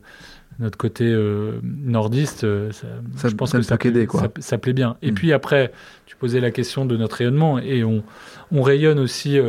notre 0.60 0.78
côté 0.78 1.16
nordiste, 1.62 2.42
ça, 2.72 3.30
je 3.30 3.36
pense 3.36 3.52
que 3.52 3.62
ça, 3.62 3.78
plaît, 3.78 4.06
quoi. 4.08 4.30
Ça, 4.40 4.58
plaît 4.58 4.74
bien. 4.74 4.98
Et 5.02 5.12
mm. 5.12 5.14
puis 5.14 5.34
après, 5.34 5.72
tu 6.06 6.16
posais 6.16 6.40
la 6.40 6.52
question 6.52 6.86
de 6.86 6.98
notre 6.98 7.18
rayonnement 7.18 7.60
et 7.60 7.84
on, 7.84 8.04
on 8.52 8.62
rayonne 8.62 9.00
aussi. 9.00 9.40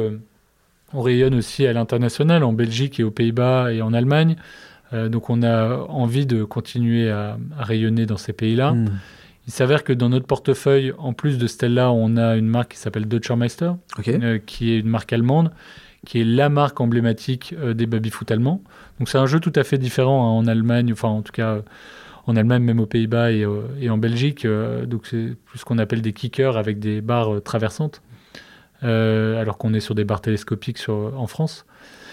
on 0.92 1.00
rayonne 1.00 1.34
aussi 1.34 1.66
à 1.66 1.72
l'international, 1.72 2.44
en 2.44 2.52
Belgique 2.52 3.00
et 3.00 3.04
aux 3.04 3.10
Pays-Bas 3.10 3.72
et 3.72 3.80
en 3.80 3.94
Allemagne. 3.94 4.36
donc 4.92 5.30
on 5.30 5.42
a 5.42 5.76
envie 5.88 6.26
de 6.26 6.44
continuer 6.44 7.10
à, 7.10 7.38
rayonner 7.58 8.04
dans 8.04 8.18
ces 8.18 8.32
pays-là. 8.32 8.72
Mm. 8.72 8.88
Il 9.48 9.50
s'avère 9.50 9.82
que 9.82 9.94
dans 9.94 10.10
notre 10.10 10.26
portefeuille, 10.26 10.92
en 10.98 11.14
plus 11.14 11.38
de 11.38 11.46
Stella, 11.46 11.90
on 11.90 12.18
a 12.18 12.36
une 12.36 12.46
marque 12.46 12.72
qui 12.72 12.78
s'appelle 12.78 13.08
Deutschermeister, 13.08 13.70
euh, 14.06 14.38
qui 14.44 14.72
est 14.72 14.80
une 14.80 14.90
marque 14.90 15.10
allemande, 15.10 15.52
qui 16.06 16.20
est 16.20 16.24
la 16.24 16.48
marque 16.48 16.80
emblématique 16.80 17.54
euh, 17.58 17.74
des 17.74 17.86
baby-foot 17.86 18.30
allemands. 18.30 18.62
Donc 18.98 19.08
c'est 19.08 19.18
un 19.18 19.26
jeu 19.26 19.40
tout 19.40 19.52
à 19.54 19.64
fait 19.64 19.78
différent 19.78 20.26
hein, 20.26 20.30
en 20.30 20.46
Allemagne, 20.46 20.92
enfin 20.92 21.08
en 21.08 21.22
tout 21.22 21.32
cas 21.32 21.58
en 22.26 22.36
Allemagne, 22.36 22.62
même 22.62 22.80
aux 22.80 22.86
Pays-Bas 22.86 23.32
et, 23.32 23.44
euh, 23.44 23.88
en 23.88 23.98
Belgique. 23.98 24.46
donc 24.86 25.06
c'est 25.06 25.36
ce 25.54 25.64
qu'on 25.64 25.78
appelle 25.78 26.02
des 26.02 26.12
kickers 26.12 26.56
avec 26.56 26.78
des 26.78 27.00
barres 27.00 27.42
traversantes, 27.42 28.02
alors 28.82 29.56
qu'on 29.56 29.72
est 29.72 29.80
sur 29.80 29.94
des 29.94 30.04
barres 30.04 30.20
télescopiques 30.20 30.84
en 30.88 31.26
France. 31.26 31.64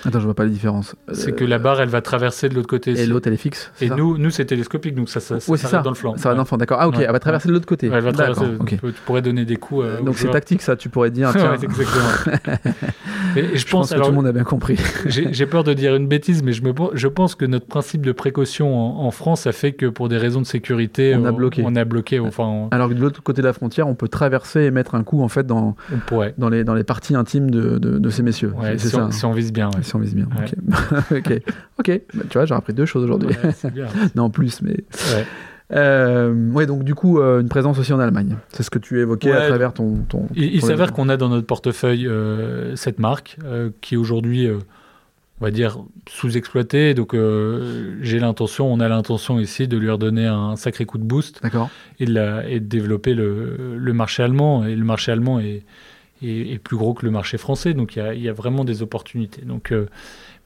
Attends, 0.06 0.20
je 0.20 0.26
vois 0.26 0.36
pas 0.36 0.44
la 0.44 0.50
différence. 0.50 0.96
C'est 1.14 1.36
que 1.36 1.44
la 1.44 1.60
barre, 1.60 1.82
elle 1.82 1.90
va 1.90 2.02
traverser 2.02 2.50
de 2.50 2.56
l'autre 2.56 2.68
côté. 2.68 2.92
Et 2.92 3.06
l'autre, 3.06 3.28
elle 3.28 3.34
est 3.34 3.38
fixe. 3.38 3.72
Et 3.82 3.90
nous, 3.90 4.18
nous 4.18 4.30
c'est 4.30 4.46
télescopique, 4.46 4.96
donc 4.96 5.10
ça, 5.10 5.20
ça, 5.20 5.40
ça, 5.40 5.58
ça. 5.58 5.82
dans 5.82 5.90
le 5.90 5.96
flanc. 5.96 6.16
Ça 6.18 6.30
va 6.30 6.36
dans 6.36 6.42
le 6.42 6.48
flanc, 6.48 6.58
d'accord. 6.58 6.78
Ah, 6.80 6.88
ok, 6.88 6.96
elle 7.00 7.12
va 7.12 7.20
traverser 7.20 7.48
de 7.48 7.54
l'autre 7.54 7.66
côté. 7.66 7.90
elle 7.92 8.04
va 8.04 8.12
traverser. 8.12 8.46
Tu 8.68 8.78
pourrais 9.06 9.22
donner 9.22 9.46
des 9.46 9.58
coups. 9.58 9.86
Euh, 9.86 10.02
donc 10.02 10.18
c'est 10.18 10.30
tactique, 10.30 10.62
ça. 10.62 10.76
Tu 10.76 10.90
pourrais 10.90 11.12
dire. 11.12 11.32
Tiens. 11.36 11.54
exactement. 11.54 12.48
et, 13.36 13.58
je, 13.58 13.68
pense, 13.68 13.90
que 13.92 14.00
tout 14.00 14.08
le 14.08 14.12
monde 14.12 14.28
a 14.28 14.32
bien 14.32 14.44
compris. 14.44 14.78
J'ai 15.08 15.46
peur 15.46 15.64
de 15.64 15.74
dire 15.74 15.96
une 15.96 16.08
bêtise, 16.08 16.44
mais 16.44 16.54
je, 16.54 16.64
me, 16.64 16.74
je 16.94 17.08
pense 17.08 17.36
que 17.36 17.46
notre 17.46 17.66
principe 17.66 18.06
de 18.06 18.12
précaution 18.12 18.76
en, 18.76 19.12
France 19.12 19.48
a 19.48 19.54
fait 19.54 19.72
que 19.72 19.86
pour 19.86 20.10
des 20.10 20.18
raisons 20.18 20.42
de 20.42 20.46
sécurité, 20.46 21.16
on 21.16 21.26
a 21.26 21.32
bloqué. 21.32 21.64
On 21.66 21.76
a 21.76 21.86
bloqué. 21.86 22.20
Enfin, 22.20 22.68
Alors 22.72 22.90
que 22.90 22.94
de 22.94 23.02
l'autre 23.02 23.24
côté 23.24 23.42
de 23.42 23.48
la 23.48 23.54
frontière, 23.54 23.88
on 23.88 23.96
peut 23.96 24.08
traverser 24.08 24.62
et 24.62 24.72
mettre 24.72 24.96
un 24.96 25.04
coup 25.04 25.22
en 25.22 25.30
fait 25.30 25.48
dans, 25.48 25.76
dans, 26.38 26.50
les, 26.50 26.64
dans 26.64 26.74
les 26.74 26.84
parties 26.84 27.16
intimes 27.16 27.50
de, 27.50 27.78
de, 27.78 28.10
ces 28.10 28.24
messieurs. 28.24 28.54
c'est 28.78 28.90
ça, 28.90 29.10
si 29.12 29.26
on 29.26 29.32
vise 29.32 29.54
bien. 29.54 29.70
Vise 30.00 30.16
bien. 30.16 30.28
ok, 31.12 31.42
ok. 31.80 32.02
Bah, 32.14 32.24
tu 32.30 32.38
vois, 32.38 32.46
j'ai 32.46 32.56
appris 32.56 32.74
deux 32.74 32.86
choses 32.86 33.04
aujourd'hui. 33.04 33.36
non, 34.16 34.30
plus, 34.30 34.62
mais. 34.62 34.84
Ouais. 35.16 35.26
Euh, 35.72 36.66
donc 36.66 36.84
du 36.84 36.94
coup, 36.94 37.20
euh, 37.20 37.42
une 37.42 37.50
présence 37.50 37.80
aussi 37.80 37.92
en 37.94 38.00
Allemagne. 38.00 38.38
C'est 38.50 38.64
ce 38.64 38.70
que 38.70 38.80
tu 38.80 39.00
évoquais 39.00 39.32
à 39.32 39.48
travers 39.48 39.74
ton. 39.74 39.98
ton 40.08 40.28
il, 40.36 40.62
s'avère 40.62 40.94
qu'on 40.94 41.10
a 41.10 41.18
dans 41.18 41.30
notre 41.30 41.48
portefeuille 41.48 42.08
euh, 42.08 42.76
cette 42.76 43.00
marque 43.00 43.38
qui 43.82 43.96
est 43.96 43.98
aujourd'hui, 43.98 44.48
on 44.50 45.44
va 45.44 45.52
dire, 45.52 45.80
sous-exploitée. 46.08 46.94
Donc 46.94 47.16
j'ai 48.02 48.20
l'intention, 48.20 48.72
on 48.72 48.80
a 48.80 48.88
l'intention 48.88 49.40
ici 49.40 49.68
de 49.68 49.78
lui 49.78 49.90
redonner 49.90 50.28
un 50.28 50.56
sacré 50.56 50.86
coup 50.86 50.98
de 50.98 51.04
boost. 51.04 51.42
D'accord. 51.42 51.70
Et, 52.00 52.04
et, 52.04 52.60
de 52.60 52.66
développer 52.66 53.14
le, 53.14 53.78
le, 53.78 53.94
marché 53.94 54.22
allemand. 54.24 54.66
Et 54.66 54.76
le 54.76 54.86
marché 54.86 55.12
allemand 55.12 55.40
est, 55.40 55.64
est, 56.30 56.60
plus 56.60 56.78
gros 56.78 56.94
que 56.94 57.06
le 57.06 57.12
marché 57.12 57.38
français. 57.38 57.74
Donc 57.74 57.96
il 57.96 58.00
y 58.00 58.02
a, 58.02 58.14
y 58.14 58.30
a, 58.30 58.34
vraiment 58.34 58.64
des 58.64 58.82
opportunités. 58.82 59.44
Donc 59.44 59.72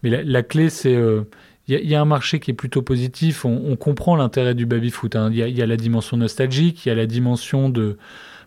mais 0.04 0.24
la, 0.24 0.44
clé, 0.44 0.70
c'est. 0.70 0.96
Euh, 0.96 1.22
il 1.68 1.88
y, 1.88 1.94
a 1.94 2.02
un 2.02 2.06
marché 2.06 2.40
qui 2.40 2.50
est 2.50 2.56
plutôt 2.56 2.82
positif. 2.82 3.46
On, 3.46 3.76
comprend 3.76 4.16
l'intérêt 4.16 4.56
du 4.56 4.66
baby-foot. 4.66 5.16
Hein. 5.16 5.30
Il 5.32 5.38
y, 5.38 5.62
a 5.62 5.66
la 5.68 5.78
dimension 5.78 6.18
nostalgique, 6.18 6.84
il 6.84 6.90
y 6.90 6.92
a 6.92 6.96
la 6.96 7.06
dimension 7.06 7.70
de, 7.70 7.98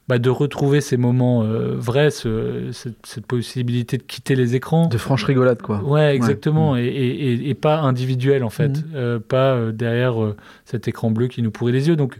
bah, 0.08 0.18
de 0.18 0.28
retrouver 0.28 0.80
ces 0.80 0.96
moments 0.96 1.44
euh, 1.44 1.76
vrais, 1.76 2.10
cette, 2.10 3.26
possibilité 3.28 3.96
de 3.96 4.02
quitter 4.02 4.34
les 4.34 4.56
écrans. 4.56 4.88
De 4.88 4.98
franche 4.98 5.22
rigolade, 5.22 5.62
quoi. 5.62 5.84
Ouais, 5.84 6.16
exactement. 6.16 6.74
Mm. 6.74 6.78
Et, 6.78 7.48
et, 7.48 7.54
pas 7.54 7.78
individuel, 7.78 8.42
en 8.42 8.50
fait. 8.50 8.70
Mm. 8.70 8.84
Euh, 8.96 9.18
pas 9.20 9.70
derrière 9.70 10.16
cet 10.64 10.88
écran 10.88 11.12
bleu 11.12 11.28
qui 11.28 11.42
nous 11.42 11.52
pourrit 11.52 11.72
les 11.72 11.86
yeux. 11.86 11.94
Donc, 11.94 12.18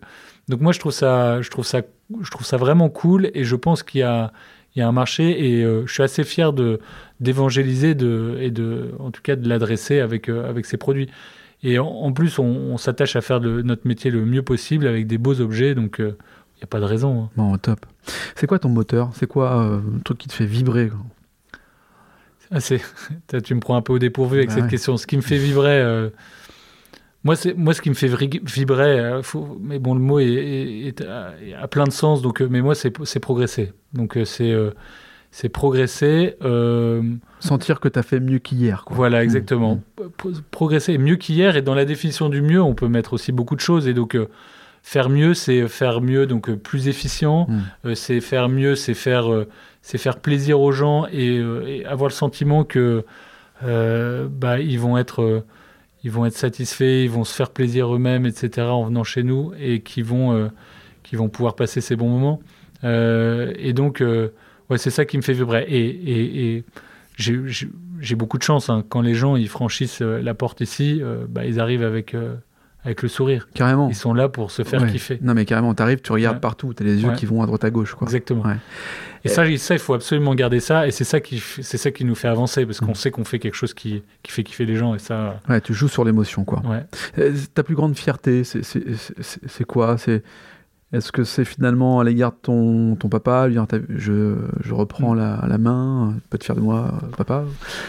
donc 0.48 0.60
moi, 0.60 0.70
je 0.70 0.78
trouve, 0.78 0.92
ça, 0.92 1.42
je, 1.42 1.50
trouve 1.50 1.66
ça, 1.66 1.82
je 2.20 2.30
trouve 2.30 2.46
ça 2.46 2.58
vraiment 2.58 2.90
cool. 2.90 3.32
Et 3.34 3.42
je 3.42 3.56
pense 3.56 3.82
qu'il 3.82 4.02
y 4.02 4.04
a 4.04 4.32
il 4.74 4.78
y 4.78 4.82
a 4.82 4.88
un 4.88 4.92
marché 4.92 5.56
et 5.58 5.64
euh, 5.64 5.86
je 5.86 5.92
suis 5.92 6.02
assez 6.02 6.24
fier 6.24 6.52
de 6.52 6.80
d'évangéliser 7.20 7.94
de, 7.94 8.36
et 8.40 8.50
de 8.50 8.92
en 8.98 9.10
tout 9.10 9.22
cas 9.22 9.36
de 9.36 9.48
l'adresser 9.48 10.00
avec 10.00 10.28
euh, 10.28 10.48
avec 10.48 10.66
ces 10.66 10.76
produits. 10.76 11.08
Et 11.64 11.78
en, 11.78 12.12
plus, 12.12 12.40
on, 12.40 12.76
s'attache 12.76 13.14
à 13.14 13.20
faire 13.20 13.38
de 13.40 13.62
notre 13.62 13.86
métier 13.86 14.10
le 14.10 14.24
mieux 14.24 14.42
possible 14.42 14.84
avec 14.88 15.06
des 15.06 15.16
beaux 15.16 15.40
objets, 15.40 15.76
donc 15.76 15.96
il 16.00 16.06
euh, 16.06 16.16
n'y 16.56 16.64
a 16.64 16.66
pas 16.66 16.80
de 16.80 16.84
raison. 16.84 17.22
Hein. 17.22 17.30
Bon, 17.36 17.56
top. 17.56 17.86
C'est 18.34 18.48
quoi 18.48 18.58
ton 18.58 18.68
moteur? 18.68 19.10
C'est 19.14 19.28
quoi 19.28 19.80
le 19.80 20.00
truc 20.00 20.18
qui 20.18 20.26
te 20.26 20.32
fait 20.32 20.44
vibrer 20.44 20.90
Ah, 22.50 22.58
tu 23.44 23.54
me 23.54 23.60
prends 23.60 23.76
un 23.76 23.82
peu 23.82 23.92
au 23.92 24.00
dépourvu 24.00 24.38
avec 24.38 24.48
Bah 24.48 24.56
cette 24.56 24.64
ouais. 24.64 24.70
question. 24.70 24.96
Ce 24.96 25.06
qui 25.06 25.16
me 25.16 25.22
fait 25.22 25.38
vibrer, 25.38 25.80
euh, 25.80 26.10
moi, 27.24 27.36
c'est 27.36 27.54
moi 27.54 27.72
ce 27.74 27.80
qui 27.82 27.88
me 27.90 27.94
fait 27.94 28.08
vibrer. 28.08 28.98
euh, 29.00 29.22
faut- 29.22 29.56
mais 29.60 29.78
bon, 29.78 29.94
le 29.94 30.00
mot 30.00 30.18
est, 30.18 30.26
est- 30.26 30.86
est 30.88 31.00
à, 31.02 31.34
a 31.60 31.68
plein 31.68 31.84
de 31.84 31.92
sens. 31.92 32.22
Donc, 32.22 32.42
euh, 32.42 32.48
mais 32.50 32.60
moi, 32.62 32.74
c'est, 32.74 32.92
c'est 33.04 33.20
progresser. 33.20 33.72
Donc, 33.92 34.16
euh, 34.16 34.24
c'est 34.24 34.54
c'est 35.30 35.48
progresser. 35.48 36.36
Sentir 37.40 37.80
que 37.80 37.88
tu 37.88 37.98
as 37.98 38.02
fait 38.02 38.20
mieux 38.20 38.38
qu'hier. 38.38 38.84
quoi. 38.84 38.96
voilà, 38.96 39.22
exactement. 39.24 39.80
Pro- 40.16 40.30
Progresser 40.50 40.98
mieux 40.98 41.16
qu'hier. 41.16 41.56
Et 41.56 41.62
dans 41.62 41.74
la 41.74 41.84
définition 41.84 42.28
du 42.28 42.42
mieux, 42.42 42.60
on 42.62 42.74
peut 42.74 42.88
mettre 42.88 43.14
aussi 43.14 43.32
beaucoup 43.32 43.56
de 43.56 43.60
choses. 43.60 43.88
Et 43.88 43.94
donc, 43.94 44.16
faire 44.82 45.08
mieux, 45.08 45.32
c'est 45.34 45.68
faire 45.68 46.00
mieux, 46.00 46.26
donc 46.26 46.52
plus 46.56 46.88
efficient. 46.88 47.46
Mm. 47.48 47.60
Euh, 47.86 47.94
c'est 47.94 48.20
faire 48.20 48.48
mieux, 48.48 48.74
c'est 48.74 48.94
faire, 48.94 49.26
c'est 49.80 49.96
faire 49.98 50.18
plaisir 50.18 50.60
aux 50.60 50.72
gens 50.72 51.06
et, 51.10 51.36
et 51.66 51.86
avoir 51.86 52.08
le 52.08 52.14
sentiment 52.14 52.64
que 52.64 53.04
bah, 53.62 54.58
ils 54.60 54.78
vont 54.80 54.98
être, 54.98 55.44
ils 56.04 56.10
vont 56.10 56.26
être 56.26 56.36
satisfaits, 56.36 57.04
ils 57.04 57.10
vont 57.10 57.24
se 57.24 57.34
faire 57.34 57.50
plaisir 57.50 57.94
eux-mêmes, 57.94 58.26
etc. 58.26 58.66
en 58.68 58.84
venant 58.84 59.04
chez 59.04 59.22
nous 59.22 59.52
et 59.60 59.80
qui 59.80 60.02
vont, 60.02 60.32
euh, 60.34 60.48
qui 61.02 61.16
vont 61.16 61.28
pouvoir 61.28 61.54
passer 61.54 61.80
ces 61.80 61.96
bons 61.96 62.08
moments. 62.08 62.40
Euh, 62.84 63.52
et 63.56 63.72
donc, 63.72 64.00
euh, 64.00 64.30
ouais, 64.70 64.78
c'est 64.78 64.90
ça 64.90 65.04
qui 65.04 65.16
me 65.16 65.22
fait 65.22 65.32
vibrer. 65.32 65.64
Et, 65.68 65.86
et, 65.86 66.56
et 66.56 66.64
j'ai- 67.16 68.16
beaucoup 68.16 68.38
de 68.38 68.42
chance 68.42 68.68
hein. 68.68 68.84
quand 68.88 69.00
les 69.00 69.14
gens 69.14 69.36
ils 69.36 69.48
franchissent 69.48 70.00
la 70.00 70.34
porte 70.34 70.60
ici, 70.60 71.00
bah, 71.28 71.44
ils 71.46 71.60
arrivent 71.60 71.84
avec 71.84 72.16
avec 72.84 73.02
le 73.02 73.08
sourire. 73.08 73.48
Carrément. 73.54 73.88
Ils 73.88 73.94
sont 73.94 74.12
là 74.14 74.28
pour 74.28 74.50
se 74.50 74.62
faire 74.64 74.82
Ouais. 74.82 74.90
kiffer. 74.90 75.18
Non, 75.22 75.34
mais 75.34 75.44
carrément, 75.44 75.72
t'arrives, 75.74 76.00
tu 76.00 76.12
regardes 76.12 76.36
Ouais. 76.36 76.40
partout, 76.40 76.72
t'as 76.74 76.84
les 76.84 77.00
yeux 77.02 77.10
Ouais. 77.10 77.14
qui 77.16 77.26
vont 77.26 77.42
à 77.42 77.46
droite 77.46 77.64
à 77.64 77.70
gauche. 77.70 77.94
Quoi. 77.94 78.06
Exactement. 78.08 78.42
Et 79.24 79.28
ça, 79.28 79.46
il- 79.46 79.58
ça, 79.60 79.74
il 79.74 79.78
faut 79.80 79.94
absolument 79.94 80.34
garder 80.34 80.58
ça. 80.58 80.88
Et 80.88 80.90
c'est 80.90 81.04
ça 81.04 81.20
qui, 81.20 81.38
c'est 81.38 81.76
ça 81.78 81.92
qui 81.92 82.04
nous 82.04 82.16
fait 82.16 82.26
avancer 82.28 82.66
parce 82.66 82.80
qu'on 82.80 82.90
Mm. 82.90 82.94
sait 82.96 83.10
qu'on 83.12 83.24
fait 83.24 83.38
quelque 83.38 83.54
chose 83.54 83.72
qui, 83.72 84.02
qui 84.24 84.32
fait 84.32 84.42
kiffer 84.42 84.66
les 84.66 84.74
gens. 84.74 84.94
Et 84.96 84.98
ça, 84.98 85.38
Ouais, 85.48 85.60
tu 85.60 85.74
joues 85.74 85.86
sur 85.88 86.04
l'émotion. 86.04 86.44
quoi. 86.44 86.60
ouais. 86.66 86.84
Euh, 87.18 87.32
Ta 87.54 87.62
plus 87.62 87.76
grande 87.76 87.96
fierté, 87.96 88.42
c'est- 88.42 88.62
c'est 88.64 88.82
c'est- 88.96 89.40
c'est 89.46 89.64
quoi? 89.64 89.96
C'est 89.98 90.22
Est-ce 90.94 91.10
que 91.10 91.24
c'est 91.24 91.46
finalement 91.46 92.00
à 92.00 92.04
l'égard 92.04 92.32
de 92.32 92.36
ton, 92.42 92.96
ton 92.96 93.08
papa, 93.08 93.46
lui 93.46 93.54
dire 93.54 93.64
je, 93.88 94.34
je 94.62 94.74
reprends 94.74 95.14
Mm. 95.14 95.18
la, 95.18 95.44
la 95.48 95.56
main, 95.56 96.12
tu 96.16 96.28
peux 96.28 96.36
te 96.36 96.44
fier 96.44 96.54
de 96.54 96.60
moi, 96.60 96.92
euh, 97.02 97.06
papa? 97.16 97.44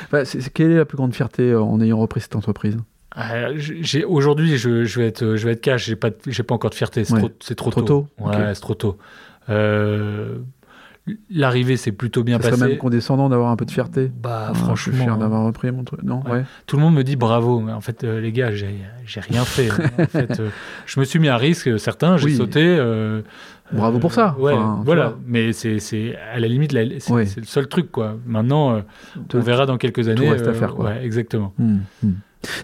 Enfin, 0.06 0.24
c'est- 0.24 0.40
c'est- 0.40 0.50
Quelle 0.54 0.72
est 0.72 0.78
la 0.78 0.86
plus 0.86 0.96
grande 0.96 1.14
fierté 1.14 1.52
euh, 1.52 1.62
en 1.62 1.82
ayant 1.82 1.98
repris 1.98 2.22
cette 2.22 2.38
entreprise? 2.38 2.78
Euh, 3.18 3.54
j'ai- 3.58 4.06
Aujourd'hui, 4.06 4.58
je, 4.58 4.84
je 4.86 5.00
vais 5.00 5.08
être, 5.08 5.36
je 5.36 5.46
vais 5.46 5.54
être 5.54 5.62
cash. 5.62 5.86
J'ai 5.86 5.96
pas, 5.96 6.10
j'ai 6.28 6.44
pas 6.44 6.56
encore 6.56 6.70
de 6.72 6.76
fierté. 6.76 7.04
C'est 7.04 7.14
Ouais. 7.14 7.20
trop, 7.20 7.30
c'est 7.40 7.56
trop, 7.56 7.70
Trop 7.70 7.82
tôt. 7.82 8.08
tôt 8.18 8.24
Ouais, 8.26 8.36
Ok. 8.36 8.42
c'est 8.54 8.62
trop 8.62 8.74
tôt. 8.76 8.98
Euh, 9.50 10.38
L'arrivée 11.30 11.76
s'est 11.76 11.92
plutôt 11.92 12.24
bien 12.24 12.40
Ça 12.40 12.50
passée. 12.52 12.66
même 12.66 12.78
condescendant 12.78 13.28
d'avoir 13.28 13.52
un 13.52 13.58
peu 13.58 13.66
de 13.66 13.72
fierté 13.72 14.10
Bah, 14.22 14.46
Ah, 14.46 14.52
Je 14.54 14.58
suis 14.58 14.64
franchement, 14.64 15.04
fier 15.04 15.18
d'avoir 15.18 15.44
repris 15.44 15.70
mon 15.70 15.84
truc. 15.84 16.02
Non, 16.02 16.24
Ouais. 16.26 16.46
tout 16.66 16.78
le 16.78 16.82
monde 16.82 16.96
me 16.96 17.04
dit 17.04 17.18
bravo. 17.18 17.60
Mais 17.60 17.74
en 17.74 17.82
fait, 17.82 18.06
euh, 18.06 18.22
les 18.22 18.32
gars, 18.32 18.54
j'ai 18.54 18.74
j'ai 19.06 19.20
rien 19.20 19.44
fait. 19.44 19.70
hein. 19.70 19.90
en 20.00 20.06
fait, 20.08 20.42
je 20.86 21.00
me 21.02 21.06
suis 21.06 21.20
mis 21.20 21.28
à 21.28 21.36
risque. 21.36 21.78
Certains, 21.78 22.16
j'ai 22.16 22.28
Oui. 22.28 22.36
sauté. 22.38 22.78
Bravo 23.74 24.00
pour 24.00 24.14
ça. 24.14 24.36
Ouais, 24.40 24.54
Enfin, 24.54 24.78
tu 24.80 24.86
voilà. 24.86 25.08
vois. 25.10 25.20
Mais 25.28 25.52
c'est 25.52 25.80
c'est 25.80 26.16
à 26.34 26.40
la 26.40 26.48
limite, 26.48 26.72
la- 26.72 27.00
c'est 27.02 27.12
Ouais. 27.12 27.26
c'est 27.26 27.42
le 27.42 27.48
seul 27.48 27.68
truc, 27.68 27.92
quoi. 27.92 28.16
Maintenant, 28.26 28.82
Tout- 29.28 29.38
on 29.38 29.42
verra 29.42 29.66
dans 29.66 29.78
quelques 29.78 30.08
années. 30.08 30.30
reste 30.30 30.48
à 30.48 30.54
faire, 30.54 30.74
quoi. 30.74 30.86
Ouais, 30.86 31.04
exactement. 31.04 31.54
Hmm, 31.58 31.80
hmm. 32.02 32.12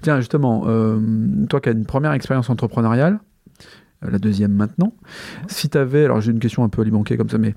Tiens, 0.02 0.20
justement, 0.20 0.64
euh, 0.68 1.00
toi 1.50 1.62
qui 1.62 1.70
as 1.70 1.72
une 1.72 1.86
première 1.86 2.12
expérience 2.14 2.50
entrepreneuriale, 2.50 3.20
euh, 4.04 4.12
la 4.12 4.20
deuxième 4.20 4.54
maintenant, 4.54 4.94
si 5.48 5.70
tu 5.70 5.78
avais, 5.78 6.06
alors 6.06 6.22
j'ai 6.22 6.32
une 6.32 6.40
question 6.40 6.64
un 6.64 6.70
peu 6.70 6.82
alimentée 6.82 7.18
comme 7.18 7.30
ça, 7.30 7.38
mais 7.38 7.56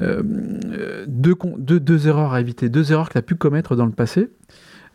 euh, 0.00 1.04
deux, 1.06 2.08
erreurs 2.08 2.32
à 2.32 2.40
éviter, 2.40 2.68
deux 2.68 2.92
erreurs 2.92 3.08
que 3.08 3.14
tu 3.14 3.18
as 3.18 3.22
pu 3.22 3.34
commettre 3.34 3.76
dans 3.76 3.86
le 3.86 3.92
passé, 3.92 4.30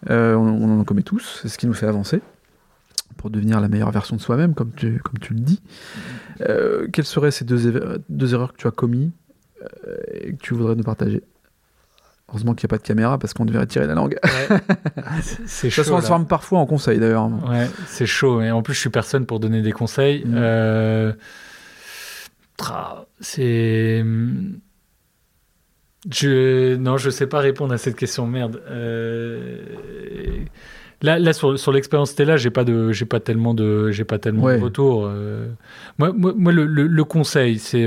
on, 0.10 0.13
on 0.13 0.80
en 0.80 0.84
commet 0.84 1.03
tous, 1.03 1.39
c'est 1.41 1.49
ce 1.49 1.58
qui 1.58 1.67
nous 1.67 1.73
fait 1.73 1.88
avancer 1.88 2.21
pour 3.15 3.32
devenir 3.32 3.60
la 3.60 3.67
meilleure 3.67 3.91
version 3.91 4.15
de 4.15 4.21
soi-même, 4.21 4.53
comme 4.53 4.71
tu, 4.75 4.99
le 5.32 5.39
dis. 5.39 5.62
Quelles 6.38 7.06
seraient 7.06 7.32
ces 7.32 7.45
deux, 7.45 8.03
deux 8.10 8.34
erreurs 8.34 8.53
que 8.53 8.58
tu 8.58 8.67
as 8.67 8.71
commises 8.71 9.10
et 10.13 10.34
que 10.34 10.38
tu 10.38 10.53
voudrais 10.53 10.75
nous 10.75 10.84
partager? 10.84 11.23
Heureusement 12.30 12.54
qu'il 12.56 12.68
n'y 12.68 12.70
a 12.70 12.74
pas 12.76 12.82
de 12.82 12.88
caméra 12.88 13.18
parce 13.18 13.34
qu'on 13.34 13.46
devrait 13.46 13.66
tirer 13.68 13.88
la 13.88 13.94
langue. 13.94 14.18
C'est 15.22 15.48
Ça 15.48 15.70
se 15.70 15.70
chaud. 15.70 15.82
là. 15.82 15.88
transforme 15.88 16.28
parfois 16.28 16.60
en 16.60 16.66
conseil 16.66 17.00
d'ailleurs. 17.00 17.30
Ouais, 17.50 17.68
c'est 17.88 18.06
chaud. 18.06 18.42
Et 18.42 18.52
en 18.52 18.62
plus, 18.62 18.74
je 18.74 18.80
suis 18.82 18.90
personne 18.90 19.26
pour 19.26 19.40
donner 19.40 19.62
des 19.62 19.72
conseils. 19.72 20.24
Mm. 20.26 20.34
Euh, 20.36 21.13
tra- 22.60 23.06
C'est. 23.22 24.04
Je 26.12 26.76
non, 26.76 26.98
je 26.98 27.10
sais 27.10 27.28
pas 27.28 27.40
répondre 27.40 27.74
à 27.74 27.78
cette 27.78 27.96
question. 27.96 28.28
Merde. 28.28 28.62
Euh, 28.70 29.58
Là, 31.04 31.20
là 31.20 31.32
sur, 31.32 31.60
sur 31.60 31.72
l'expérience 31.72 32.10
Stella, 32.10 32.38
j'ai 32.38 32.50
pas 32.50 32.63
de, 32.63 32.92
j'ai 32.92 33.06
pas 33.06 33.20
tellement 33.20 33.54
de, 33.54 33.92
j'ai 33.92 34.04
pas 34.04 34.18
tellement 34.18 34.46
Ouais. 34.46 34.58
de 34.58 34.63
retour. 34.63 35.06
Euh, 35.06 35.48
moi, 36.00 36.12
moi, 36.12 36.34
moi, 36.36 36.52
le, 36.52 36.66
le- 36.66 36.88
le 36.88 37.04
conseil, 37.04 37.60
c'est 37.60 37.86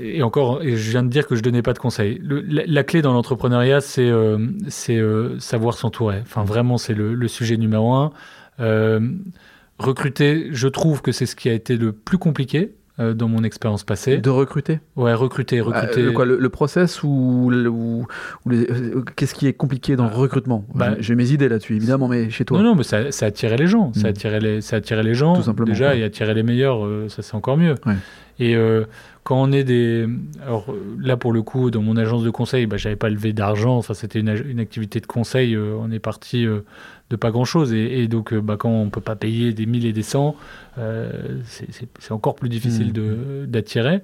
et 0.00 0.22
encore, 0.22 0.62
et 0.62 0.76
je 0.76 0.90
viens 0.90 1.02
de 1.02 1.08
dire 1.08 1.26
que 1.26 1.36
je 1.36 1.42
donnais 1.42 1.62
pas 1.62 1.74
de 1.74 1.78
conseils. 1.78 2.18
Le- 2.22 2.40
la, 2.40 2.62
la 2.66 2.82
clé 2.82 3.02
dans 3.02 3.12
l'entrepreneuriat, 3.12 3.80
c'est 3.82 4.08
euh, 4.08 4.38
euh, 4.90 5.38
savoir 5.38 5.74
s'entourer. 5.76 6.20
Enfin, 6.22 6.44
vraiment, 6.44 6.78
c'est 6.78 6.94
le, 6.94 7.14
le 7.14 7.28
sujet 7.28 7.56
numéro 7.58 7.92
un. 7.92 8.10
Euh, 8.60 9.00
recruter, 9.78 10.48
je 10.52 10.68
trouve 10.68 11.02
que 11.02 11.12
c'est 11.12 11.26
ce 11.26 11.36
qui 11.36 11.48
a 11.50 11.52
été 11.52 11.76
le 11.76 11.92
plus 11.92 12.18
compliqué 12.18 12.72
dans 12.98 13.28
mon 13.28 13.44
expérience 13.44 13.84
passée. 13.84 14.16
De 14.16 14.30
recruter? 14.30 14.80
Ouais, 14.96 15.12
recruter, 15.12 15.60
recruter. 15.60 16.00
Ah, 16.00 16.00
le, 16.00 16.12
quoi, 16.12 16.24
le, 16.24 16.38
le 16.38 16.48
process 16.48 17.02
ou, 17.02 18.06
qu'est-ce 19.16 19.34
qui 19.34 19.46
est 19.46 19.52
compliqué 19.52 19.96
dans 19.96 20.08
le 20.08 20.14
recrutement? 20.14 20.64
Bah- 20.74 20.94
J'ai 20.98 21.14
mes 21.14 21.30
idées 21.30 21.50
là-dessus, 21.50 21.76
évidemment, 21.76 22.08
mais 22.08 22.30
chez 22.30 22.46
toi. 22.46 22.56
Non, 22.56 22.64
non, 22.64 22.74
mais 22.74 22.84
ça, 22.84 23.12
ça 23.12 23.26
attirait 23.26 23.58
les 23.58 23.66
gens. 23.66 23.92
Ça 23.92 24.04
Mm. 24.08 24.10
attirait 24.10 24.40
les, 24.40 24.60
ça 24.62 24.76
attirait 24.76 25.02
les 25.02 25.12
gens. 25.12 25.34
Tout 25.36 25.42
simplement, 25.42 25.70
Déjà, 25.70 25.90
ouais. 25.90 25.98
et 26.00 26.04
attirer 26.04 26.32
les 26.32 26.42
meilleurs, 26.42 26.86
euh, 26.86 27.10
ça 27.10 27.20
c'est 27.20 27.34
encore 27.34 27.58
mieux. 27.58 27.74
Ouais. 27.84 27.96
Et 28.38 28.56
euh, 28.56 28.84
quand 29.26 29.42
on 29.42 29.50
est 29.50 29.64
des. 29.64 30.06
Alors 30.40 30.72
là, 31.00 31.16
pour 31.16 31.32
le 31.32 31.42
coup, 31.42 31.72
dans 31.72 31.82
mon 31.82 31.96
agence 31.96 32.22
de 32.22 32.30
conseil, 32.30 32.66
bah, 32.66 32.76
j'avais 32.76 32.94
pas 32.94 33.08
levé 33.10 33.32
d'argent. 33.32 33.76
Enfin, 33.76 33.92
c'était 33.92 34.20
une, 34.20 34.28
activité 34.60 35.00
de 35.00 35.06
conseil. 35.06 35.54
euh, 35.56 35.74
on 35.80 35.90
est 35.90 35.98
parti 35.98 36.46
euh, 36.46 36.60
de 37.10 37.16
pas 37.16 37.32
grand-chose. 37.32 37.72
Et, 37.72 38.02
et 38.02 38.06
donc, 38.06 38.32
euh, 38.32 38.40
bah, 38.40 38.56
quand 38.56 38.70
on 38.70 38.88
peut 38.88 39.00
pas 39.00 39.16
payer 39.16 39.52
des 39.52 39.66
mille 39.66 39.84
et 39.84 39.92
des 39.92 40.04
cents, 40.04 40.36
euh, 40.78 41.40
c'est- 41.44 41.66
c'est 41.72 41.88
c'est 41.98 42.12
encore 42.12 42.36
plus 42.36 42.48
difficile 42.48 42.90
Mm. 42.90 42.92
de- 42.92 43.46
d'attirer. 43.48 44.00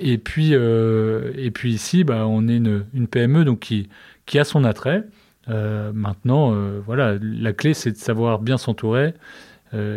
Et, 0.00 0.18
puis, 0.18 0.52
et 0.52 1.50
puis 1.50 1.72
ici, 1.72 2.04
bah, 2.04 2.26
on 2.28 2.46
est 2.46 2.56
une, 2.58 2.84
une 2.94 3.08
PME 3.08 3.44
donc 3.46 3.60
qui, 3.60 3.88
qui 4.26 4.38
a 4.38 4.44
son 4.44 4.62
attrait. 4.62 5.04
Maintenant, 5.48 6.54
voilà, 6.86 7.16
la 7.20 7.52
clé, 7.52 7.74
c'est 7.74 7.90
de 7.92 7.96
savoir 7.96 8.38
bien 8.40 8.56
s'entourer 8.58 9.14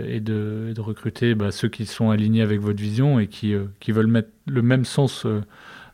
et, 0.07 0.19
de, 0.19 0.67
et 0.69 0.73
de 0.73 0.81
recruter 0.81 1.35
bah, 1.35 1.51
ceux 1.51 1.67
qui 1.69 1.85
sont 1.85 2.09
alignés 2.09 2.41
avec 2.41 2.59
votre 2.61 2.79
vision 2.81 3.19
et 3.19 3.27
qui, 3.27 3.53
euh, 3.53 3.65
qui 3.79 3.91
veulent 3.91 4.07
mettre 4.07 4.29
le 4.47 4.61
même 4.61 4.85
sens 4.85 5.25
euh, 5.25 5.41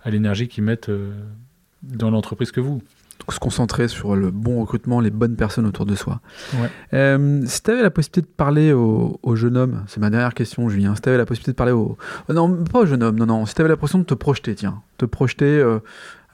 à 0.04 0.10
l'énergie 0.10 0.48
qu'ils 0.48 0.64
mettent 0.64 0.90
euh, 0.90 1.12
dans 1.82 2.10
l'entreprise 2.10 2.52
que 2.52 2.62
vous. 2.62 2.82
Donc, 3.20 3.32
se 3.34 3.40
concentrer 3.40 3.88
sur 3.88 4.16
le 4.16 4.32
bon 4.32 4.60
recrutement, 4.62 5.00
les 5.00 5.10
bonnes 5.12 5.36
personnes 5.36 5.66
autour 5.66 5.86
de 5.86 5.96
soi. 5.96 6.20
Ouais. 6.56 6.70
Euh, 6.94 7.42
si 7.46 7.62
tu 7.64 7.72
avais 7.72 7.82
la 7.82 7.92
possibilité 7.92 8.22
de 8.22 8.28
parler 8.36 8.74
au, 8.74 9.20
au 9.24 9.36
jeune 9.36 9.56
homme, 9.56 9.84
c'est 9.88 10.00
ma 10.00 10.10
dernière 10.10 10.34
question, 10.34 10.68
Julien. 10.68 10.94
Si 10.96 11.02
tu 11.02 11.10
avais 11.10 11.18
la 11.18 11.26
possibilité 11.26 11.52
de 11.52 11.56
parler 11.58 11.72
au. 11.72 11.98
euh, 12.30 12.34
Non, 12.34 12.64
pas 12.66 12.80
au 12.80 12.86
jeune 12.86 13.04
homme, 13.04 13.16
non, 13.18 13.26
non. 13.26 13.46
Si 13.46 13.54
tu 13.56 13.62
avais 13.62 13.70
l'impression 13.70 14.00
de 14.00 14.04
te 14.04 14.14
projeter, 14.14 14.56
tiens. 14.56 14.82
Te 14.98 15.06
projeter, 15.06 15.46
euh, 15.46 15.80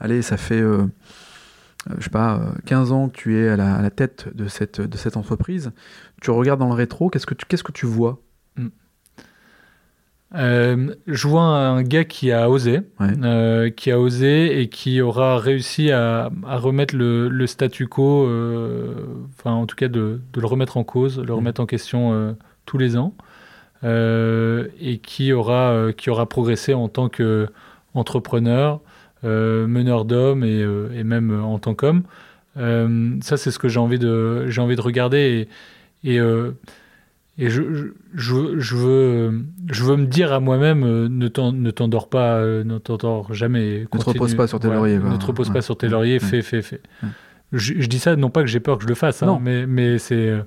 allez, 0.00 0.22
ça 0.22 0.36
fait. 0.36 0.60
euh, 0.60 0.78
euh, 0.78 0.86
je 1.98 2.04
sais 2.04 2.10
pas, 2.10 2.36
euh, 2.36 2.52
15 2.66 2.92
ans 2.92 3.08
que 3.08 3.16
tu 3.16 3.38
es 3.38 3.48
à 3.48 3.56
la, 3.56 3.74
à 3.76 3.82
la 3.82 3.90
tête 3.90 4.28
de 4.34 4.48
cette, 4.48 4.80
de 4.80 4.96
cette 4.96 5.16
entreprise. 5.16 5.72
Tu 6.20 6.30
regardes 6.30 6.60
dans 6.60 6.68
le 6.68 6.74
rétro, 6.74 7.08
qu'est-ce 7.10 7.26
que 7.26 7.34
tu, 7.34 7.46
qu'est-ce 7.46 7.64
que 7.64 7.72
tu 7.72 7.86
vois? 7.86 8.18
Euh, 10.36 10.94
je 11.08 11.26
vois 11.26 11.42
un 11.42 11.82
gars 11.82 12.04
qui 12.04 12.30
a 12.30 12.48
osé, 12.48 12.82
Ouais. 13.00 13.08
euh, 13.24 13.68
qui 13.70 13.90
a 13.90 13.98
osé 13.98 14.60
et 14.60 14.68
qui 14.68 15.00
aura 15.00 15.38
réussi 15.38 15.90
à, 15.90 16.30
à 16.46 16.56
remettre 16.56 16.94
le, 16.94 17.28
le 17.28 17.46
statu 17.48 17.88
quo, 17.88 18.26
euh, 18.28 18.94
enfin 19.36 19.50
en 19.50 19.66
tout 19.66 19.74
cas 19.74 19.88
de, 19.88 20.20
de 20.32 20.40
le 20.40 20.46
remettre 20.46 20.76
en 20.76 20.84
cause, 20.84 21.18
le 21.18 21.34
remettre 21.34 21.60
en 21.60 21.66
question 21.66 22.12
euh, 22.12 22.32
tous 22.64 22.78
les 22.78 22.96
ans, 22.96 23.12
euh, 23.82 24.68
et 24.80 24.98
qui 24.98 25.32
aura, 25.32 25.72
euh, 25.72 25.90
qui 25.90 26.10
aura 26.10 26.28
progressé 26.28 26.74
en 26.74 26.86
tant 26.88 27.08
qu'entrepreneur, 27.08 28.74
euh, 28.74 28.78
meneur 29.22 30.04
d'hommes 30.04 30.44
et, 30.44 30.62
euh, 30.62 30.88
et 30.94 31.04
même 31.04 31.30
euh, 31.30 31.42
en 31.42 31.58
tant 31.58 31.74
qu'homme. 31.74 32.02
Euh, 32.56 33.16
ça, 33.22 33.36
c'est 33.36 33.50
ce 33.50 33.58
que 33.58 33.68
j'ai 33.68 33.78
envie 33.78 33.98
de, 33.98 34.48
j'ai 34.48 34.60
envie 34.60 34.76
de 34.76 34.80
regarder 34.80 35.48
et, 36.04 36.12
et, 36.14 36.18
euh, 36.20 36.52
et 37.38 37.48
je, 37.48 37.62
je, 38.14 38.34
veux, 38.34 39.32
je 39.70 39.84
veux 39.84 39.96
me 39.96 40.06
dire 40.06 40.32
à 40.32 40.40
moi-même, 40.40 40.82
euh, 40.84 41.08
ne 41.08 41.28
t'en- 41.28 41.52
ne 41.52 41.70
t'endors 41.70 42.08
pas, 42.08 42.34
euh, 42.38 42.64
ne 42.64 42.78
t'endors 42.78 43.32
jamais. 43.32 43.86
te 43.90 43.96
repose 44.04 44.34
pas 44.34 44.46
sur 44.46 44.58
tes 44.60 44.68
lauriers. 44.68 44.98
Ne 44.98 45.16
te 45.16 45.26
repose 45.26 45.48
Ouais. 45.48 45.54
pas 45.54 45.62
sur 45.62 45.76
tes 45.78 45.88
lauriers, 45.88 46.14
Ouais. 46.14 46.18
fais, 46.18 46.42
fais, 46.42 46.60
fais. 46.62 46.80
Je, 47.52 47.74
je 47.78 47.86
dis 47.88 47.98
ça 47.98 48.14
non 48.16 48.30
pas 48.30 48.42
que 48.42 48.48
j'ai 48.48 48.60
peur 48.60 48.76
que 48.78 48.84
je 48.84 48.88
le 48.88 48.94
fasse, 48.94 49.22
hein, 49.22 49.38
mais, 49.40 49.66
mais 49.66 49.98
c'est, 49.98 50.28
euh, 50.28 50.42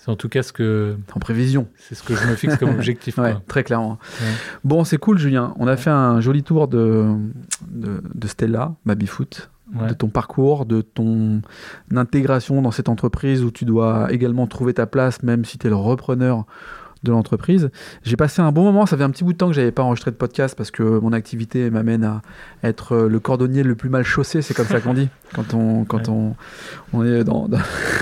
c'est 0.00 0.10
en 0.10 0.16
tout 0.16 0.28
cas 0.28 0.42
ce 0.42 0.52
que, 0.52 0.96
En 1.14 1.20
prévision. 1.20 1.68
c'est 1.76 1.94
ce 1.94 2.02
que 2.02 2.14
je 2.14 2.26
me 2.26 2.34
fixe 2.34 2.56
comme 2.56 2.70
objectif. 2.74 3.18
Ouais, 3.18 3.32
quoi. 3.32 3.42
très 3.46 3.62
clairement. 3.64 3.98
Ouais. 4.20 4.26
Bon, 4.64 4.82
c'est 4.84 4.96
cool, 4.98 5.18
Julien. 5.18 5.54
On 5.58 5.66
a 5.66 5.76
fait 5.76 5.90
un 5.90 6.20
joli 6.20 6.42
tour 6.42 6.68
de, 6.68 7.06
de, 7.70 8.02
de 8.14 8.26
Stella, 8.26 8.72
Babyfoot. 8.86 9.50
de 9.88 9.94
ton 9.94 10.08
parcours, 10.08 10.64
de 10.66 10.80
ton 10.80 11.42
intégration 11.94 12.60
dans 12.62 12.70
cette 12.72 12.88
entreprise 12.88 13.44
où 13.44 13.50
tu 13.50 13.64
dois 13.64 14.12
également 14.12 14.46
trouver 14.46 14.74
ta 14.74 14.86
place, 14.86 15.22
même 15.22 15.44
si 15.44 15.58
tu 15.58 15.66
es 15.66 15.70
le 15.70 15.76
repreneur 15.76 16.44
de 17.02 17.12
l'entreprise. 17.12 17.70
J'ai 18.02 18.16
passé 18.16 18.42
un 18.42 18.52
bon 18.52 18.62
moment, 18.62 18.86
ça 18.86 18.96
fait 18.96 19.02
un 19.02 19.10
petit 19.10 19.24
bout 19.24 19.32
de 19.32 19.38
temps 19.38 19.48
que 19.48 19.54
j'avais 19.54 19.72
pas 19.72 19.82
enregistré 19.82 20.10
de 20.10 20.16
podcast 20.16 20.54
parce 20.56 20.70
que 20.70 20.82
mon 20.82 21.12
activité 21.12 21.70
m'amène 21.70 22.04
à 22.04 22.22
être 22.62 22.96
le 22.96 23.20
cordonnier 23.20 23.62
le 23.62 23.74
plus 23.74 23.88
mal 23.88 24.02
chaussé, 24.02 24.42
c'est 24.42 24.54
comme 24.54 24.66
ça 24.66 24.80
qu'on 24.80 24.94
dit, 24.94 25.08
quand 25.34 25.54
on, 25.54 25.84
quand 25.84 26.08
on, 26.08 26.34
on 26.92 27.04
est 27.04 27.24
dans, 27.24 27.48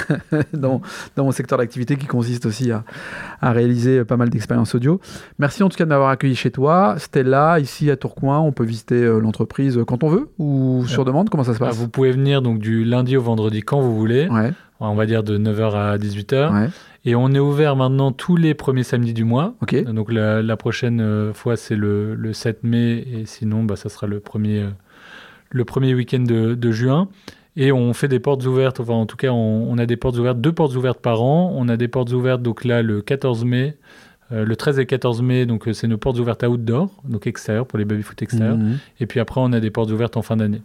dans, 0.52 0.82
dans, 1.16 1.24
mon 1.24 1.32
secteur 1.32 1.58
d'activité 1.58 1.96
qui 1.96 2.06
consiste 2.06 2.46
aussi 2.46 2.72
à, 2.72 2.84
à 3.40 3.52
réaliser 3.52 4.04
pas 4.04 4.16
mal 4.16 4.30
d'expériences 4.30 4.74
audio. 4.74 5.00
Merci 5.38 5.62
en 5.62 5.68
tout 5.68 5.76
cas 5.76 5.84
de 5.84 5.90
m'avoir 5.90 6.10
accueilli 6.10 6.34
chez 6.34 6.50
toi. 6.50 6.96
Stella, 6.98 7.60
ici 7.60 7.90
à 7.90 7.96
Tourcoing, 7.96 8.40
on 8.40 8.52
peut 8.52 8.64
visiter 8.64 8.96
euh, 8.96 9.20
l'entreprise 9.20 9.78
quand 9.86 10.02
on 10.02 10.08
veut 10.08 10.28
ou 10.38 10.84
sur 10.86 11.04
demande, 11.04 11.30
comment 11.30 11.44
ça 11.44 11.54
se 11.54 11.58
passe? 11.58 11.76
Vous 11.76 11.88
pouvez 11.88 12.10
venir 12.10 12.42
donc 12.42 12.58
du 12.58 12.84
lundi 12.84 13.16
au 13.16 13.22
vendredi 13.22 13.62
quand 13.62 13.80
vous 13.80 13.96
voulez. 13.96 14.28
Ouais. 14.28 14.52
On 14.80 14.94
va 14.94 15.06
dire 15.06 15.24
de 15.24 15.38
9h 15.38 15.74
à 15.74 15.98
18h. 15.98 16.52
Ouais. 16.52 16.68
Et 17.08 17.14
on 17.14 17.30
est 17.32 17.38
ouvert 17.38 17.74
maintenant 17.74 18.12
tous 18.12 18.36
les 18.36 18.52
premiers 18.52 18.82
samedis 18.82 19.14
du 19.14 19.24
mois. 19.24 19.54
Donc 19.84 20.12
la, 20.12 20.42
la 20.42 20.56
prochaine 20.58 21.00
euh, 21.00 21.32
fois, 21.32 21.56
c'est 21.56 21.74
le, 21.76 22.14
le 22.14 22.32
7 22.34 22.64
mai. 22.64 23.02
Et 23.12 23.24
sinon, 23.24 23.64
bah, 23.64 23.76
ça 23.76 23.88
sera 23.88 24.06
le 24.06 24.20
premier, 24.20 24.60
euh, 24.60 24.68
le 25.50 25.64
premier 25.64 25.94
week-end 25.94 26.20
de, 26.20 26.54
de 26.54 26.70
juin. 26.70 27.08
Et 27.56 27.72
on 27.72 27.94
fait 27.94 28.08
des 28.08 28.20
portes 28.20 28.44
ouvertes. 28.44 28.78
Enfin, 28.80 28.92
en 28.92 29.06
tout 29.06 29.16
cas, 29.16 29.30
on, 29.30 29.70
on 29.70 29.78
a 29.78 29.86
des 29.86 29.96
portes 29.96 30.18
ouvertes, 30.18 30.40
deux 30.42 30.52
portes 30.52 30.76
ouvertes 30.76 31.00
par 31.00 31.22
an. 31.22 31.50
On 31.56 31.68
a 31.70 31.78
des 31.78 31.88
portes 31.88 32.12
ouvertes, 32.12 32.42
donc 32.42 32.64
là, 32.66 32.82
le 32.82 33.00
14 33.00 33.44
mai. 33.46 33.76
euh, 34.32 34.44
le 34.44 34.54
13 34.56 34.78
et 34.78 34.84
14 34.84 35.22
mai, 35.22 35.46
donc 35.46 35.66
c'est 35.72 35.88
nos 35.88 35.96
portes 35.96 36.18
ouvertes 36.18 36.42
outdoor, 36.42 36.90
donc 37.04 37.26
extérieures 37.26 37.66
pour 37.66 37.78
les 37.78 37.86
baby-foot 37.86 38.20
extérieurs. 38.20 38.58
Mhm. 38.58 38.76
Et 39.00 39.06
puis 39.06 39.18
après, 39.18 39.40
on 39.40 39.52
a 39.54 39.60
des 39.60 39.70
portes 39.70 39.90
ouvertes 39.90 40.18
en 40.18 40.22
fin 40.22 40.36
d'année. 40.36 40.60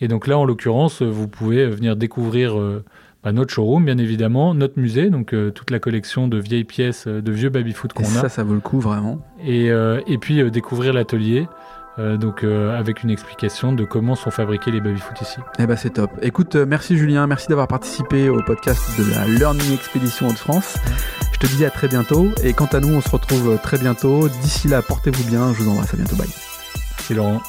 Et 0.00 0.08
donc 0.08 0.26
là, 0.26 0.38
en 0.38 0.46
l'occurrence, 0.46 1.02
vous 1.02 1.28
pouvez 1.28 1.66
venir 1.66 1.96
découvrir 1.96 2.58
euh, 2.58 2.82
bah, 3.26 3.32
notre 3.32 3.52
showroom, 3.52 3.84
bien 3.84 3.98
évidemment, 3.98 4.54
notre 4.54 4.78
musée, 4.78 5.10
donc 5.10 5.34
euh, 5.34 5.50
toute 5.50 5.72
la 5.72 5.80
collection 5.80 6.28
de 6.28 6.38
vieilles 6.38 6.62
pièces, 6.62 7.08
euh, 7.08 7.20
de 7.20 7.32
vieux 7.32 7.48
baby-foot 7.48 7.92
qu'on 7.92 8.04
a. 8.04 8.06
ça, 8.06 8.28
ça 8.28 8.44
vaut 8.44 8.54
le 8.54 8.60
coup 8.60 8.78
vraiment. 8.78 9.18
Et, 9.44 9.68
euh, 9.72 10.00
et 10.06 10.16
puis 10.16 10.48
découvrir 10.48 10.92
l'atelier, 10.92 11.48
euh, 11.98 12.16
donc 12.16 12.44
euh, 12.44 12.78
avec 12.78 13.02
une 13.02 13.10
explication 13.10 13.72
de 13.72 13.84
comment 13.84 14.14
sont 14.14 14.30
fabriqués 14.30 14.70
les 14.70 14.80
baby-foot 14.80 15.20
ici. 15.20 15.38
Eh 15.58 15.66
ben 15.66 15.74
c'est 15.74 15.94
top. 15.94 16.12
Écoute, 16.22 16.54
euh, 16.54 16.66
merci 16.68 16.96
Julien, 16.96 17.26
merci 17.26 17.48
d'avoir 17.48 17.66
participé 17.66 18.28
au 18.28 18.40
podcast 18.42 18.96
de 18.96 19.10
la 19.10 19.26
Learning 19.26 19.74
Expedition 19.74 20.28
Hauts-de-France. 20.28 20.76
Je 21.32 21.38
te 21.40 21.46
dis 21.48 21.64
à 21.64 21.70
très 21.70 21.88
bientôt 21.88 22.28
et 22.44 22.52
quant 22.52 22.66
à 22.66 22.78
nous, 22.78 22.94
on 22.94 23.00
se 23.00 23.10
retrouve 23.10 23.58
très 23.60 23.78
bientôt. 23.78 24.28
D'ici 24.28 24.68
là, 24.68 24.82
portez-vous 24.82 25.24
bien. 25.24 25.52
Je 25.52 25.64
vous 25.64 25.70
embrasse. 25.70 25.92
À 25.94 25.96
bientôt. 25.96 26.14
Bye. 26.14 26.28
C'est 26.98 27.14
Laurent. 27.14 27.40